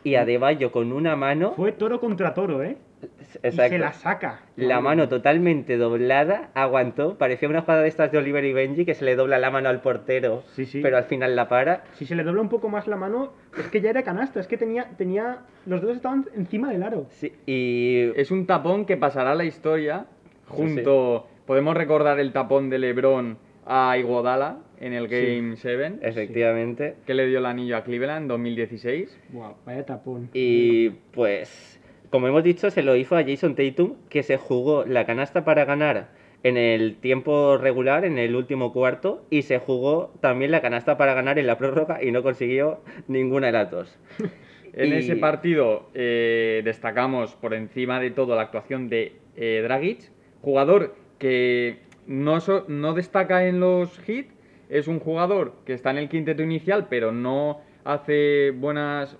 y 0.04 0.16
a 0.16 0.26
Deballo 0.26 0.72
con 0.72 0.92
una 0.92 1.16
mano. 1.16 1.54
Fue 1.56 1.72
toro 1.74 2.00
contra 2.00 2.34
toro, 2.34 2.64
¿eh? 2.64 2.78
Y 3.04 3.48
Exacto. 3.48 3.70
se 3.74 3.78
la 3.80 3.94
saca. 3.94 4.42
La 4.56 4.80
mano 4.80 5.08
totalmente 5.10 5.78
doblada, 5.78 6.50
aguantó. 6.54 7.18
Parecía 7.18 7.50
una 7.50 7.62
jugada 7.62 7.82
de 7.84 7.88
estas 7.88 8.12
de 8.12 8.18
Oliver 8.20 8.44
y 8.46 8.54
Benji 8.54 8.86
que 8.86 8.94
se 8.96 9.06
le 9.06 9.16
dobla 9.16 9.38
la 9.40 9.50
mano 9.52 9.70
al 9.70 9.82
portero, 9.82 10.44
Sí, 10.56 10.66
sí. 10.66 10.82
pero 10.82 10.98
al 10.98 11.06
final 11.06 11.36
la 11.36 11.48
para. 11.50 11.84
Si 11.94 12.06
se 12.06 12.16
le 12.16 12.24
dobla 12.24 12.42
un 12.42 12.50
poco 12.50 12.68
más 12.70 12.88
la 12.88 12.98
mano, 12.98 13.34
es 13.58 13.68
que 13.70 13.82
ya 13.82 13.90
era 13.92 14.04
canasta. 14.04 14.40
Es 14.40 14.48
que 14.48 14.58
tenía, 14.58 14.90
tenía. 14.98 15.40
Los 15.66 15.82
dedos 15.82 15.96
estaban 15.98 16.26
encima 16.36 16.70
del 16.72 16.84
aro. 16.84 17.06
Sí, 17.10 17.32
y 17.46 18.12
Es 18.20 18.30
un 18.32 18.46
tapón 18.48 18.86
que 18.86 18.98
pasará 18.98 19.32
a 19.32 19.36
la 19.36 19.46
historia 19.46 20.06
junto... 20.48 21.28
Podemos 21.46 21.76
recordar 21.76 22.20
el 22.20 22.32
tapón 22.32 22.70
de 22.70 22.80
LeBron 22.80 23.38
a 23.66 23.98
Iguodala 23.98 24.60
en 24.80 24.94
el 24.94 25.08
Game 25.08 25.56
7, 25.58 25.96
efectivamente. 26.02 26.96
que 27.06 27.14
le 27.14 27.28
dio 27.28 27.40
el 27.40 27.46
anillo 27.46 27.76
a 27.78 27.84
Cleveland 27.84 28.24
en 28.24 28.28
2016. 28.30 29.20
Wow, 29.34 29.56
vaya 29.66 29.86
tapón. 29.86 30.30
Y 30.34 30.90
pues, 31.12 31.80
como 32.10 32.28
hemos 32.28 32.44
dicho, 32.44 32.70
se 32.72 32.84
lo 32.84 32.96
hizo 32.96 33.18
a 33.18 33.24
Jason 33.24 33.56
Tatum, 33.56 33.96
que 34.10 34.24
se 34.24 34.38
jugó 34.38 34.86
la 34.86 35.06
canasta 35.06 35.44
para 35.44 35.66
ganar 35.66 36.10
en 36.44 36.58
el 36.58 36.96
tiempo 36.96 37.58
regular, 37.58 38.06
en 38.06 38.18
el 38.18 38.36
último 38.36 38.72
cuarto, 38.72 39.26
y 39.30 39.42
se 39.42 39.60
jugó 39.60 40.14
también 40.22 40.52
la 40.52 40.62
canasta 40.62 40.98
para 40.98 41.14
ganar 41.14 41.38
en 41.38 41.48
la 41.48 41.58
prórroga 41.58 42.04
y 42.04 42.12
no 42.12 42.24
consiguió 42.24 42.82
ninguna 43.08 43.48
de 43.48 43.54
las 43.54 43.72
dos. 43.72 44.00
En 44.74 44.94
Y- 44.94 45.00
ese 45.00 45.18
partido 45.18 45.90
eh, 45.94 46.62
destacamos 46.64 47.36
por 47.36 47.54
encima 47.54 48.00
de 48.00 48.10
todo 48.10 48.38
la 48.38 48.44
actuación 48.44 48.88
de 48.88 49.18
eh, 49.36 49.60
Dragic, 49.64 50.10
jugador 50.42 50.96
que 51.20 51.80
no, 52.08 52.40
so- 52.42 52.66
no 52.68 52.94
destaca 52.94 53.46
en 53.48 53.60
los 53.60 53.98
hits, 54.08 54.34
es 54.70 54.88
un 54.88 55.00
jugador 55.00 55.54
que 55.66 55.74
está 55.74 55.92
en 55.92 55.98
el 55.98 56.10
quinteto 56.10 56.42
inicial, 56.44 56.88
pero 56.90 57.12
no 57.12 57.62
hace 57.84 58.52
buenas 58.52 59.18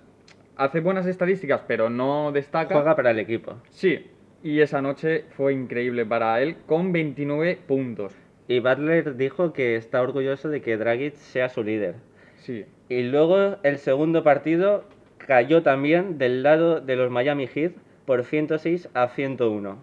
hace 0.56 0.80
buenas 0.80 1.06
estadísticas, 1.06 1.62
pero 1.66 1.88
no 1.90 2.30
destaca. 2.30 2.74
Juega 2.74 2.94
para 2.94 3.10
el 3.10 3.18
equipo. 3.18 3.56
Sí, 3.70 4.06
y 4.42 4.60
esa 4.60 4.82
noche 4.82 5.24
fue 5.30 5.54
increíble 5.54 6.04
para 6.06 6.40
él 6.42 6.56
con 6.66 6.92
29 6.92 7.58
puntos. 7.66 8.14
Y 8.48 8.60
Butler 8.60 9.16
dijo 9.16 9.52
que 9.52 9.76
está 9.76 10.02
orgulloso 10.02 10.50
de 10.50 10.60
que 10.60 10.76
Dragic 10.76 11.14
sea 11.14 11.48
su 11.48 11.62
líder. 11.64 11.94
Sí, 12.36 12.66
Y 12.88 13.02
luego 13.04 13.56
el 13.62 13.78
segundo 13.78 14.22
partido 14.22 14.84
cayó 15.16 15.62
también 15.62 16.18
del 16.18 16.42
lado 16.42 16.80
de 16.80 16.96
los 16.96 17.10
Miami 17.10 17.46
Heat 17.46 17.72
por 18.04 18.24
106 18.24 18.88
a 18.94 19.08
101. 19.08 19.78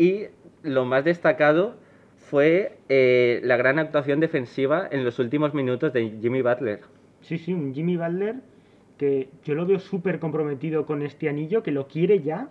Y 0.00 0.28
lo 0.62 0.86
más 0.86 1.04
destacado 1.04 1.74
fue 2.16 2.78
eh, 2.88 3.40
la 3.44 3.56
gran 3.58 3.78
actuación 3.78 4.18
defensiva 4.18 4.88
en 4.90 5.04
los 5.04 5.18
últimos 5.18 5.52
minutos 5.52 5.92
de 5.92 6.08
Jimmy 6.22 6.40
Butler. 6.40 6.80
Sí, 7.20 7.36
sí, 7.36 7.52
un 7.52 7.74
Jimmy 7.74 7.98
Butler 7.98 8.36
que 8.96 9.28
yo 9.44 9.54
lo 9.54 9.66
veo 9.66 9.78
súper 9.78 10.18
comprometido 10.18 10.86
con 10.86 11.02
este 11.02 11.28
anillo, 11.28 11.62
que 11.62 11.70
lo 11.70 11.86
quiere 11.86 12.20
ya. 12.20 12.48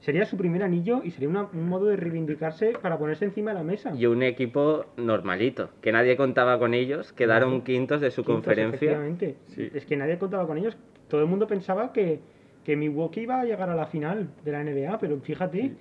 Sería 0.00 0.24
su 0.24 0.36
primer 0.36 0.64
anillo 0.64 1.02
y 1.04 1.12
sería 1.12 1.28
una- 1.28 1.48
un 1.52 1.68
modo 1.68 1.86
de 1.86 1.96
reivindicarse 1.96 2.72
para 2.82 2.98
ponerse 2.98 3.24
encima 3.26 3.52
de 3.52 3.58
la 3.58 3.62
mesa. 3.64 3.94
Y 3.96 4.06
un 4.06 4.24
equipo 4.24 4.86
normalito, 4.96 5.70
que 5.80 5.92
nadie 5.92 6.16
contaba 6.16 6.58
con 6.58 6.74
ellos, 6.74 7.12
quedaron 7.12 7.54
Ujú. 7.54 7.64
quintos 7.64 8.00
de 8.00 8.10
su 8.10 8.22
Quintos, 8.22 8.34
conferencia. 8.44 8.74
efectivamente. 8.76 9.36
Sí. 9.48 9.70
Es 9.72 9.86
que 9.86 9.96
nadie 9.96 10.18
contaba 10.18 10.46
con 10.48 10.58
ellos. 10.58 10.76
Todo 11.08 11.20
el 11.20 11.28
mundo 11.28 11.46
pensaba 11.46 11.92
que, 11.92 12.18
que 12.64 12.74
Milwaukee 12.76 13.20
iba 13.22 13.40
a 13.40 13.44
llegar 13.44 13.70
a 13.70 13.76
la 13.76 13.86
final 13.86 14.28
de 14.44 14.50
la 14.52 14.60
NBA, 14.64 14.98
pero 14.98 15.20
fíjate, 15.20 15.72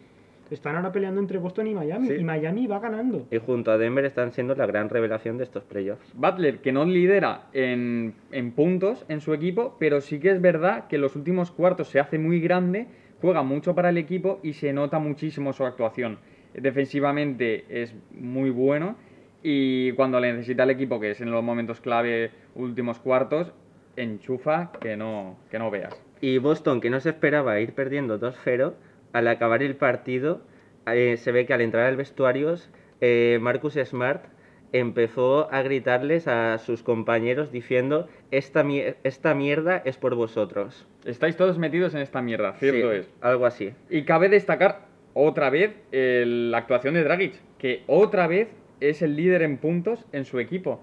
están 0.51 0.75
ahora 0.75 0.91
peleando 0.91 1.19
entre 1.19 1.37
Boston 1.37 1.67
y 1.67 1.73
Miami. 1.73 2.07
Sí. 2.07 2.13
Y 2.15 2.23
Miami 2.23 2.67
va 2.67 2.79
ganando. 2.79 3.27
Y 3.31 3.37
junto 3.37 3.71
a 3.71 3.77
Denver 3.77 4.05
están 4.05 4.31
siendo 4.31 4.53
la 4.55 4.65
gran 4.65 4.89
revelación 4.89 5.37
de 5.37 5.45
estos 5.45 5.63
playoffs. 5.63 6.13
Butler, 6.13 6.59
que 6.59 6.71
no 6.71 6.85
lidera 6.85 7.47
en, 7.53 8.13
en 8.31 8.51
puntos 8.51 9.05
en 9.07 9.21
su 9.21 9.33
equipo, 9.33 9.77
pero 9.79 10.01
sí 10.01 10.19
que 10.19 10.31
es 10.31 10.41
verdad 10.41 10.87
que 10.87 10.97
en 10.97 11.01
los 11.01 11.15
últimos 11.15 11.51
cuartos 11.51 11.87
se 11.87 11.99
hace 11.99 12.19
muy 12.19 12.39
grande, 12.39 12.87
juega 13.21 13.43
mucho 13.43 13.75
para 13.75 13.89
el 13.89 13.97
equipo 13.97 14.39
y 14.43 14.53
se 14.53 14.73
nota 14.73 14.99
muchísimo 14.99 15.53
su 15.53 15.65
actuación. 15.65 16.19
Defensivamente 16.53 17.65
es 17.69 17.95
muy 18.11 18.49
bueno 18.49 18.95
y 19.43 19.93
cuando 19.93 20.19
le 20.19 20.33
necesita 20.33 20.63
el 20.63 20.71
equipo, 20.71 20.99
que 20.99 21.11
es 21.11 21.21
en 21.21 21.31
los 21.31 21.43
momentos 21.43 21.81
clave, 21.81 22.31
últimos 22.55 22.99
cuartos, 22.99 23.53
enchufa 23.95 24.71
que 24.79 24.97
no, 24.97 25.37
que 25.49 25.59
no 25.59 25.71
veas. 25.71 25.99
Y 26.19 26.37
Boston, 26.37 26.81
que 26.81 26.89
no 26.89 26.99
se 26.99 27.09
esperaba 27.09 27.59
ir 27.59 27.73
perdiendo 27.73 28.19
2-0, 28.19 28.73
al 29.13 29.27
acabar 29.27 29.61
el 29.63 29.75
partido, 29.75 30.41
eh, 30.87 31.17
se 31.17 31.31
ve 31.31 31.45
que 31.45 31.53
al 31.53 31.61
entrar 31.61 31.85
al 31.85 31.97
vestuario, 31.97 32.55
eh, 33.01 33.37
Marcus 33.41 33.73
Smart 33.85 34.25
empezó 34.73 35.51
a 35.53 35.61
gritarles 35.63 36.27
a 36.27 36.57
sus 36.57 36.81
compañeros 36.81 37.51
diciendo, 37.51 38.07
esta, 38.31 38.63
mier- 38.63 38.95
esta 39.03 39.33
mierda 39.35 39.81
es 39.85 39.97
por 39.97 40.15
vosotros. 40.15 40.87
Estáis 41.05 41.35
todos 41.35 41.57
metidos 41.57 41.93
en 41.93 42.01
esta 42.01 42.21
mierda, 42.21 42.53
cierto 42.53 42.91
Sí, 42.91 42.97
es. 42.99 43.09
Algo 43.21 43.45
así. 43.45 43.73
Y 43.89 44.03
cabe 44.03 44.29
destacar 44.29 44.85
otra 45.13 45.49
vez 45.49 45.71
el- 45.91 46.51
la 46.51 46.59
actuación 46.59 46.93
de 46.93 47.03
Dragic, 47.03 47.33
que 47.57 47.83
otra 47.87 48.27
vez 48.27 48.47
es 48.79 49.01
el 49.01 49.15
líder 49.17 49.41
en 49.41 49.57
puntos 49.57 50.05
en 50.13 50.23
su 50.25 50.39
equipo. 50.39 50.81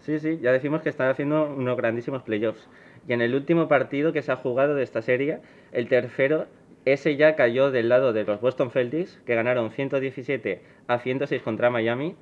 Sí, 0.00 0.18
sí, 0.18 0.38
ya 0.40 0.50
decimos 0.50 0.80
que 0.80 0.88
están 0.88 1.10
haciendo 1.10 1.54
unos 1.54 1.76
grandísimos 1.76 2.22
playoffs. 2.22 2.66
Y 3.06 3.12
en 3.12 3.20
el 3.20 3.34
último 3.34 3.68
partido 3.68 4.12
que 4.14 4.22
se 4.22 4.32
ha 4.32 4.36
jugado 4.36 4.74
de 4.74 4.82
esta 4.82 5.02
serie, 5.02 5.40
el 5.72 5.88
tercero, 5.88 6.46
ese 6.84 7.16
ya 7.16 7.36
cayó 7.36 7.70
del 7.70 7.88
lado 7.88 8.12
de 8.12 8.24
los 8.24 8.40
Boston 8.40 8.70
Celtics, 8.70 9.20
que 9.26 9.34
ganaron 9.34 9.70
117 9.70 10.62
a 10.86 10.98
106 10.98 11.42
contra 11.42 11.70
Miami. 11.70 12.16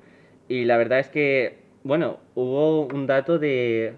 Y 0.47 0.65
la 0.65 0.77
verdad 0.77 0.99
es 0.99 1.09
que, 1.09 1.57
bueno, 1.83 2.19
hubo 2.35 2.87
un 2.87 3.07
dato 3.07 3.39
de 3.39 3.95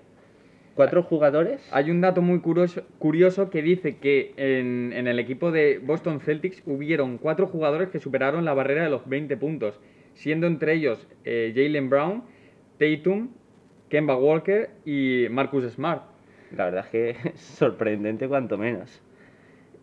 ¿Cuatro 0.76 1.04
jugadores? 1.04 1.68
Hay 1.74 1.92
un 1.92 2.00
dato 2.00 2.22
muy 2.22 2.40
curioso, 2.40 2.84
curioso 2.98 3.50
que 3.50 3.62
dice 3.62 3.98
que 3.98 4.34
en, 4.38 4.94
en 4.94 5.08
el 5.08 5.20
equipo 5.20 5.52
de 5.52 5.80
Boston 5.80 6.22
Celtics 6.22 6.64
hubieron 6.66 7.18
cuatro 7.18 7.48
jugadores 7.48 7.90
que 7.90 8.00
superaron 8.00 8.46
la 8.46 8.54
barrera 8.54 8.84
de 8.84 8.90
los 8.90 9.08
20 9.08 9.36
puntos, 9.36 9.80
siendo 10.14 10.48
entre 10.48 10.74
ellos 10.74 11.06
eh, 11.26 11.52
Jalen 11.54 11.90
Brown, 11.90 12.24
Tatum, 12.80 13.30
Kemba 13.90 14.16
Walker 14.16 14.70
y 14.86 15.28
Marcus 15.30 15.66
Smart. 15.74 16.04
La 16.56 16.66
verdad 16.66 16.86
es 16.86 16.90
que 16.90 17.10
es 17.10 17.40
sorprendente 17.58 18.30
cuanto 18.30 18.58
menos. 18.58 19.02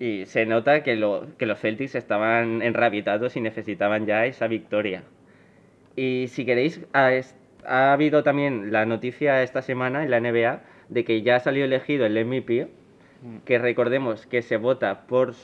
Y 0.00 0.26
se 0.26 0.46
nota 0.46 0.82
que, 0.82 0.96
lo- 0.96 1.26
que 1.38 1.46
los 1.46 1.58
Celtics 1.60 1.94
estaban 1.94 2.62
enrabitados 2.62 3.36
y 3.36 3.40
necesitaban 3.40 4.06
ya 4.06 4.26
esa 4.26 4.46
victoria. 4.46 5.02
Y 5.96 6.26
si 6.28 6.44
queréis, 6.44 6.80
ha, 6.92 7.10
ha 7.66 7.92
habido 7.92 8.22
también 8.22 8.70
la 8.72 8.86
noticia 8.86 9.42
esta 9.42 9.62
semana 9.62 10.04
en 10.04 10.10
la 10.10 10.18
NBA 10.20 10.60
de 10.88 11.04
que 11.04 11.22
ya 11.22 11.36
ha 11.36 11.40
salido 11.40 11.64
elegido 11.66 12.06
el 12.06 12.24
MVP, 12.24 12.68
que 13.44 13.58
recordemos 13.58 14.26
que 14.26 14.42
se 14.42 14.56
vota 14.56 15.06
por, 15.08 15.34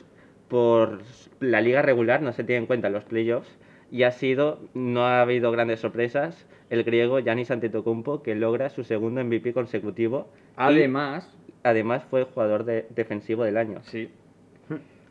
por 0.48 1.00
la 1.40 1.60
liga 1.60 1.82
regular, 1.82 2.22
no 2.22 2.32
se 2.32 2.44
tiene 2.44 2.60
en 2.60 2.66
cuenta 2.66 2.88
los 2.90 3.04
playoffs, 3.04 3.58
y 3.90 4.04
ha 4.04 4.12
sido, 4.12 4.60
no 4.74 5.04
ha 5.06 5.20
habido 5.22 5.50
grandes 5.50 5.80
sorpresas, 5.80 6.46
el 6.70 6.84
griego 6.84 7.18
Giannis 7.18 7.50
Antetokounmpo, 7.50 8.22
que 8.22 8.34
logra 8.36 8.68
su 8.70 8.84
segundo 8.84 9.20
MVP 9.24 9.52
consecutivo. 9.52 10.28
y 10.32 10.52
Además, 10.56 11.28
además 11.64 12.04
fue 12.08 12.22
jugador 12.24 12.64
de- 12.64 12.86
defensivo 12.90 13.42
del 13.44 13.56
año. 13.56 13.80
sí, 13.82 14.08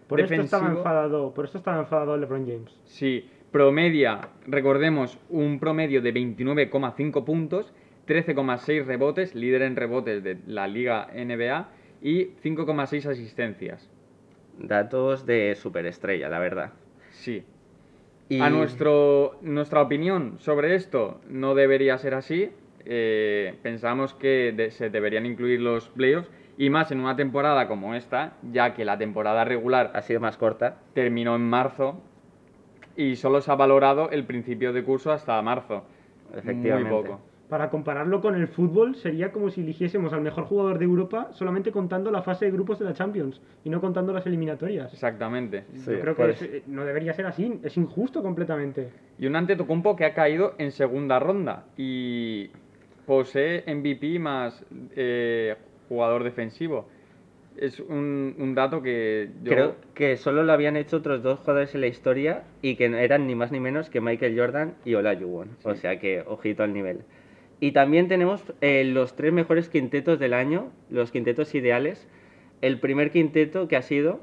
Por 0.07 0.19
esto 0.21 0.33
estaba 0.35 0.63
Defensivo. 0.63 0.79
enfadado, 0.79 1.33
por 1.33 1.45
esto 1.45 1.57
estaba 1.57 1.79
enfadado 1.79 2.17
LeBron 2.17 2.45
James. 2.45 2.79
Sí, 2.85 3.29
promedia, 3.51 4.29
recordemos, 4.47 5.17
un 5.29 5.59
promedio 5.59 6.01
de 6.01 6.13
29,5 6.13 7.23
puntos, 7.23 7.73
13,6 8.07 8.85
rebotes, 8.85 9.33
líder 9.35 9.61
en 9.63 9.75
rebotes 9.75 10.23
de 10.23 10.37
la 10.47 10.67
Liga 10.67 11.07
NBA 11.13 11.69
y 12.01 12.25
5,6 12.43 13.05
asistencias. 13.07 13.89
Datos 14.59 15.25
de 15.25 15.55
superestrella, 15.55 16.29
la 16.29 16.39
verdad. 16.39 16.73
Sí. 17.11 17.43
Y 18.29 18.39
A 18.39 18.49
nuestro, 18.49 19.37
nuestra 19.41 19.81
opinión 19.81 20.35
sobre 20.39 20.75
esto 20.75 21.19
no 21.29 21.55
debería 21.55 21.97
ser 21.97 22.13
así. 22.13 22.49
Eh, 22.85 23.55
pensamos 23.63 24.13
que 24.13 24.51
de- 24.55 24.71
se 24.71 24.89
deberían 24.89 25.25
incluir 25.25 25.61
los 25.61 25.89
playoffs 25.89 26.29
y 26.57 26.69
más 26.69 26.91
en 26.91 26.99
una 26.99 27.15
temporada 27.15 27.67
como 27.67 27.95
esta, 27.95 28.33
ya 28.51 28.73
que 28.73 28.85
la 28.85 28.97
temporada 28.97 29.43
regular 29.45 29.91
ha 29.95 30.01
sido 30.01 30.19
más 30.19 30.37
corta. 30.37 30.77
terminó 30.93 31.35
en 31.35 31.41
marzo 31.41 32.01
y 32.95 33.15
solo 33.15 33.41
se 33.41 33.51
ha 33.51 33.55
valorado 33.55 34.09
el 34.11 34.23
principio 34.25 34.71
de 34.73 34.83
curso 34.83 35.11
hasta 35.11 35.41
marzo. 35.41 35.83
Efectivamente. 36.35 36.91
Muy 36.91 37.01
poco. 37.03 37.19
Para 37.49 37.69
compararlo 37.69 38.19
con 38.21 38.33
el 38.35 38.47
fútbol, 38.47 38.95
sería 38.95 39.31
como 39.31 39.49
si 39.51 39.61
eligiésemos 39.61 40.11
al 40.13 40.21
mejor 40.21 40.45
jugador 40.45 40.79
de 40.79 40.85
Europa 40.85 41.27
solamente 41.33 41.71
contando 41.71 42.09
la 42.09 42.23
fase 42.23 42.45
de 42.45 42.51
grupos 42.51 42.79
de 42.79 42.85
la 42.85 42.93
Champions 42.93 43.41
y 43.63 43.69
no 43.69 43.79
contando 43.79 44.11
las 44.13 44.25
eliminatorias. 44.25 44.91
Exactamente. 44.93 45.65
Sí, 45.73 45.91
Yo 45.91 45.99
creo 45.99 46.15
que 46.15 46.29
es- 46.31 46.41
eh, 46.41 46.63
no 46.67 46.83
debería 46.83 47.13
ser 47.13 47.27
así, 47.27 47.59
es 47.61 47.77
injusto 47.77 48.23
completamente. 48.23 48.89
Y 49.19 49.27
un 49.27 49.35
Antetokounmpo 49.35 49.95
que 49.95 50.05
ha 50.05 50.13
caído 50.15 50.53
en 50.57 50.71
segunda 50.71 51.19
ronda 51.19 51.65
y 51.77 52.49
posee 53.05 53.63
MVP 53.67 54.17
más 54.19 54.65
eh, 54.95 55.55
jugador 55.89 56.23
defensivo. 56.23 56.87
Es 57.57 57.79
un, 57.79 58.35
un 58.39 58.55
dato 58.55 58.81
que 58.81 59.29
yo... 59.43 59.51
Creo 59.51 59.75
que 59.93 60.17
solo 60.17 60.43
lo 60.43 60.51
habían 60.53 60.75
hecho 60.75 60.97
otros 60.97 61.21
dos 61.21 61.39
jugadores 61.39 61.75
en 61.75 61.81
la 61.81 61.87
historia 61.87 62.43
y 62.61 62.75
que 62.75 62.89
no 62.89 62.97
eran 62.97 63.27
ni 63.27 63.35
más 63.35 63.51
ni 63.51 63.59
menos 63.59 63.89
que 63.89 64.01
Michael 64.01 64.37
Jordan 64.37 64.73
y 64.85 64.95
Olajuwon. 64.95 65.49
O 65.63 65.75
sea 65.75 65.99
que, 65.99 66.23
ojito 66.25 66.63
al 66.63 66.73
nivel. 66.73 67.01
Y 67.59 67.71
también 67.71 68.07
tenemos 68.07 68.43
eh, 68.61 68.83
los 68.83 69.15
tres 69.15 69.31
mejores 69.31 69.69
quintetos 69.69 70.19
del 70.19 70.33
año, 70.33 70.71
los 70.89 71.11
quintetos 71.11 71.53
ideales. 71.55 72.07
El 72.61 72.79
primer 72.79 73.11
quinteto 73.11 73.67
que 73.67 73.75
ha 73.75 73.81
sido 73.81 74.19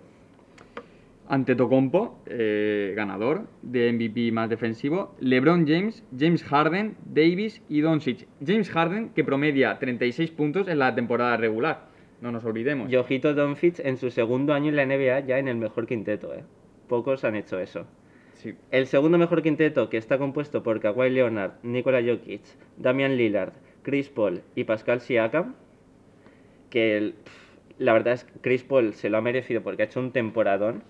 Antetokounmpo, 1.31 2.19
eh, 2.27 2.93
ganador 2.97 3.47
de 3.63 3.93
MVP 3.93 4.33
más 4.33 4.51
defensivo, 4.51 5.15
LeBron 5.21 5.67
James, 5.67 6.05
James 6.19 6.43
Harden, 6.45 6.97
Davis 7.07 7.63
y 7.69 7.81
Doncic. 7.81 8.27
James 8.45 8.69
Harden 8.69 9.11
que 9.11 9.23
promedia 9.25 9.79
36 9.79 10.33
puntos 10.33 10.67
en 10.69 10.81
la 10.81 10.95
temporada 10.95 11.37
regular, 11.37 11.87
no 12.21 12.33
nos 12.33 12.45
olvidemos. 12.45 12.91
y 12.93 12.97
ojito 12.97 13.33
Doncic 13.33 13.79
en 13.79 13.97
su 13.97 14.11
segundo 14.11 14.53
año 14.55 14.69
en 14.71 14.77
la 14.77 14.83
NBA 14.85 15.21
ya 15.21 15.39
en 15.39 15.47
el 15.49 15.57
mejor 15.57 15.87
quinteto. 15.87 16.35
¿eh? 16.35 16.43
Pocos 16.89 17.23
han 17.25 17.37
hecho 17.37 17.61
eso. 17.61 17.87
Sí. 18.35 18.55
El 18.73 18.87
segundo 18.87 19.17
mejor 19.17 19.43
quinteto, 19.43 19.89
que 19.89 19.99
está 19.99 20.19
compuesto 20.19 20.63
por 20.63 20.81
Kawhi 20.81 21.11
Leonard, 21.11 21.53
Nikola 21.63 22.01
Jokic, 22.03 22.41
Damian 22.77 23.17
Lillard, 23.17 23.53
Chris 23.83 24.09
Paul 24.09 24.41
y 24.57 24.65
Pascal 24.65 25.01
Siakam, 25.01 25.55
que 26.71 26.97
el- 26.97 27.15
la 27.79 27.93
verdad 27.93 28.15
es 28.15 28.25
que 28.25 28.33
Chris 28.41 28.63
Paul 28.65 28.95
se 28.95 29.11
lo 29.11 29.19
ha 29.19 29.21
merecido 29.21 29.63
porque 29.63 29.83
ha 29.83 29.87
hecho 29.87 30.01
un 30.01 30.11
temporadón. 30.13 30.83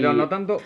Pero 0.00 0.12
Y- 0.12 0.16
no 0.16 0.28
tanto. 0.28 0.58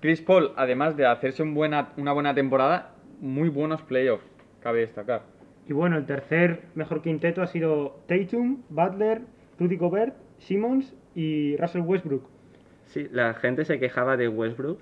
Chris 0.00 0.20
Paul, 0.20 0.52
además 0.56 0.96
de 0.96 1.06
hacerse 1.06 1.42
un 1.42 1.54
buena, 1.54 1.88
una 1.96 2.12
buena 2.12 2.34
temporada, 2.34 2.92
muy 3.20 3.48
buenos 3.48 3.82
playoffs, 3.82 4.24
cabe 4.62 4.80
destacar. 4.80 5.22
Y 5.68 5.72
bueno, 5.72 5.96
el 5.96 6.06
tercer 6.06 6.62
mejor 6.74 7.02
quinteto 7.02 7.42
ha 7.42 7.46
sido 7.46 7.98
Tatum, 8.06 8.62
Butler, 8.68 9.22
Rudy 9.58 9.76
Gobert, 9.76 10.14
Simmons 10.38 10.94
y 11.14 11.56
Russell 11.56 11.80
Westbrook. 11.82 12.22
Sí, 12.84 13.08
la 13.10 13.34
gente 13.34 13.64
se 13.64 13.80
quejaba 13.80 14.16
de 14.16 14.28
Westbrook. 14.28 14.78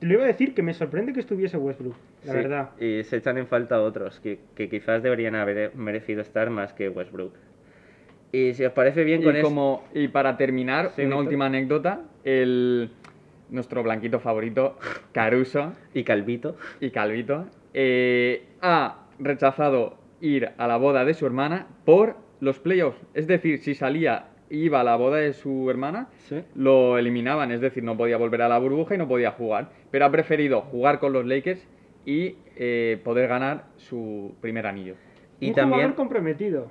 Te 0.00 0.06
lo 0.06 0.14
iba 0.14 0.24
a 0.24 0.26
decir 0.26 0.52
que 0.52 0.62
me 0.62 0.74
sorprende 0.74 1.12
que 1.12 1.20
estuviese 1.20 1.56
Westbrook, 1.58 1.94
la 2.24 2.32
sí, 2.32 2.38
verdad. 2.38 2.70
Y 2.80 3.04
se 3.04 3.18
echan 3.18 3.38
en 3.38 3.46
falta 3.46 3.80
otros 3.80 4.18
que, 4.18 4.40
que 4.56 4.68
quizás 4.68 5.00
deberían 5.02 5.36
haber 5.36 5.72
merecido 5.76 6.22
estar 6.22 6.50
más 6.50 6.72
que 6.72 6.88
Westbrook. 6.88 7.34
Y 8.32 8.54
si 8.54 8.64
os 8.64 8.72
parece 8.72 9.04
bien 9.04 9.22
con 9.22 9.36
y, 9.36 9.38
eso. 9.38 9.46
como, 9.46 9.84
y 9.94 10.08
para 10.08 10.36
terminar, 10.36 10.90
Sí, 10.96 11.02
una 11.02 11.16
última 11.18 11.46
anécdota. 11.46 12.00
El, 12.24 12.90
nuestro 13.50 13.82
blanquito 13.82 14.20
favorito, 14.20 14.76
Caruso 15.12 15.72
Y 15.94 16.04
Calvito. 16.04 16.56
y 16.80 16.90
Calvito, 16.90 17.46
eh, 17.74 18.44
ha 18.62 19.06
rechazado 19.18 19.96
ir 20.20 20.50
a 20.58 20.66
la 20.66 20.76
boda 20.76 21.04
de 21.04 21.14
su 21.14 21.26
hermana 21.26 21.66
por 21.84 22.16
los 22.40 22.58
playoffs. 22.58 22.98
Es 23.14 23.26
decir, 23.26 23.58
si 23.58 23.74
salía 23.74 24.26
iba 24.50 24.80
a 24.80 24.84
la 24.84 24.96
boda 24.96 25.16
de 25.18 25.32
su 25.32 25.68
hermana, 25.70 26.08
Sí. 26.28 26.42
lo 26.54 26.98
eliminaban, 26.98 27.50
es 27.50 27.60
decir, 27.60 27.82
no 27.82 27.96
podía 27.96 28.16
volver 28.16 28.42
a 28.42 28.48
la 28.48 28.58
burbuja 28.58 28.94
y 28.94 28.98
no 28.98 29.08
podía 29.08 29.32
jugar. 29.32 29.70
Pero 29.90 30.04
ha 30.04 30.10
preferido 30.10 30.60
jugar 30.62 30.98
con 31.00 31.12
los 31.12 31.26
Lakers 31.26 31.66
y 32.04 32.36
eh, 32.56 33.00
poder 33.04 33.28
ganar 33.28 33.64
su 33.76 34.34
primer 34.40 34.66
anillo. 34.66 34.94
Y 35.40 35.48
Un 35.48 35.54
también. 35.54 35.78
jugador 35.80 35.96
comprometido. 35.96 36.70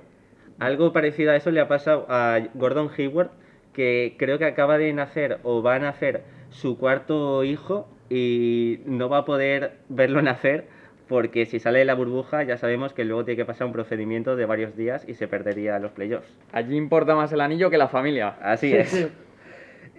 Algo 0.58 0.92
parecido 0.92 1.32
a 1.32 1.36
eso 1.36 1.50
le 1.50 1.60
ha 1.60 1.68
pasado 1.68 2.06
a 2.08 2.38
Gordon 2.54 2.88
Hayward, 2.96 3.30
que 3.74 4.14
creo 4.18 4.38
que 4.38 4.46
acaba 4.46 4.78
de 4.78 4.90
nacer 4.94 5.38
o 5.42 5.62
va 5.62 5.74
a 5.74 5.78
nacer 5.78 6.22
su 6.56 6.78
cuarto 6.78 7.44
hijo 7.44 7.88
y 8.08 8.80
no 8.86 9.08
va 9.08 9.18
a 9.18 9.24
poder 9.24 9.78
verlo 9.88 10.22
nacer 10.22 10.66
porque 11.08 11.46
si 11.46 11.60
sale 11.60 11.80
de 11.80 11.84
la 11.84 11.94
burbuja 11.94 12.42
ya 12.42 12.56
sabemos 12.56 12.92
que 12.92 13.04
luego 13.04 13.24
tiene 13.24 13.36
que 13.36 13.44
pasar 13.44 13.66
un 13.66 13.72
procedimiento 13.72 14.36
de 14.36 14.46
varios 14.46 14.76
días 14.76 15.04
y 15.06 15.14
se 15.14 15.28
perdería 15.28 15.78
los 15.78 15.92
playoffs. 15.92 16.28
Allí 16.52 16.76
importa 16.76 17.14
más 17.14 17.32
el 17.32 17.40
anillo 17.40 17.70
que 17.70 17.78
la 17.78 17.88
familia. 17.88 18.36
Así 18.40 18.74
es. 18.74 19.08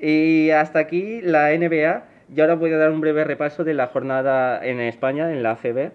Y 0.02 0.52
hasta 0.52 0.80
aquí 0.80 1.22
la 1.22 1.50
NBA. 1.58 2.04
Y 2.36 2.42
ahora 2.42 2.56
voy 2.56 2.72
a 2.74 2.78
dar 2.78 2.92
un 2.92 3.02
breve 3.02 3.24
repaso 3.24 3.64
de 3.64 3.74
la 3.74 3.88
jornada 3.88 4.64
en 4.64 4.80
España, 4.80 5.32
en 5.32 5.44
la 5.44 5.52
ACB. 5.52 5.92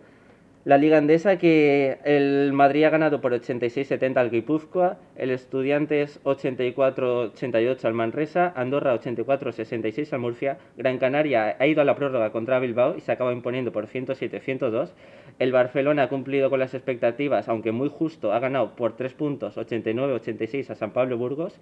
La 0.64 0.78
Liga 0.78 0.98
Andesa, 0.98 1.38
que 1.38 1.98
el 2.04 2.52
Madrid 2.52 2.84
ha 2.84 2.90
ganado 2.90 3.20
por 3.20 3.32
86-70 3.32 4.16
al 4.16 4.30
Guipúzcoa, 4.30 4.96
el 5.16 5.30
Estudiantes 5.30 6.22
84-88 6.22 7.84
al 7.84 7.94
Manresa, 7.94 8.52
Andorra 8.54 8.94
84-66 8.94 10.12
al 10.12 10.20
Murcia, 10.20 10.58
Gran 10.76 10.98
Canaria 10.98 11.56
ha 11.58 11.66
ido 11.66 11.82
a 11.82 11.84
la 11.84 11.96
prórroga 11.96 12.30
contra 12.30 12.60
Bilbao 12.60 12.96
y 12.96 13.00
se 13.00 13.10
acaba 13.10 13.32
imponiendo 13.32 13.72
por 13.72 13.88
107-102. 13.88 14.92
El 15.40 15.50
Barcelona 15.50 16.04
ha 16.04 16.08
cumplido 16.08 16.48
con 16.48 16.60
las 16.60 16.74
expectativas, 16.74 17.48
aunque 17.48 17.72
muy 17.72 17.88
justo, 17.88 18.32
ha 18.32 18.38
ganado 18.38 18.76
por 18.76 18.94
3 18.94 19.14
puntos 19.14 19.56
89-86 19.56 20.70
a 20.70 20.76
San 20.76 20.92
Pablo 20.92 21.18
Burgos 21.18 21.58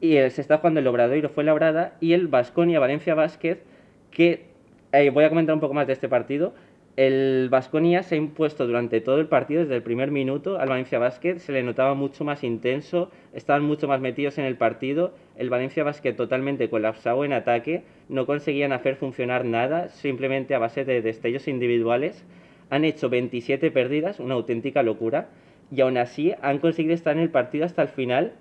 y 0.00 0.14
se 0.14 0.40
está 0.40 0.58
jugando 0.58 0.80
el 0.80 0.86
Obradoiro 0.88 1.28
fue 1.28 1.44
labrada 1.44 1.96
y 2.00 2.14
el 2.14 2.26
Vasconia 2.26 2.80
Valencia 2.80 3.14
Vázquez 3.14 3.62
que 4.10 4.46
eh, 4.92 5.10
voy 5.10 5.24
a 5.24 5.28
comentar 5.28 5.54
un 5.54 5.60
poco 5.60 5.74
más 5.74 5.86
de 5.86 5.92
este 5.92 6.08
partido 6.08 6.54
el 6.98 7.46
Vasconia 7.48 8.02
se 8.02 8.16
ha 8.16 8.18
impuesto 8.18 8.66
durante 8.66 9.00
todo 9.00 9.20
el 9.20 9.28
partido 9.28 9.60
desde 9.60 9.76
el 9.76 9.84
primer 9.84 10.10
minuto 10.10 10.58
al 10.58 10.68
Valencia 10.68 10.98
Basket 10.98 11.38
se 11.38 11.52
le 11.52 11.62
notaba 11.62 11.94
mucho 11.94 12.24
más 12.24 12.42
intenso 12.42 13.12
estaban 13.32 13.62
mucho 13.62 13.86
más 13.86 14.00
metidos 14.00 14.36
en 14.36 14.44
el 14.44 14.56
partido 14.56 15.14
el 15.36 15.48
Valencia 15.48 15.84
Basket 15.84 16.14
totalmente 16.14 16.68
colapsado 16.68 17.24
en 17.24 17.34
ataque 17.34 17.84
no 18.08 18.26
conseguían 18.26 18.72
hacer 18.72 18.96
funcionar 18.96 19.44
nada 19.44 19.90
simplemente 19.90 20.56
a 20.56 20.58
base 20.58 20.84
de 20.84 21.00
destellos 21.00 21.46
individuales 21.46 22.24
han 22.68 22.84
hecho 22.84 23.08
27 23.08 23.70
pérdidas 23.70 24.18
una 24.18 24.34
auténtica 24.34 24.82
locura 24.82 25.28
y 25.70 25.82
aún 25.82 25.98
así 25.98 26.34
han 26.42 26.58
conseguido 26.58 26.94
estar 26.94 27.16
en 27.16 27.22
el 27.22 27.30
partido 27.30 27.64
hasta 27.64 27.82
el 27.82 27.88
final 27.90 28.32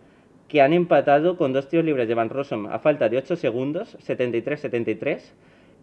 que 0.47 0.63
han 0.63 0.73
empatado 0.73 1.37
con 1.37 1.53
dos 1.53 1.69
tiros 1.69 1.85
libres 1.85 2.07
de 2.07 2.15
Van 2.15 2.29
Rossum 2.29 2.65
a 2.65 2.79
falta 2.79 3.07
de 3.07 3.17
8 3.17 3.35
segundos, 3.35 3.97
73-73, 3.99 5.19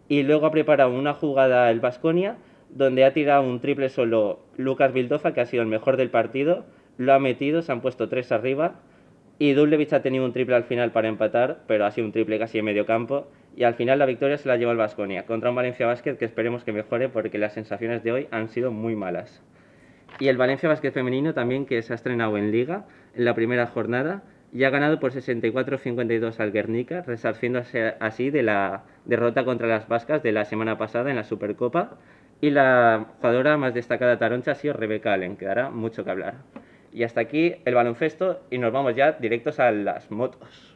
y 0.09 0.23
luego 0.23 0.47
ha 0.47 0.51
preparado 0.51 0.91
una 0.91 1.13
jugada 1.13 1.71
el 1.71 1.81
Vasconia 1.81 2.39
donde 2.75 3.05
ha 3.05 3.13
tirado 3.13 3.43
un 3.43 3.61
triple 3.61 3.89
solo 3.89 4.41
Lucas 4.57 4.93
Vildoza, 4.93 5.33
que 5.33 5.41
ha 5.41 5.47
sido 5.47 5.63
el 5.63 5.69
mejor 5.69 5.97
del 5.97 6.11
partido, 6.11 6.65
lo 6.99 7.13
ha 7.13 7.19
metido, 7.19 7.63
se 7.63 7.73
han 7.73 7.81
puesto 7.81 8.09
tres 8.09 8.33
arriba. 8.33 8.81
Y 9.39 9.53
Dublevich 9.53 9.93
ha 9.93 10.03
tenido 10.03 10.25
un 10.25 10.33
triple 10.33 10.55
al 10.55 10.65
final 10.65 10.93
para 10.93 11.09
empatar, 11.09 11.61
pero 11.67 11.87
ha 11.87 11.91
sido 11.91 12.07
un 12.07 12.13
triple 12.13 12.39
casi 12.39 12.59
en 12.59 12.65
medio 12.65 12.87
campo. 12.87 13.27
Y 13.57 13.65
al 13.65 13.75
final 13.75 13.99
la 13.99 14.07
victoria 14.07 14.39
se 14.39 14.49
la 14.49 14.57
llevó 14.57 14.73
el 14.73 14.79
Vasconia 14.79 15.25
contra 15.27 15.51
un 15.51 15.57
Valencia 15.57 15.87
Basket 15.87 16.17
que 16.17 16.25
esperemos 16.25 16.65
que 16.65 16.73
mejore 16.73 17.09
porque 17.09 17.39
las 17.39 17.55
sensaciones 17.55 18.03
de 18.03 18.13
hoy 18.13 18.29
han 18.31 18.49
sido 18.49 18.71
muy 18.71 18.95
malas. 18.97 19.43
Y 20.21 20.29
el 20.29 20.37
Valencia 20.37 20.69
Basket 20.69 20.93
femenino 20.93 21.35
también 21.35 21.67
que 21.67 21.83
se 21.83 21.93
ha 21.93 21.97
estrenado 21.97 22.37
en 22.37 22.53
Liga 22.53 22.87
en 23.15 23.25
la 23.25 23.35
primera 23.35 23.67
jornada 23.67 24.23
y 24.53 24.63
ha 24.63 24.71
ganado 24.71 25.01
por 25.01 25.13
64-52 25.13 26.39
al 26.39 26.53
Guernica, 26.53 27.03
resarciéndose 27.03 27.95
así 27.99 28.31
de 28.31 28.45
la 28.45 28.85
derrota 29.05 29.45
contra 29.45 29.67
las 29.67 29.89
Vascas 29.89 30.23
de 30.23 30.31
la 30.31 30.45
semana 30.45 30.79
pasada 30.79 31.11
en 31.11 31.17
la 31.17 31.25
Supercopa. 31.25 31.99
Y 32.41 32.51
la 32.51 33.07
jugadora 33.17 33.57
más 33.57 33.75
destacada 33.75 34.19
taroncha 34.19 34.53
ha 34.53 34.55
sido 34.55 34.75
Rebeca 34.75 35.13
Allen, 35.13 35.37
que 35.37 35.47
dará 35.47 35.71
mucho 35.71 36.05
que 36.05 36.11
hablar. 36.11 36.35
Y 36.93 37.03
hasta 37.03 37.21
aquí 37.21 37.57
el 37.65 37.75
baloncesto 37.75 38.43
y 38.51 38.59
nos 38.59 38.73
vamos 38.73 38.95
ya 38.95 39.13
directos 39.13 39.59
a 39.61 39.71
las 39.71 40.11
motos. 40.11 40.74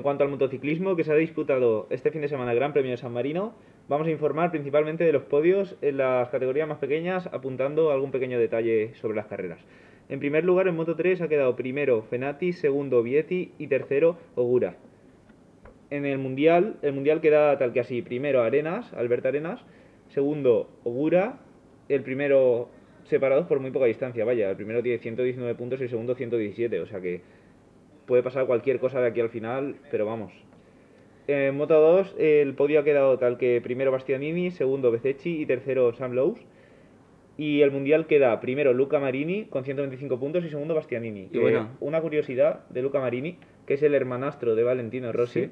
En 0.00 0.02
cuanto 0.02 0.24
al 0.24 0.30
motociclismo 0.30 0.96
que 0.96 1.04
se 1.04 1.12
ha 1.12 1.14
disputado 1.14 1.86
este 1.90 2.10
fin 2.10 2.22
de 2.22 2.28
semana 2.28 2.52
el 2.52 2.56
Gran 2.56 2.72
Premio 2.72 2.92
de 2.92 2.96
San 2.96 3.12
Marino, 3.12 3.52
vamos 3.86 4.06
a 4.06 4.10
informar 4.10 4.50
principalmente 4.50 5.04
de 5.04 5.12
los 5.12 5.24
podios 5.24 5.76
en 5.82 5.98
las 5.98 6.30
categorías 6.30 6.66
más 6.66 6.78
pequeñas, 6.78 7.26
apuntando 7.26 7.90
algún 7.90 8.10
pequeño 8.10 8.38
detalle 8.38 8.94
sobre 8.94 9.16
las 9.16 9.26
carreras. 9.26 9.60
En 10.08 10.18
primer 10.18 10.46
lugar, 10.46 10.68
en 10.68 10.76
Moto 10.76 10.96
3 10.96 11.20
ha 11.20 11.28
quedado 11.28 11.54
primero 11.54 12.00
Fenati, 12.00 12.54
segundo 12.54 13.02
Vietti 13.02 13.52
y 13.58 13.66
tercero 13.66 14.16
Ogura. 14.36 14.76
En 15.90 16.06
el 16.06 16.16
Mundial, 16.16 16.76
el 16.80 16.94
Mundial 16.94 17.20
queda 17.20 17.58
tal 17.58 17.74
que 17.74 17.80
así, 17.80 18.00
primero 18.00 18.42
Arenas, 18.42 18.94
Albert 18.94 19.26
Arenas, 19.26 19.60
segundo 20.08 20.70
Ogura, 20.82 21.40
el 21.90 22.02
primero 22.02 22.70
separados 23.04 23.46
por 23.46 23.60
muy 23.60 23.70
poca 23.70 23.84
distancia, 23.84 24.24
vaya, 24.24 24.48
el 24.48 24.56
primero 24.56 24.82
tiene 24.82 24.98
119 24.98 25.54
puntos 25.56 25.78
y 25.80 25.82
el 25.82 25.90
segundo 25.90 26.14
117, 26.14 26.80
o 26.80 26.86
sea 26.86 27.02
que 27.02 27.20
puede 28.10 28.24
pasar 28.24 28.46
cualquier 28.46 28.80
cosa 28.80 29.00
de 29.00 29.06
aquí 29.06 29.20
al 29.20 29.30
final, 29.30 29.76
pero 29.92 30.04
vamos. 30.04 30.32
En 31.28 31.56
Moto 31.56 31.80
2 31.80 32.16
el 32.18 32.54
podio 32.54 32.80
ha 32.80 32.84
quedado 32.84 33.16
tal 33.18 33.38
que 33.38 33.60
primero 33.62 33.92
Bastianini, 33.92 34.50
segundo 34.50 34.90
Bececchi 34.90 35.40
y 35.40 35.46
tercero 35.46 35.94
Sam 35.94 36.12
Lowe's. 36.14 36.40
Y 37.38 37.60
el 37.62 37.70
mundial 37.70 38.08
queda 38.08 38.40
primero 38.40 38.72
Luca 38.72 38.98
Marini 38.98 39.44
con 39.44 39.62
125 39.64 40.18
puntos 40.18 40.44
y 40.44 40.48
segundo 40.50 40.74
Bastianini. 40.74 41.28
Y 41.32 41.38
bueno. 41.38 41.68
Una 41.78 42.00
curiosidad 42.00 42.68
de 42.68 42.82
Luca 42.82 42.98
Marini, 42.98 43.38
que 43.64 43.74
es 43.74 43.82
el 43.84 43.94
hermanastro 43.94 44.56
de 44.56 44.64
Valentino 44.64 45.12
Rossi. 45.12 45.44
Sí. 45.44 45.50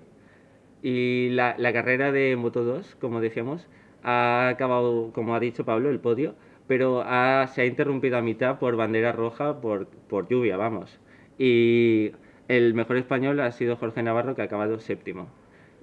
Y 0.82 1.28
la, 1.30 1.54
la 1.58 1.72
carrera 1.72 2.10
de 2.10 2.34
Moto 2.34 2.64
2, 2.64 2.96
como 2.96 3.20
decíamos, 3.20 3.68
ha 4.02 4.48
acabado, 4.48 5.12
como 5.12 5.36
ha 5.36 5.40
dicho 5.40 5.64
Pablo, 5.64 5.90
el 5.90 6.00
podio, 6.00 6.34
pero 6.66 7.02
ha- 7.06 7.46
se 7.46 7.62
ha 7.62 7.66
interrumpido 7.66 8.18
a 8.18 8.22
mitad 8.22 8.58
por 8.58 8.74
bandera 8.74 9.12
roja, 9.12 9.60
por, 9.60 9.86
por 10.08 10.28
lluvia, 10.28 10.56
vamos. 10.56 10.98
Y 11.38 12.10
el 12.48 12.74
mejor 12.74 12.96
español 12.96 13.40
ha 13.40 13.52
sido 13.52 13.76
Jorge 13.76 14.02
Navarro, 14.02 14.34
que 14.34 14.42
ha 14.42 14.46
acabado 14.46 14.80
séptimo. 14.80 15.28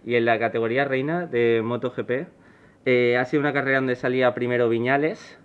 Y 0.05 0.15
en 0.15 0.25
la 0.25 0.39
categoría 0.39 0.85
reina 0.85 1.25
de 1.25 1.61
MotoGP, 1.63 2.27
eh, 2.85 3.17
ha 3.17 3.25
sido 3.25 3.41
una 3.41 3.53
carrera 3.53 3.77
donde 3.77 3.95
salía 3.95 4.33
primero 4.33 4.69
Viñales, 4.69 5.39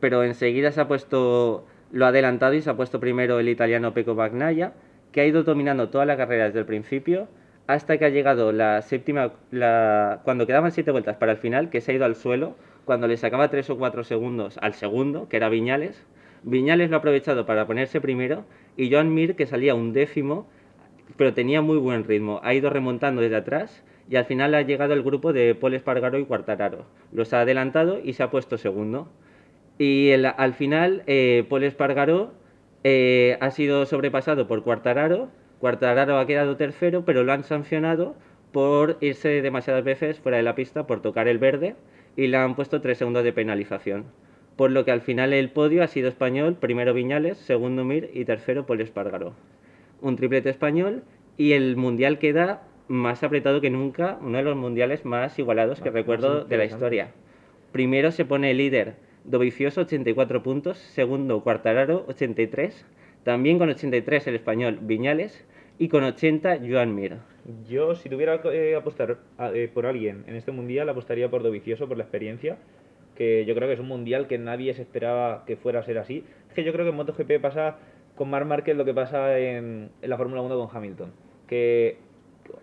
pero 0.00 0.22
enseguida 0.22 0.70
se 0.72 0.80
ha 0.80 0.88
puesto, 0.88 1.66
lo 1.90 2.04
ha 2.04 2.08
adelantado 2.08 2.54
y 2.54 2.62
se 2.62 2.70
ha 2.70 2.76
puesto 2.76 3.00
primero 3.00 3.40
el 3.40 3.48
italiano 3.48 3.94
Pecco 3.94 4.14
Bagnaia, 4.14 4.72
que 5.12 5.20
ha 5.20 5.26
ido 5.26 5.42
dominando 5.42 5.88
toda 5.88 6.06
la 6.06 6.16
carrera 6.16 6.46
desde 6.46 6.60
el 6.60 6.66
principio 6.66 7.28
hasta 7.68 7.98
que 7.98 8.06
ha 8.06 8.08
llegado 8.08 8.50
la 8.50 8.80
séptima, 8.80 9.32
cuando 10.24 10.46
quedaban 10.46 10.72
siete 10.72 10.90
vueltas 10.90 11.16
para 11.16 11.32
el 11.32 11.38
final, 11.38 11.68
que 11.68 11.82
se 11.82 11.92
ha 11.92 11.94
ido 11.94 12.06
al 12.06 12.14
suelo, 12.14 12.56
cuando 12.86 13.06
le 13.06 13.18
sacaba 13.18 13.50
tres 13.50 13.68
o 13.68 13.76
cuatro 13.76 14.04
segundos 14.04 14.58
al 14.62 14.72
segundo, 14.72 15.28
que 15.28 15.36
era 15.36 15.50
Viñales. 15.50 16.06
Viñales 16.42 16.90
lo 16.90 16.96
ha 16.96 16.98
aprovechado 16.98 17.46
para 17.46 17.66
ponerse 17.66 18.00
primero 18.00 18.44
y 18.76 18.90
Joan 18.90 19.12
Mir, 19.12 19.36
que 19.36 19.46
salía 19.46 19.74
un 19.74 19.92
décimo, 19.92 20.48
pero 21.16 21.34
tenía 21.34 21.62
muy 21.62 21.78
buen 21.78 22.04
ritmo, 22.04 22.40
ha 22.42 22.54
ido 22.54 22.70
remontando 22.70 23.20
desde 23.20 23.36
atrás 23.36 23.82
y 24.10 24.16
al 24.16 24.24
final 24.24 24.54
ha 24.54 24.62
llegado 24.62 24.94
el 24.94 25.02
grupo 25.02 25.32
de 25.32 25.54
Paul 25.54 25.74
Espargaro 25.74 26.18
y 26.18 26.24
Cuartararo. 26.24 26.86
Los 27.12 27.32
ha 27.32 27.42
adelantado 27.42 28.00
y 28.02 28.14
se 28.14 28.22
ha 28.22 28.30
puesto 28.30 28.56
segundo. 28.56 29.08
Y 29.78 30.12
al 30.12 30.54
final, 30.54 31.02
eh, 31.06 31.44
Paul 31.48 31.64
Espargaró 31.64 32.32
eh, 32.84 33.36
ha 33.40 33.50
sido 33.50 33.84
sobrepasado 33.84 34.48
por 34.48 34.62
Cuartararo. 34.62 35.28
Cuartararo 35.60 36.18
ha 36.18 36.26
quedado 36.26 36.56
tercero, 36.56 37.04
pero 37.04 37.22
lo 37.22 37.32
han 37.32 37.44
sancionado 37.44 38.16
por 38.52 38.96
irse 39.00 39.42
demasiadas 39.42 39.84
veces 39.84 40.20
fuera 40.20 40.38
de 40.38 40.42
la 40.42 40.54
pista 40.54 40.86
por 40.86 41.02
tocar 41.02 41.28
el 41.28 41.38
verde 41.38 41.76
y 42.16 42.28
le 42.28 42.38
han 42.38 42.56
puesto 42.56 42.80
tres 42.80 42.98
segundos 42.98 43.24
de 43.24 43.32
penalización. 43.32 44.06
Por 44.58 44.72
lo 44.72 44.84
que 44.84 44.90
al 44.90 45.02
final 45.02 45.32
el 45.32 45.50
podio 45.50 45.84
ha 45.84 45.86
sido 45.86 46.08
español, 46.08 46.56
primero 46.56 46.92
Viñales, 46.92 47.38
segundo 47.38 47.84
Mir 47.84 48.10
y 48.12 48.24
tercero 48.24 48.66
Paul 48.66 48.80
Espargaró. 48.80 49.32
Un 50.00 50.16
triplete 50.16 50.50
español 50.50 51.04
y 51.36 51.52
el 51.52 51.76
mundial 51.76 52.18
queda 52.18 52.64
más 52.88 53.22
apretado 53.22 53.60
que 53.60 53.70
nunca, 53.70 54.18
uno 54.20 54.36
de 54.36 54.42
los 54.42 54.56
mundiales 54.56 55.04
más 55.04 55.38
igualados 55.38 55.80
que 55.80 55.90
recuerdo 55.90 56.44
de 56.44 56.56
la 56.56 56.64
historia. 56.64 57.12
Primero 57.70 58.10
se 58.10 58.24
pone 58.24 58.50
el 58.50 58.56
líder 58.56 58.96
Dovizioso, 59.22 59.82
84 59.82 60.42
puntos. 60.42 60.78
Segundo, 60.78 61.40
Cuartararo, 61.44 62.04
83. 62.08 62.84
También 63.22 63.60
con 63.60 63.68
83 63.68 64.26
el 64.26 64.34
español 64.34 64.80
Viñales. 64.82 65.46
Y 65.78 65.86
con 65.86 66.02
80, 66.02 66.58
Joan 66.68 66.96
Mir. 66.96 67.18
Yo, 67.68 67.94
si 67.94 68.08
tuviera 68.08 68.42
que 68.42 68.72
eh, 68.72 68.74
apostar 68.74 69.18
eh, 69.54 69.70
por 69.72 69.86
alguien 69.86 70.24
en 70.26 70.34
este 70.34 70.50
mundial, 70.50 70.88
apostaría 70.88 71.30
por 71.30 71.44
Dovicioso, 71.44 71.86
por 71.86 71.96
la 71.96 72.02
experiencia. 72.02 72.58
Que 73.18 73.44
yo 73.44 73.54
creo 73.56 73.66
que 73.66 73.74
es 73.74 73.80
un 73.80 73.88
mundial 73.88 74.28
que 74.28 74.38
nadie 74.38 74.72
se 74.74 74.82
esperaba 74.82 75.42
que 75.44 75.56
fuera 75.56 75.80
a 75.80 75.82
ser 75.82 75.98
así. 75.98 76.24
Es 76.48 76.54
que 76.54 76.62
yo 76.62 76.72
creo 76.72 76.84
que 76.84 76.90
en 76.90 76.96
MotoGP 76.96 77.40
pasa 77.42 77.76
con 78.14 78.30
Marc 78.30 78.46
Márquez 78.46 78.76
lo 78.76 78.84
que 78.84 78.94
pasa 78.94 79.36
en, 79.38 79.90
en 80.00 80.08
la 80.10 80.16
Fórmula 80.16 80.40
1 80.42 80.56
con 80.56 80.76
Hamilton. 80.76 81.12
Que 81.48 81.98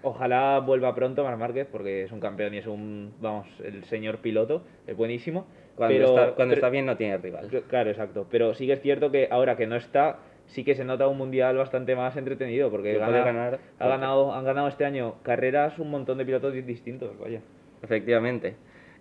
ojalá 0.02 0.60
vuelva 0.60 0.96
pronto 0.96 1.24
Marc 1.24 1.38
Márquez 1.38 1.68
porque 1.72 2.04
es 2.04 2.12
un 2.12 2.20
campeón 2.22 2.54
y 2.54 2.58
es 2.60 2.68
un, 2.68 3.14
vamos, 3.20 3.48
el 3.64 3.84
señor 3.84 4.20
piloto, 4.20 4.64
es 4.88 4.96
buenísimo. 4.96 5.46
Cuando, 5.76 5.94
pero, 5.94 6.08
está, 6.08 6.36
cuando 6.36 6.54
pero- 6.54 6.54
está 6.54 6.70
bien 6.70 6.86
no 6.86 6.96
tiene 6.98 7.18
rival. 7.18 7.50
Claro, 7.68 7.90
exacto. 7.90 8.26
Pero 8.32 8.54
sí 8.54 8.66
que 8.66 8.74
es 8.74 8.82
cierto 8.82 9.12
que 9.12 9.28
ahora 9.30 9.58
que 9.58 9.68
no 9.68 9.76
está, 9.76 10.20
sí 10.46 10.64
que 10.64 10.74
se 10.76 10.86
nota 10.86 11.08
un 11.10 11.18
mundial 11.18 11.58
bastante 11.58 11.96
más 11.98 12.16
entretenido 12.16 12.72
porque 12.72 12.98
gana- 12.98 13.26
ganar 13.26 13.60
ha 13.80 13.88
ganado, 13.90 14.34
han 14.34 14.46
ganado 14.46 14.70
este 14.70 14.86
año 14.86 15.16
carreras 15.24 15.78
un 15.80 15.92
montón 15.92 16.18
de 16.18 16.26
pilotos 16.26 16.54
di- 16.54 16.62
distintos, 16.62 17.18
vaya. 17.20 17.42
Efectivamente. 17.84 18.56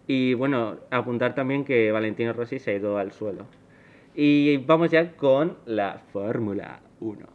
Y 0.07 0.35
bueno, 0.35 0.77
apuntar 0.91 1.35
también 1.35 1.65
que 1.65 1.91
Valentino 1.91 2.33
Rossi 2.33 2.59
se 2.59 2.73
ha 2.73 2.75
ido 2.75 2.99
al 2.99 3.13
suelo. 3.13 3.47
Y 4.15 4.59
vamos 4.59 4.91
ya 4.91 5.17
con 5.17 5.57
la 5.65 6.03
Fórmula 6.13 6.81
1. 7.01 7.35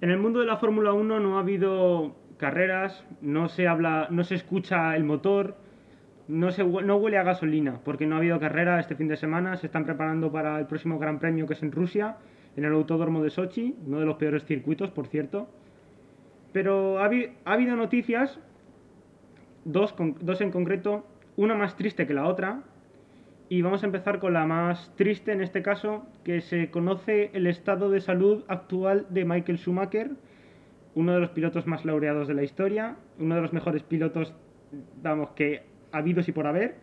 En 0.00 0.10
el 0.12 0.18
mundo 0.18 0.38
de 0.38 0.46
la 0.46 0.56
Fórmula 0.56 0.92
1 0.92 1.18
no 1.18 1.36
ha 1.36 1.40
habido 1.40 2.14
carreras, 2.38 3.04
no 3.20 3.48
se 3.48 3.66
habla, 3.66 4.08
no 4.10 4.24
se 4.24 4.34
escucha 4.34 4.94
el 4.96 5.04
motor, 5.04 5.56
no, 6.28 6.50
se, 6.50 6.64
no 6.64 6.96
huele 6.96 7.18
a 7.18 7.22
gasolina, 7.22 7.80
porque 7.84 8.06
no 8.06 8.16
ha 8.16 8.18
habido 8.18 8.38
carrera 8.40 8.80
este 8.80 8.94
fin 8.96 9.08
de 9.08 9.16
semana, 9.16 9.56
se 9.56 9.66
están 9.66 9.84
preparando 9.84 10.30
para 10.32 10.58
el 10.58 10.66
próximo 10.66 10.98
Gran 10.98 11.18
Premio 11.18 11.46
que 11.46 11.54
es 11.54 11.62
en 11.62 11.72
Rusia, 11.72 12.16
en 12.56 12.64
el 12.64 12.72
Autódromo 12.72 13.22
de 13.22 13.30
Sochi, 13.30 13.76
uno 13.86 14.00
de 14.00 14.06
los 14.06 14.16
peores 14.16 14.44
circuitos, 14.44 14.90
por 14.90 15.06
cierto. 15.06 15.48
Pero 16.52 16.98
ha, 16.98 17.10
ha 17.44 17.52
habido 17.52 17.76
noticias, 17.76 18.38
dos, 19.64 19.92
con- 19.92 20.16
dos 20.20 20.40
en 20.40 20.50
concreto, 20.50 21.06
una 21.36 21.54
más 21.54 21.76
triste 21.76 22.06
que 22.06 22.14
la 22.14 22.26
otra, 22.26 22.62
y 23.48 23.62
vamos 23.62 23.82
a 23.82 23.86
empezar 23.86 24.18
con 24.18 24.32
la 24.32 24.46
más 24.46 24.92
triste 24.96 25.32
en 25.32 25.40
este 25.40 25.62
caso, 25.62 26.06
que 26.24 26.40
se 26.40 26.70
conoce 26.70 27.30
el 27.34 27.46
estado 27.46 27.90
de 27.90 28.00
salud 28.00 28.42
actual 28.48 29.06
de 29.10 29.24
Michael 29.24 29.58
Schumacher, 29.58 30.10
uno 30.96 31.12
de 31.12 31.20
los 31.20 31.30
pilotos 31.30 31.66
más 31.66 31.84
laureados 31.84 32.26
de 32.26 32.34
la 32.34 32.42
historia, 32.42 32.96
uno 33.20 33.36
de 33.36 33.42
los 33.42 33.52
mejores 33.52 33.82
pilotos, 33.82 34.34
vamos, 35.02 35.30
que 35.30 35.62
habidos 35.92 36.26
y 36.28 36.32
por 36.32 36.46
haber. 36.46 36.74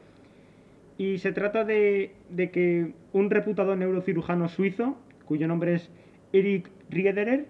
Y 0.97 1.17
se 1.17 1.34
trata 1.34 1.65
de, 1.65 2.13
de 2.30 2.52
que 2.52 2.93
un 3.12 3.32
reputado 3.32 3.76
neurocirujano 3.76 4.47
suizo, 4.47 4.97
cuyo 5.26 5.47
nombre 5.47 5.73
es 5.73 5.91
Eric 6.32 6.69
Riederer, 6.89 7.47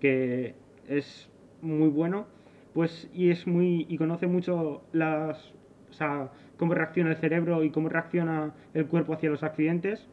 que 0.00 0.54
es 0.88 1.30
muy 1.60 1.88
bueno, 1.88 2.26
pues 2.72 3.10
y 3.14 3.30
es 3.30 3.46
muy 3.46 3.86
y 3.88 3.98
conoce 3.98 4.26
mucho 4.26 4.82
las 4.92 5.52
o 5.90 5.92
sea, 5.92 6.30
cómo 6.56 6.74
reacciona 6.74 7.10
el 7.10 7.16
cerebro 7.16 7.64
y 7.64 7.70
cómo 7.70 7.88
reacciona 7.88 8.54
el 8.74 8.86
cuerpo 8.86 9.12
hacia 9.12 9.28
los 9.28 9.42
accidentes, 9.42 10.08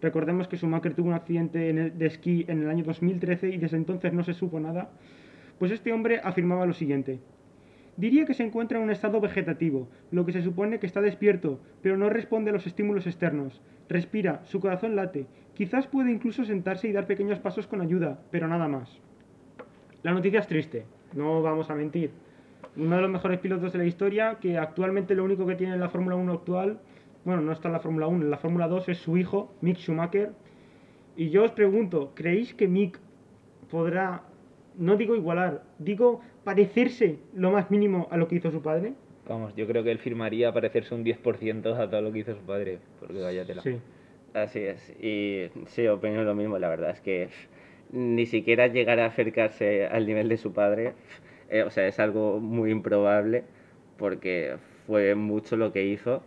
Recordemos 0.00 0.48
que 0.48 0.56
Schumacher 0.56 0.94
tuvo 0.94 1.08
un 1.08 1.14
accidente 1.14 1.70
en 1.70 1.78
el- 1.78 1.98
de 1.98 2.06
esquí 2.06 2.44
en 2.48 2.62
el 2.62 2.68
año 2.70 2.84
2013 2.84 3.48
y 3.50 3.58
desde 3.58 3.76
entonces 3.76 4.12
no 4.12 4.22
se 4.24 4.34
supo 4.34 4.60
nada. 4.60 4.90
Pues 5.58 5.70
este 5.72 5.92
hombre 5.92 6.20
afirmaba 6.22 6.66
lo 6.66 6.72
siguiente. 6.72 7.20
Diría 7.96 8.24
que 8.24 8.34
se 8.34 8.42
encuentra 8.42 8.78
en 8.78 8.84
un 8.84 8.90
estado 8.90 9.20
vegetativo, 9.20 9.88
lo 10.10 10.26
que 10.26 10.32
se 10.32 10.42
supone 10.42 10.80
que 10.80 10.86
está 10.86 11.00
despierto, 11.00 11.60
pero 11.80 11.96
no 11.96 12.10
responde 12.10 12.50
a 12.50 12.52
los 12.52 12.66
estímulos 12.66 13.06
externos. 13.06 13.62
Respira, 13.88 14.40
su 14.46 14.58
corazón 14.58 14.96
late, 14.96 15.26
quizás 15.54 15.86
puede 15.86 16.10
incluso 16.10 16.44
sentarse 16.44 16.88
y 16.88 16.92
dar 16.92 17.06
pequeños 17.06 17.38
pasos 17.38 17.68
con 17.68 17.80
ayuda, 17.80 18.18
pero 18.32 18.48
nada 18.48 18.66
más. 18.66 18.98
La 20.02 20.12
noticia 20.12 20.40
es 20.40 20.48
triste, 20.48 20.86
no 21.14 21.40
vamos 21.40 21.70
a 21.70 21.74
mentir. 21.76 22.10
Uno 22.76 22.96
de 22.96 23.02
los 23.02 23.10
mejores 23.10 23.38
pilotos 23.38 23.72
de 23.72 23.78
la 23.78 23.84
historia, 23.84 24.38
que 24.40 24.58
actualmente 24.58 25.14
lo 25.14 25.22
único 25.22 25.46
que 25.46 25.54
tiene 25.54 25.74
en 25.74 25.80
la 25.80 25.88
Fórmula 25.88 26.16
1 26.16 26.32
actual, 26.32 26.80
bueno, 27.24 27.42
no 27.42 27.52
está 27.52 27.68
en 27.68 27.72
la 27.72 27.80
Fórmula 27.80 28.06
1, 28.06 28.24
en 28.24 28.30
la 28.30 28.38
Fórmula 28.38 28.68
2 28.68 28.88
es 28.88 28.98
su 28.98 29.16
hijo, 29.16 29.52
Mick 29.60 29.78
Schumacher. 29.78 30.32
Y 31.16 31.30
yo 31.30 31.44
os 31.44 31.52
pregunto, 31.52 32.12
¿creéis 32.14 32.54
que 32.54 32.68
Mick 32.68 32.98
podrá, 33.70 34.22
no 34.76 34.96
digo 34.96 35.14
igualar, 35.14 35.62
digo 35.78 36.20
parecerse 36.44 37.18
lo 37.34 37.50
más 37.50 37.70
mínimo 37.70 38.08
a 38.10 38.16
lo 38.16 38.28
que 38.28 38.36
hizo 38.36 38.50
su 38.50 38.62
padre? 38.62 38.94
Vamos, 39.28 39.54
yo 39.56 39.66
creo 39.66 39.82
que 39.82 39.90
él 39.90 39.98
firmaría 39.98 40.52
parecerse 40.52 40.94
un 40.94 41.04
10% 41.04 41.78
a 41.78 41.88
todo 41.88 42.02
lo 42.02 42.12
que 42.12 42.18
hizo 42.18 42.34
su 42.34 42.42
padre, 42.42 42.78
porque 43.00 43.20
vaya 43.20 43.46
tela. 43.46 43.62
Sí. 43.62 43.78
Así 44.34 44.58
es. 44.58 44.90
Y 45.00 45.48
sí, 45.66 45.86
opino 45.86 46.24
lo 46.24 46.34
mismo, 46.34 46.58
la 46.58 46.68
verdad 46.68 46.90
es 46.90 47.00
que 47.00 47.28
ni 47.92 48.26
siquiera 48.26 48.66
llegar 48.66 48.98
a 48.98 49.06
acercarse 49.06 49.86
al 49.86 50.06
nivel 50.06 50.28
de 50.28 50.36
su 50.36 50.52
padre, 50.52 50.94
eh, 51.48 51.62
o 51.62 51.70
sea, 51.70 51.86
es 51.86 51.98
algo 52.00 52.40
muy 52.40 52.70
improbable 52.70 53.44
porque 53.96 54.56
fue 54.86 55.14
mucho 55.14 55.56
lo 55.56 55.72
que 55.72 55.84
hizo. 55.84 56.22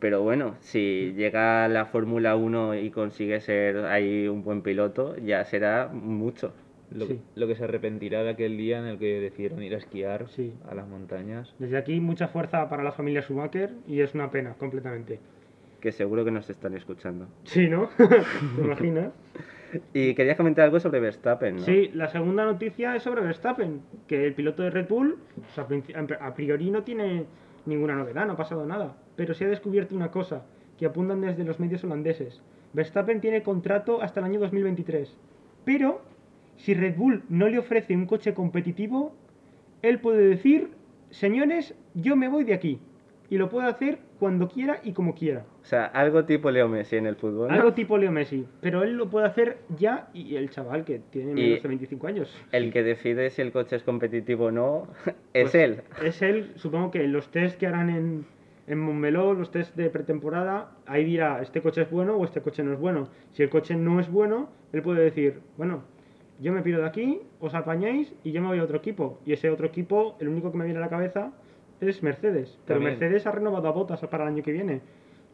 Pero 0.00 0.22
bueno, 0.22 0.56
si 0.60 1.12
llega 1.16 1.64
a 1.64 1.68
la 1.68 1.84
Fórmula 1.86 2.34
1 2.34 2.74
y 2.76 2.90
consigue 2.90 3.40
ser 3.40 3.76
ahí 3.84 4.26
un 4.28 4.42
buen 4.42 4.62
piloto, 4.62 5.14
ya 5.18 5.44
será 5.44 5.88
mucho. 5.92 6.52
Lo, 6.90 7.06
Sí. 7.06 7.20
lo 7.36 7.46
que 7.46 7.54
se 7.54 7.64
arrepentirá 7.64 8.22
de 8.24 8.30
aquel 8.30 8.56
día 8.56 8.78
en 8.80 8.86
el 8.86 8.98
que 8.98 9.20
decidieron 9.20 9.62
ir 9.62 9.74
a 9.74 9.78
esquiar 9.78 10.26
Sí. 10.28 10.52
a 10.68 10.74
las 10.74 10.88
montañas. 10.88 11.54
Desde 11.58 11.76
aquí 11.76 12.00
mucha 12.00 12.28
fuerza 12.28 12.68
para 12.68 12.82
la 12.82 12.92
familia 12.92 13.22
Schumacher 13.22 13.70
y 13.86 14.00
es 14.00 14.14
una 14.14 14.30
pena, 14.30 14.54
completamente. 14.54 15.20
Que 15.80 15.92
seguro 15.92 16.24
que 16.24 16.30
nos 16.30 16.48
están 16.50 16.74
escuchando. 16.74 17.28
Sí, 17.44 17.68
¿no? 17.68 17.90
¿Te 18.56 18.62
imaginas? 18.62 19.12
Y 19.94 20.14
querías 20.14 20.36
comentar 20.36 20.64
algo 20.64 20.80
sobre 20.80 20.98
Verstappen, 20.98 21.54
¿no? 21.54 21.62
Sí, 21.62 21.92
la 21.94 22.08
segunda 22.08 22.44
noticia 22.44 22.96
es 22.96 23.04
sobre 23.04 23.20
Verstappen, 23.20 23.80
que 24.08 24.26
el 24.26 24.34
piloto 24.34 24.64
de 24.64 24.70
Red 24.70 24.88
Bull, 24.88 25.16
o 25.48 25.54
sea, 25.54 25.62
a 25.62 25.68
princi- 25.68 25.94
a 26.20 26.34
priori 26.34 26.72
no 26.72 26.82
tiene 26.82 27.24
ninguna 27.66 27.94
novedad, 27.94 28.26
no 28.26 28.32
ha 28.32 28.36
pasado 28.36 28.66
nada, 28.66 28.96
pero 29.16 29.34
se 29.34 29.44
ha 29.44 29.48
descubierto 29.48 29.94
una 29.94 30.10
cosa 30.10 30.44
que 30.78 30.86
apuntan 30.86 31.20
desde 31.20 31.44
los 31.44 31.60
medios 31.60 31.84
holandeses. 31.84 32.42
Verstappen 32.72 33.20
tiene 33.20 33.42
contrato 33.42 34.02
hasta 34.02 34.20
el 34.20 34.26
año 34.26 34.40
2023, 34.40 35.16
pero 35.64 36.00
si 36.56 36.74
Red 36.74 36.96
Bull 36.96 37.22
no 37.28 37.48
le 37.48 37.58
ofrece 37.58 37.94
un 37.94 38.06
coche 38.06 38.34
competitivo, 38.34 39.14
él 39.82 40.00
puede 40.00 40.28
decir, 40.28 40.70
señores, 41.10 41.74
yo 41.94 42.16
me 42.16 42.28
voy 42.28 42.44
de 42.44 42.54
aquí, 42.54 42.80
y 43.28 43.38
lo 43.38 43.48
puede 43.48 43.68
hacer 43.68 43.98
cuando 44.20 44.46
quiera 44.48 44.78
y 44.84 44.92
como 44.92 45.14
quiera. 45.16 45.44
O 45.62 45.64
sea, 45.64 45.86
algo 45.86 46.24
tipo 46.24 46.50
Leo 46.52 46.68
Messi 46.68 46.96
en 46.96 47.06
el 47.06 47.16
fútbol. 47.16 47.48
¿no? 47.48 47.54
Algo 47.54 47.72
tipo 47.72 47.98
Leo 47.98 48.12
Messi, 48.12 48.46
pero 48.60 48.84
él 48.84 48.92
lo 48.96 49.10
puede 49.10 49.26
hacer 49.26 49.58
ya 49.76 50.08
y 50.14 50.36
el 50.36 50.50
chaval 50.50 50.84
que 50.84 51.00
tiene 51.10 51.32
Y- 51.32 51.44
menos 51.48 51.62
de 51.62 51.68
25 51.68 52.06
años. 52.06 52.36
El 52.52 52.72
que 52.72 52.84
decide 52.84 53.30
si 53.30 53.42
el 53.42 53.50
coche 53.50 53.74
es 53.74 53.82
competitivo 53.82 54.44
o 54.46 54.50
no 54.52 54.86
es 55.34 55.50
Pues, 55.50 55.54
él. 55.56 55.80
Es 56.04 56.22
él, 56.22 56.52
supongo 56.54 56.92
que 56.92 57.08
los 57.08 57.30
test 57.32 57.58
que 57.58 57.66
harán 57.66 57.90
en, 57.90 58.24
en 58.68 58.78
Montmeló, 58.78 59.34
los 59.34 59.50
test 59.50 59.74
de 59.74 59.90
pretemporada, 59.90 60.70
ahí 60.86 61.04
dirá, 61.04 61.42
este 61.42 61.60
coche 61.62 61.82
es 61.82 61.90
bueno 61.90 62.14
o 62.16 62.24
este 62.24 62.40
coche 62.42 62.62
no 62.62 62.72
es 62.72 62.78
bueno. 62.78 63.08
Si 63.32 63.42
el 63.42 63.48
coche 63.50 63.74
no 63.74 63.98
es 63.98 64.08
bueno, 64.10 64.50
él 64.72 64.82
puede 64.82 65.02
decir, 65.02 65.40
bueno, 65.56 65.82
yo 66.40 66.52
me 66.52 66.62
pido 66.62 66.80
de 66.80 66.86
aquí, 66.86 67.20
os 67.40 67.54
apañáis 67.54 68.14
y 68.24 68.32
yo 68.32 68.40
me 68.40 68.48
voy 68.48 68.58
a 68.60 68.64
otro 68.64 68.76
equipo. 68.78 69.18
Y 69.26 69.32
ese 69.32 69.50
otro 69.50 69.66
equipo, 69.66 70.16
el 70.20 70.28
único 70.28 70.50
que 70.52 70.58
me 70.58 70.64
viene 70.64 70.78
a 70.78 70.82
la 70.82 70.88
cabeza 70.88 71.32
es 71.88 72.02
Mercedes. 72.02 72.58
Pero 72.66 72.78
También. 72.80 72.98
Mercedes 72.98 73.26
ha 73.26 73.32
renovado 73.32 73.68
a 73.68 73.72
botas 73.72 74.00
para 74.00 74.24
el 74.24 74.30
año 74.34 74.42
que 74.42 74.52
viene. 74.52 74.80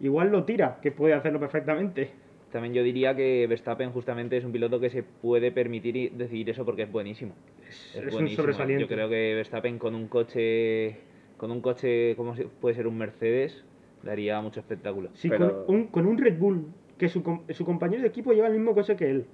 Igual 0.00 0.30
lo 0.30 0.44
tira, 0.44 0.78
que 0.82 0.92
puede 0.92 1.14
hacerlo 1.14 1.40
perfectamente. 1.40 2.10
También 2.52 2.74
yo 2.74 2.82
diría 2.82 3.14
que 3.16 3.46
Verstappen 3.48 3.90
justamente 3.90 4.36
es 4.36 4.44
un 4.44 4.52
piloto 4.52 4.78
que 4.78 4.88
se 4.90 5.02
puede 5.02 5.50
permitir 5.50 5.96
y 5.96 6.08
decidir 6.10 6.48
eso 6.50 6.64
porque 6.64 6.82
es 6.82 6.92
buenísimo. 6.92 7.32
Es, 7.68 7.96
es 7.96 8.04
un 8.04 8.10
buenísimo. 8.10 8.42
sobresaliente. 8.42 8.82
Yo 8.84 8.88
creo 8.88 9.08
que 9.08 9.34
Verstappen 9.34 9.78
con 9.78 9.94
un 9.94 10.06
coche, 10.08 10.96
con 11.36 11.50
un 11.50 11.60
coche 11.60 12.14
como 12.16 12.34
puede 12.60 12.74
ser 12.76 12.86
un 12.86 12.96
Mercedes, 12.98 13.64
daría 14.02 14.40
mucho 14.40 14.60
espectáculo. 14.60 15.10
Sí, 15.14 15.28
Pero- 15.28 15.66
con, 15.66 15.74
un, 15.74 15.86
con 15.88 16.06
un 16.06 16.18
Red 16.18 16.38
Bull, 16.38 16.66
que 16.98 17.08
su, 17.08 17.22
com- 17.22 17.42
su 17.50 17.64
compañero 17.64 18.02
de 18.02 18.08
equipo 18.08 18.32
lleva 18.32 18.46
el 18.46 18.54
mismo 18.54 18.74
coche 18.74 18.96
que 18.96 19.10
él, 19.10 19.26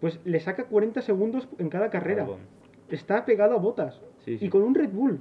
pues 0.00 0.20
le 0.24 0.38
saca 0.40 0.64
40 0.64 1.02
segundos 1.02 1.48
en 1.58 1.68
cada 1.68 1.90
carrera. 1.90 2.26
Está 2.88 3.24
pegado 3.24 3.54
a 3.54 3.58
botas. 3.58 4.00
Sí, 4.24 4.38
sí. 4.38 4.46
Y 4.46 4.48
con 4.48 4.62
un 4.62 4.74
Red 4.74 4.90
Bull. 4.90 5.18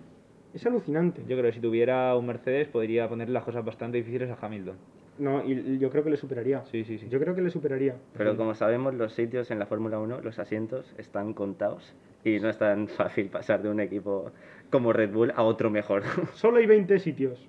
Es 0.53 0.65
alucinante. 0.67 1.21
Yo 1.27 1.35
creo 1.37 1.49
que 1.49 1.53
si 1.53 1.59
tuviera 1.59 2.15
un 2.15 2.27
Mercedes 2.27 2.67
podría 2.67 3.09
poner 3.09 3.29
las 3.29 3.43
cosas 3.43 3.65
bastante 3.65 3.97
difíciles 3.97 4.29
a 4.29 4.37
Hamilton. 4.39 4.75
No, 5.17 5.43
y 5.43 5.53
y 5.53 5.79
yo 5.79 5.89
creo 5.89 6.03
que 6.03 6.09
le 6.09 6.17
superaría. 6.17 6.63
Sí, 6.65 6.83
sí, 6.83 6.97
sí. 6.97 7.07
Yo 7.09 7.19
creo 7.19 7.35
que 7.35 7.41
le 7.41 7.49
superaría. 7.49 7.95
Pero 8.17 8.35
como 8.37 8.53
sabemos, 8.55 8.93
los 8.93 9.13
sitios 9.13 9.49
en 9.51 9.59
la 9.59 9.65
Fórmula 9.65 9.99
1, 9.99 10.21
los 10.21 10.39
asientos, 10.39 10.93
están 10.97 11.33
contados. 11.33 11.93
Y 12.23 12.39
no 12.39 12.49
es 12.49 12.57
tan 12.57 12.87
fácil 12.99 13.27
pasar 13.29 13.61
de 13.61 13.69
un 13.69 13.79
equipo 13.79 14.31
como 14.69 14.93
Red 14.93 15.11
Bull 15.11 15.33
a 15.35 15.43
otro 15.43 15.69
mejor. 15.69 16.03
Solo 16.33 16.57
hay 16.57 16.65
20 16.65 16.99
sitios. 16.99 17.47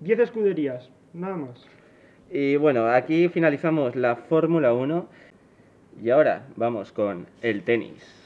10 0.00 0.20
escuderías. 0.20 0.90
Nada 1.12 1.36
más. 1.36 1.66
Y 2.30 2.56
bueno, 2.56 2.86
aquí 2.86 3.28
finalizamos 3.28 3.96
la 3.96 4.16
Fórmula 4.16 4.72
1. 4.72 5.08
Y 6.02 6.10
ahora 6.10 6.46
vamos 6.56 6.92
con 6.92 7.26
el 7.42 7.62
tenis. 7.62 8.19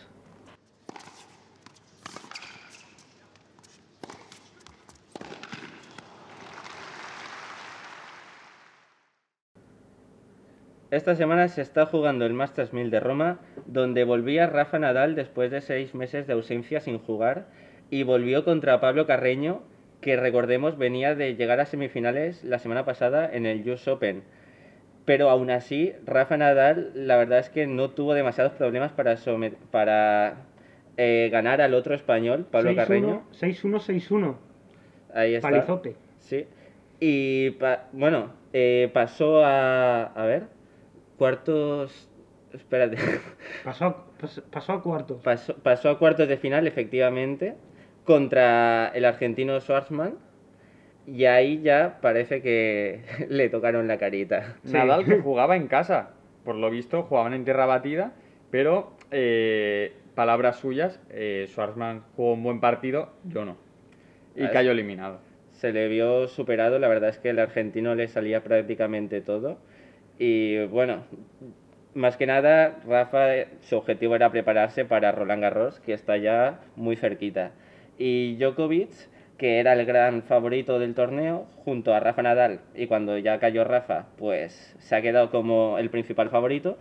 Esta 10.94 11.16
semana 11.16 11.48
se 11.48 11.60
está 11.60 11.86
jugando 11.86 12.24
el 12.24 12.34
Masters 12.34 12.72
1000 12.72 12.88
de 12.92 13.00
Roma, 13.00 13.38
donde 13.66 14.04
volvía 14.04 14.46
Rafa 14.46 14.78
Nadal 14.78 15.16
después 15.16 15.50
de 15.50 15.60
seis 15.60 15.92
meses 15.92 16.28
de 16.28 16.34
ausencia 16.34 16.78
sin 16.78 16.98
jugar 17.00 17.46
y 17.90 18.04
volvió 18.04 18.44
contra 18.44 18.80
Pablo 18.80 19.04
Carreño, 19.04 19.62
que 20.00 20.16
recordemos 20.16 20.78
venía 20.78 21.16
de 21.16 21.34
llegar 21.34 21.58
a 21.58 21.66
semifinales 21.66 22.44
la 22.44 22.60
semana 22.60 22.84
pasada 22.84 23.28
en 23.32 23.44
el 23.44 23.68
US 23.68 23.88
Open. 23.88 24.22
Pero 25.04 25.30
aún 25.30 25.50
así, 25.50 25.94
Rafa 26.06 26.36
Nadal, 26.36 26.92
la 26.94 27.16
verdad 27.16 27.40
es 27.40 27.50
que 27.50 27.66
no 27.66 27.90
tuvo 27.90 28.14
demasiados 28.14 28.52
problemas 28.52 28.92
para, 28.92 29.16
eh, 30.96 31.28
ganar 31.32 31.60
al 31.60 31.74
otro 31.74 31.96
español, 31.96 32.46
Pablo 32.48 32.70
6-1, 32.70 32.76
Carreño. 32.76 33.22
6-1, 33.32 33.80
6-1. 33.80 34.36
Ahí 35.12 35.34
está. 35.34 35.50
Palizote. 35.50 35.96
Sí. 36.20 36.46
Y 37.00 37.50
pa- 37.50 37.88
bueno, 37.92 38.30
eh, 38.52 38.88
pasó 38.94 39.44
a. 39.44 40.04
A 40.04 40.24
ver. 40.26 40.44
Cuartos. 41.24 42.06
Espérate. 42.52 42.98
Pasó, 43.64 44.04
pasó 44.50 44.74
a 44.74 44.82
cuartos. 44.82 45.22
Pasó, 45.22 45.54
pasó 45.54 45.88
a 45.88 45.98
cuartos 45.98 46.28
de 46.28 46.36
final, 46.36 46.66
efectivamente. 46.66 47.54
Contra 48.04 48.88
el 48.88 49.06
argentino 49.06 49.58
Schwarzman. 49.58 50.18
Y 51.06 51.24
ahí 51.24 51.62
ya 51.62 51.98
parece 52.02 52.42
que 52.42 53.00
le 53.30 53.48
tocaron 53.48 53.88
la 53.88 53.96
carita. 53.96 54.56
Sí. 54.64 54.74
Nadal 54.74 55.06
que 55.06 55.18
jugaba 55.22 55.56
en 55.56 55.66
casa. 55.66 56.10
Por 56.44 56.56
lo 56.56 56.68
visto, 56.68 57.04
jugaban 57.04 57.32
en 57.32 57.46
tierra 57.46 57.64
batida, 57.64 58.12
pero 58.50 58.92
eh, 59.10 59.94
palabras 60.14 60.56
suyas, 60.56 61.00
eh, 61.08 61.46
Schwarzman 61.48 62.02
jugó 62.16 62.34
un 62.34 62.42
buen 62.42 62.60
partido, 62.60 63.14
yo 63.24 63.46
no. 63.46 63.56
Y 64.36 64.46
cayó 64.48 64.72
eliminado. 64.72 65.20
Se 65.52 65.72
le 65.72 65.88
vio 65.88 66.28
superado, 66.28 66.78
la 66.78 66.88
verdad 66.88 67.08
es 67.08 67.18
que 67.18 67.30
el 67.30 67.38
argentino 67.38 67.94
le 67.94 68.08
salía 68.08 68.44
prácticamente 68.44 69.22
todo. 69.22 69.56
Y 70.18 70.64
bueno, 70.66 71.04
más 71.94 72.16
que 72.16 72.26
nada, 72.26 72.80
Rafa, 72.86 73.28
su 73.62 73.76
objetivo 73.76 74.16
era 74.16 74.30
prepararse 74.30 74.84
para 74.84 75.12
Roland 75.12 75.42
Garros, 75.42 75.80
que 75.80 75.92
está 75.92 76.16
ya 76.16 76.60
muy 76.76 76.96
cerquita. 76.96 77.52
Y 77.98 78.36
Djokovic, 78.36 78.90
que 79.38 79.58
era 79.58 79.72
el 79.72 79.84
gran 79.84 80.22
favorito 80.22 80.78
del 80.78 80.94
torneo, 80.94 81.46
junto 81.64 81.94
a 81.94 82.00
Rafa 82.00 82.22
Nadal, 82.22 82.60
y 82.74 82.86
cuando 82.86 83.18
ya 83.18 83.38
cayó 83.38 83.64
Rafa, 83.64 84.06
pues 84.16 84.76
se 84.78 84.96
ha 84.96 85.02
quedado 85.02 85.30
como 85.30 85.78
el 85.78 85.90
principal 85.90 86.30
favorito, 86.30 86.78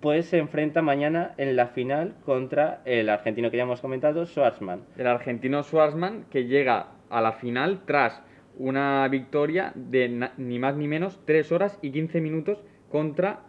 pues 0.00 0.26
se 0.26 0.38
enfrenta 0.38 0.80
mañana 0.80 1.34
en 1.36 1.56
la 1.56 1.68
final 1.68 2.14
contra 2.24 2.80
el 2.86 3.10
argentino 3.10 3.50
que 3.50 3.58
ya 3.58 3.64
hemos 3.64 3.82
comentado, 3.82 4.24
Schwarzman. 4.24 4.84
El 4.96 5.06
argentino 5.06 5.62
Schwarzman 5.62 6.24
que 6.30 6.44
llega 6.44 6.86
a 7.10 7.20
la 7.20 7.32
final 7.32 7.80
tras 7.84 8.22
una 8.60 9.08
victoria 9.08 9.72
de 9.74 10.28
ni 10.36 10.58
más 10.58 10.76
ni 10.76 10.86
menos 10.86 11.18
3 11.24 11.50
horas 11.52 11.78
y 11.82 11.90
15 11.90 12.20
minutos 12.20 12.62
contra 12.90 13.40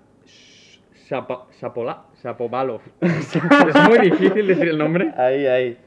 Sapola- 1.59 2.05
Sapovalov. 2.14 2.82
es 3.01 3.89
muy 3.89 3.99
difícil 3.99 4.47
decir 4.47 4.70
el 4.70 4.78
nombre. 4.78 5.12
Ahí, 5.18 5.45
ahí. 5.45 5.78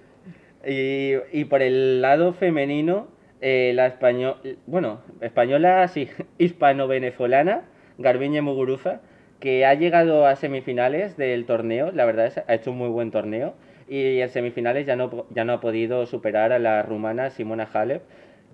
Y, 0.67 1.39
y 1.41 1.45
por 1.47 1.63
el 1.63 2.03
lado 2.03 2.33
femenino, 2.35 3.09
eh, 3.41 3.73
la 3.75 3.87
española, 3.87 4.37
bueno, 4.67 5.01
española, 5.21 5.89
sí, 5.89 6.09
hispano-venezolana, 6.39 7.63
Garbiñe 7.99 8.43
Muguruza, 8.43 9.01
que 9.41 9.65
ha 9.65 9.75
llegado 9.75 10.27
a 10.27 10.37
semifinales 10.37 11.17
del 11.17 11.47
torneo, 11.47 11.91
la 11.93 12.05
verdad 12.05 12.27
es 12.27 12.39
ha 12.39 12.55
hecho 12.55 12.71
un 12.73 12.79
muy 12.79 12.89
buen 12.89 13.11
torneo 13.11 13.55
y 13.89 14.21
en 14.21 14.29
semifinales 14.31 14.87
ya 14.87 14.97
no, 14.97 15.27
ya 15.31 15.45
no 15.45 15.53
ha 15.55 15.61
podido 15.61 16.07
superar 16.07 16.53
a 16.53 16.59
la 16.59 16.83
rumana 16.83 17.31
Simona 17.31 17.69
Halep, 17.71 18.03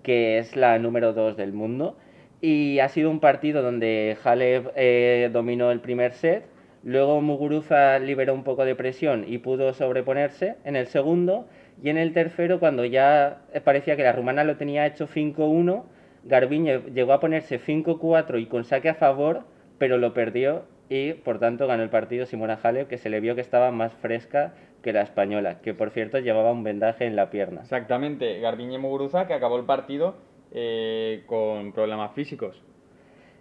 que 0.03 0.39
es 0.39 0.57
la 0.57 0.79
número 0.79 1.13
2 1.13 1.37
del 1.37 1.53
mundo. 1.53 1.97
Y 2.41 2.79
ha 2.79 2.89
sido 2.89 3.11
un 3.11 3.21
partido 3.21 3.63
donde 3.63 4.17
Halep 4.23 4.73
eh, 4.77 5.29
dominó 5.33 5.71
el 5.71 5.81
primer 5.81 6.13
set, 6.13 6.45
luego 6.83 7.21
Muguruza 7.21 7.99
liberó 7.99 8.33
un 8.33 8.45
poco 8.45 8.65
de 8.65 8.75
presión 8.75 9.25
y 9.29 9.39
pudo 9.39 9.75
sobreponerse 9.75 10.57
en 10.65 10.77
el 10.77 10.87
segundo, 10.87 11.47
y 11.83 11.91
en 11.91 11.99
el 11.99 12.13
tercero, 12.13 12.61
cuando 12.61 12.85
ya 12.85 13.43
parecía 13.65 13.97
que 13.97 14.03
la 14.03 14.13
rumana 14.13 14.45
lo 14.45 14.57
tenía 14.57 14.87
hecho 14.87 15.07
5-1, 15.07 15.85
Garbiñe 16.25 16.81
llegó 16.95 17.13
a 17.13 17.21
ponerse 17.21 17.59
5-4 17.59 18.41
y 18.41 18.47
con 18.47 18.65
saque 18.65 18.91
a 18.91 18.95
favor, 18.95 19.45
pero 19.79 19.97
lo 19.97 20.13
perdió 20.13 20.65
y 20.91 21.13
por 21.13 21.39
tanto 21.39 21.67
ganó 21.67 21.83
el 21.83 21.89
partido 21.89 22.27
Simona 22.27 22.59
Halep, 22.63 22.89
que 22.89 22.99
se 22.99 23.09
le 23.09 23.21
vio 23.21 23.35
que 23.35 23.41
estaba 23.41 23.71
más 23.71 23.95
fresca 23.95 24.55
que 24.83 24.93
la 24.93 25.03
española, 25.03 25.61
que 25.61 25.75
por 25.75 25.91
cierto 25.91 26.19
llevaba 26.19 26.53
un 26.53 26.65
vendaje 26.65 27.07
en 27.07 27.17
la 27.17 27.31
pierna. 27.31 27.61
Exactamente, 27.63 28.41
Garbiñe 28.41 28.79
Muguruza 28.79 29.27
que 29.27 29.35
acabó 29.35 29.59
el 29.59 29.65
partido 29.67 30.17
eh, 30.53 31.23
con 31.27 31.73
problemas 31.73 32.13
físicos. 32.13 32.63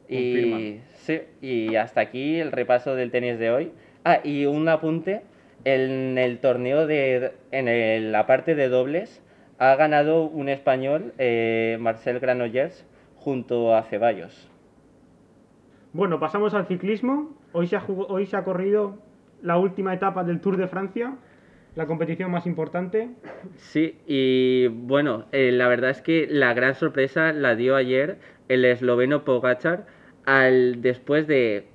Y, 0.07 0.79
sí, 0.95 1.21
y 1.41 1.75
hasta 1.75 2.01
aquí 2.01 2.39
el 2.39 2.51
repaso 2.51 2.95
del 2.95 3.11
tenis 3.11 3.37
de 3.37 3.51
hoy. 3.51 3.71
Ah, 4.03 4.19
y 4.23 4.45
un 4.45 4.67
apunte, 4.67 5.21
en 5.65 6.17
el 6.17 6.39
torneo 6.39 6.87
de, 6.87 7.33
en 7.51 7.67
el- 7.67 8.11
la 8.11 8.25
parte 8.25 8.55
de 8.55 8.69
dobles, 8.69 9.21
ha 9.59 9.75
ganado 9.75 10.23
un 10.23 10.49
español, 10.49 11.13
eh, 11.19 11.77
Marcel 11.79 12.19
Granollers, 12.19 12.85
junto 13.17 13.75
a 13.75 13.83
Ceballos. 13.83 14.49
Bueno, 15.93 16.19
pasamos 16.19 16.53
al 16.53 16.65
ciclismo. 16.67 17.35
Hoy 17.51 17.67
se, 17.67 17.75
ha 17.75 17.83
hoy 17.87 18.25
se 18.25 18.37
ha 18.37 18.43
corrido 18.43 18.97
la 19.41 19.57
última 19.57 19.93
etapa 19.93 20.23
del 20.23 20.39
Tour 20.39 20.57
de 20.57 20.67
Francia, 20.67 21.15
la 21.75 21.85
competición 21.85 22.31
más 22.31 22.45
importante. 22.45 23.09
Sí, 23.57 23.95
y 24.07 24.67
bueno, 24.67 25.25
eh, 25.31 25.51
la 25.51 25.67
verdad 25.67 25.91
es 25.91 26.01
que 26.01 26.27
la 26.29 26.53
gran 26.53 26.75
sorpresa 26.75 27.31
la 27.33 27.55
dio 27.55 27.75
ayer 27.75 28.17
el 28.47 28.65
esloveno 28.65 29.23
Pogacar 29.23 29.85
al 30.25 30.81
después 30.81 31.27
de, 31.27 31.67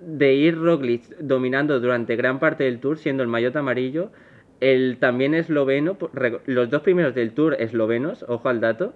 de 0.00 0.34
ir 0.34 0.58
Roglic 0.58 1.02
dominando 1.18 1.80
durante 1.80 2.16
gran 2.16 2.38
parte 2.38 2.64
del 2.64 2.80
Tour, 2.80 2.98
siendo 2.98 3.22
el 3.22 3.28
maillot 3.28 3.56
amarillo, 3.56 4.10
el 4.60 4.98
también 4.98 5.34
esloveno, 5.34 5.98
los 6.46 6.70
dos 6.70 6.82
primeros 6.82 7.14
del 7.14 7.32
Tour 7.32 7.56
eslovenos, 7.58 8.24
ojo 8.28 8.48
al 8.48 8.60
dato, 8.60 8.94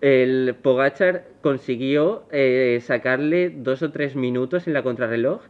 el 0.00 0.54
Pogachar 0.60 1.26
consiguió 1.42 2.24
eh, 2.30 2.78
sacarle 2.82 3.50
dos 3.50 3.82
o 3.82 3.90
tres 3.90 4.16
minutos 4.16 4.66
en 4.66 4.74
la 4.74 4.82
contrarreloj 4.82 5.42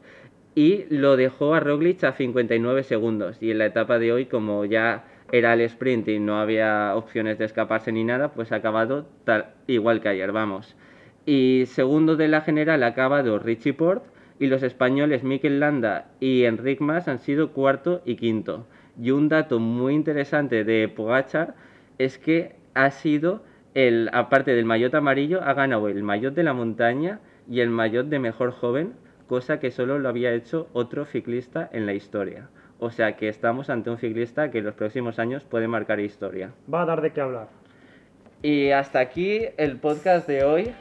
y 0.56 0.86
lo 0.88 1.18
dejó 1.18 1.54
a 1.54 1.60
Roglic 1.60 2.02
a 2.02 2.12
59 2.12 2.82
segundos. 2.82 3.36
Y 3.42 3.50
en 3.50 3.58
la 3.58 3.66
etapa 3.66 3.98
de 3.98 4.10
hoy, 4.10 4.24
como 4.24 4.64
ya 4.64 5.04
era 5.30 5.52
el 5.52 5.60
sprint 5.60 6.08
y 6.08 6.18
no 6.18 6.40
había 6.40 6.96
opciones 6.96 7.38
de 7.38 7.44
escaparse 7.44 7.92
ni 7.92 8.04
nada, 8.04 8.32
pues 8.32 8.50
ha 8.52 8.56
acabado 8.56 9.06
tal, 9.24 9.50
igual 9.66 10.00
que 10.00 10.08
ayer, 10.08 10.32
vamos. 10.32 10.74
Y 11.26 11.64
segundo 11.66 12.16
de 12.16 12.28
la 12.28 12.40
general 12.40 12.82
ha 12.84 12.88
acabado 12.88 13.38
Richie 13.38 13.74
Port 13.74 14.04
y 14.38 14.46
los 14.46 14.62
españoles 14.62 15.24
Mikel 15.24 15.60
Landa 15.60 16.06
y 16.20 16.44
Enric 16.44 16.80
Mas 16.80 17.06
han 17.06 17.18
sido 17.18 17.52
cuarto 17.52 18.00
y 18.06 18.16
quinto. 18.16 18.66
Y 18.98 19.10
un 19.10 19.28
dato 19.28 19.60
muy 19.60 19.92
interesante 19.92 20.64
de 20.64 20.88
Pogachar 20.88 21.54
es 21.98 22.16
que 22.16 22.56
ha 22.72 22.90
sido 22.90 23.42
el, 23.74 24.08
aparte 24.14 24.54
del 24.54 24.64
maillot 24.64 24.94
amarillo, 24.94 25.42
ha 25.42 25.52
ganado 25.52 25.88
el 25.88 26.02
maillot 26.02 26.34
de 26.34 26.44
la 26.44 26.54
montaña 26.54 27.20
y 27.46 27.60
el 27.60 27.68
maillot 27.68 28.08
de 28.08 28.20
mejor 28.20 28.52
joven, 28.52 28.94
cosa 29.26 29.58
que 29.58 29.70
solo 29.70 29.98
lo 29.98 30.08
había 30.08 30.32
hecho 30.32 30.68
otro 30.72 31.04
ciclista 31.04 31.68
en 31.72 31.86
la 31.86 31.92
historia. 31.94 32.48
O 32.78 32.90
sea 32.90 33.16
que 33.16 33.28
estamos 33.28 33.70
ante 33.70 33.90
un 33.90 33.98
ciclista 33.98 34.50
que 34.50 34.58
en 34.58 34.64
los 34.64 34.74
próximos 34.74 35.18
años 35.18 35.44
puede 35.44 35.66
marcar 35.68 35.98
historia. 36.00 36.52
Va 36.72 36.82
a 36.82 36.84
dar 36.86 37.00
de 37.00 37.12
qué 37.12 37.20
hablar. 37.20 37.48
Y 38.42 38.70
hasta 38.70 39.00
aquí 39.00 39.40
el 39.56 39.76
podcast 39.78 40.28
de 40.28 40.44
hoy, 40.44 40.72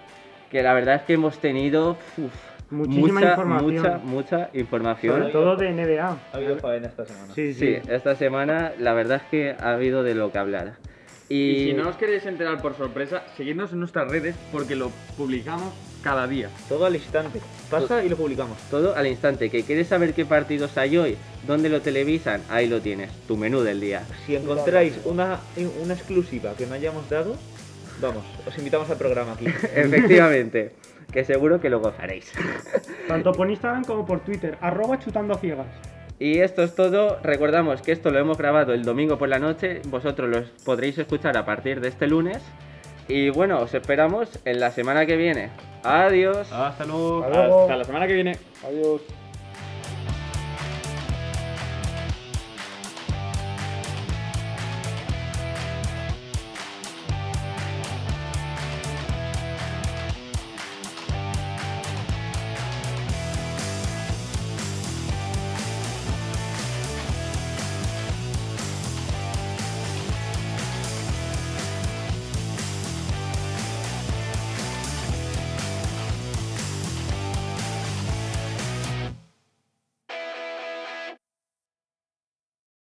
que 0.52 0.62
la 0.62 0.74
verdad 0.74 0.96
es 0.96 1.02
que 1.04 1.14
hemos 1.14 1.40
tenido 1.40 1.92
uf, 2.18 2.34
Muchísima 2.72 3.08
mucha, 3.22 3.30
información. 3.30 3.74
mucha, 3.76 3.98
mucha 4.00 4.50
información. 4.54 5.20
Sobre 5.20 5.32
todo 5.32 5.56
de 5.56 5.72
NBA. 5.72 6.08
Ha 6.34 6.36
habido 6.36 6.58
faena 6.58 6.88
esta 6.88 7.06
semana. 7.06 7.34
Sí, 7.34 7.54
Sí, 7.54 7.76
sí. 7.82 7.90
esta 7.90 8.16
semana 8.16 8.74
la 8.80 8.94
verdad 8.94 9.22
es 9.24 9.30
que 9.30 9.56
ha 9.58 9.74
habido 9.74 10.04
de 10.04 10.16
lo 10.16 10.32
que 10.32 10.38
hablar. 10.40 10.74
Y, 11.30 11.36
Y 11.52 11.66
si 11.68 11.74
no 11.74 11.90
os 11.90 11.96
queréis 11.96 12.26
enterar 12.26 12.62
por 12.62 12.74
sorpresa, 12.76 13.24
seguidnos 13.38 13.72
en 13.72 13.80
nuestras 13.80 14.10
redes 14.12 14.36
porque 14.52 14.76
lo 14.76 14.90
publicamos 15.16 15.74
cada 16.06 16.28
día. 16.28 16.50
Todo 16.70 16.86
al 16.86 16.96
instante. 16.96 17.42
Pasa 17.68 18.04
y 18.04 18.10
lo 18.10 18.16
publicamos. 18.16 18.60
todo 18.70 18.96
al 18.96 19.08
instante. 19.08 19.50
¿Que 19.50 19.64
quieres 19.64 19.88
saber 19.88 20.14
qué 20.14 20.24
partidos 20.24 20.78
hay 20.78 20.98
hoy? 20.98 21.18
¿Dónde 21.48 21.68
lo 21.68 21.82
televisan? 21.82 22.44
Ahí 22.48 22.68
lo 22.68 22.80
tienes, 22.80 23.12
tu 23.28 23.38
menú 23.38 23.62
del 23.62 23.82
día. 23.82 24.04
Si 24.28 24.36
encontráis 24.36 24.94
una, 25.04 25.40
una 25.82 25.96
exclusiva 25.96 26.54
que 26.56 26.68
no 26.68 26.76
hayamos 26.76 27.10
dado, 27.10 27.36
vamos, 28.00 28.24
os 28.48 28.56
invitamos 28.60 28.88
al 28.92 28.98
programa 28.98 29.32
aquí. 29.32 29.48
Efectivamente, 29.76 30.76
que 31.12 31.26
seguro 31.26 31.60
que 31.60 31.72
lo 31.72 31.80
gozaréis. 31.80 32.32
Tanto 33.08 33.32
por 33.32 33.50
Instagram 33.50 33.84
como 33.84 34.06
por 34.06 34.20
Twitter. 34.20 34.60
Arroba 34.62 35.00
chutando 35.00 35.34
a 35.34 35.40
ciegas. 35.40 35.68
Y 36.20 36.38
esto 36.38 36.62
es 36.62 36.76
todo. 36.76 37.20
Recordamos 37.24 37.82
que 37.82 37.92
esto 37.92 38.12
lo 38.12 38.20
hemos 38.20 38.38
grabado 38.38 38.76
el 38.76 38.84
domingo 38.84 39.18
por 39.18 39.28
la 39.28 39.40
noche. 39.40 39.82
Vosotros 39.88 40.30
lo 40.30 40.44
podréis 40.66 41.00
escuchar 41.00 41.36
a 41.36 41.46
partir 41.46 41.82
de 41.82 41.88
este 41.88 42.06
lunes. 42.06 42.44
Y 43.08 43.30
bueno, 43.30 43.60
os 43.60 43.74
esperamos 43.74 44.40
en 44.46 44.60
la 44.60 44.72
semana 44.72 45.06
que 45.06 45.16
viene. 45.16 45.50
Adiós. 45.84 46.52
Hasta 46.52 46.86
luego. 46.86 47.24
Hasta 47.24 47.38
luego. 47.38 47.62
Hasta 47.62 47.76
la 47.76 47.84
semana 47.84 48.08
que 48.08 48.14
viene. 48.14 48.38
Adiós. 48.66 49.02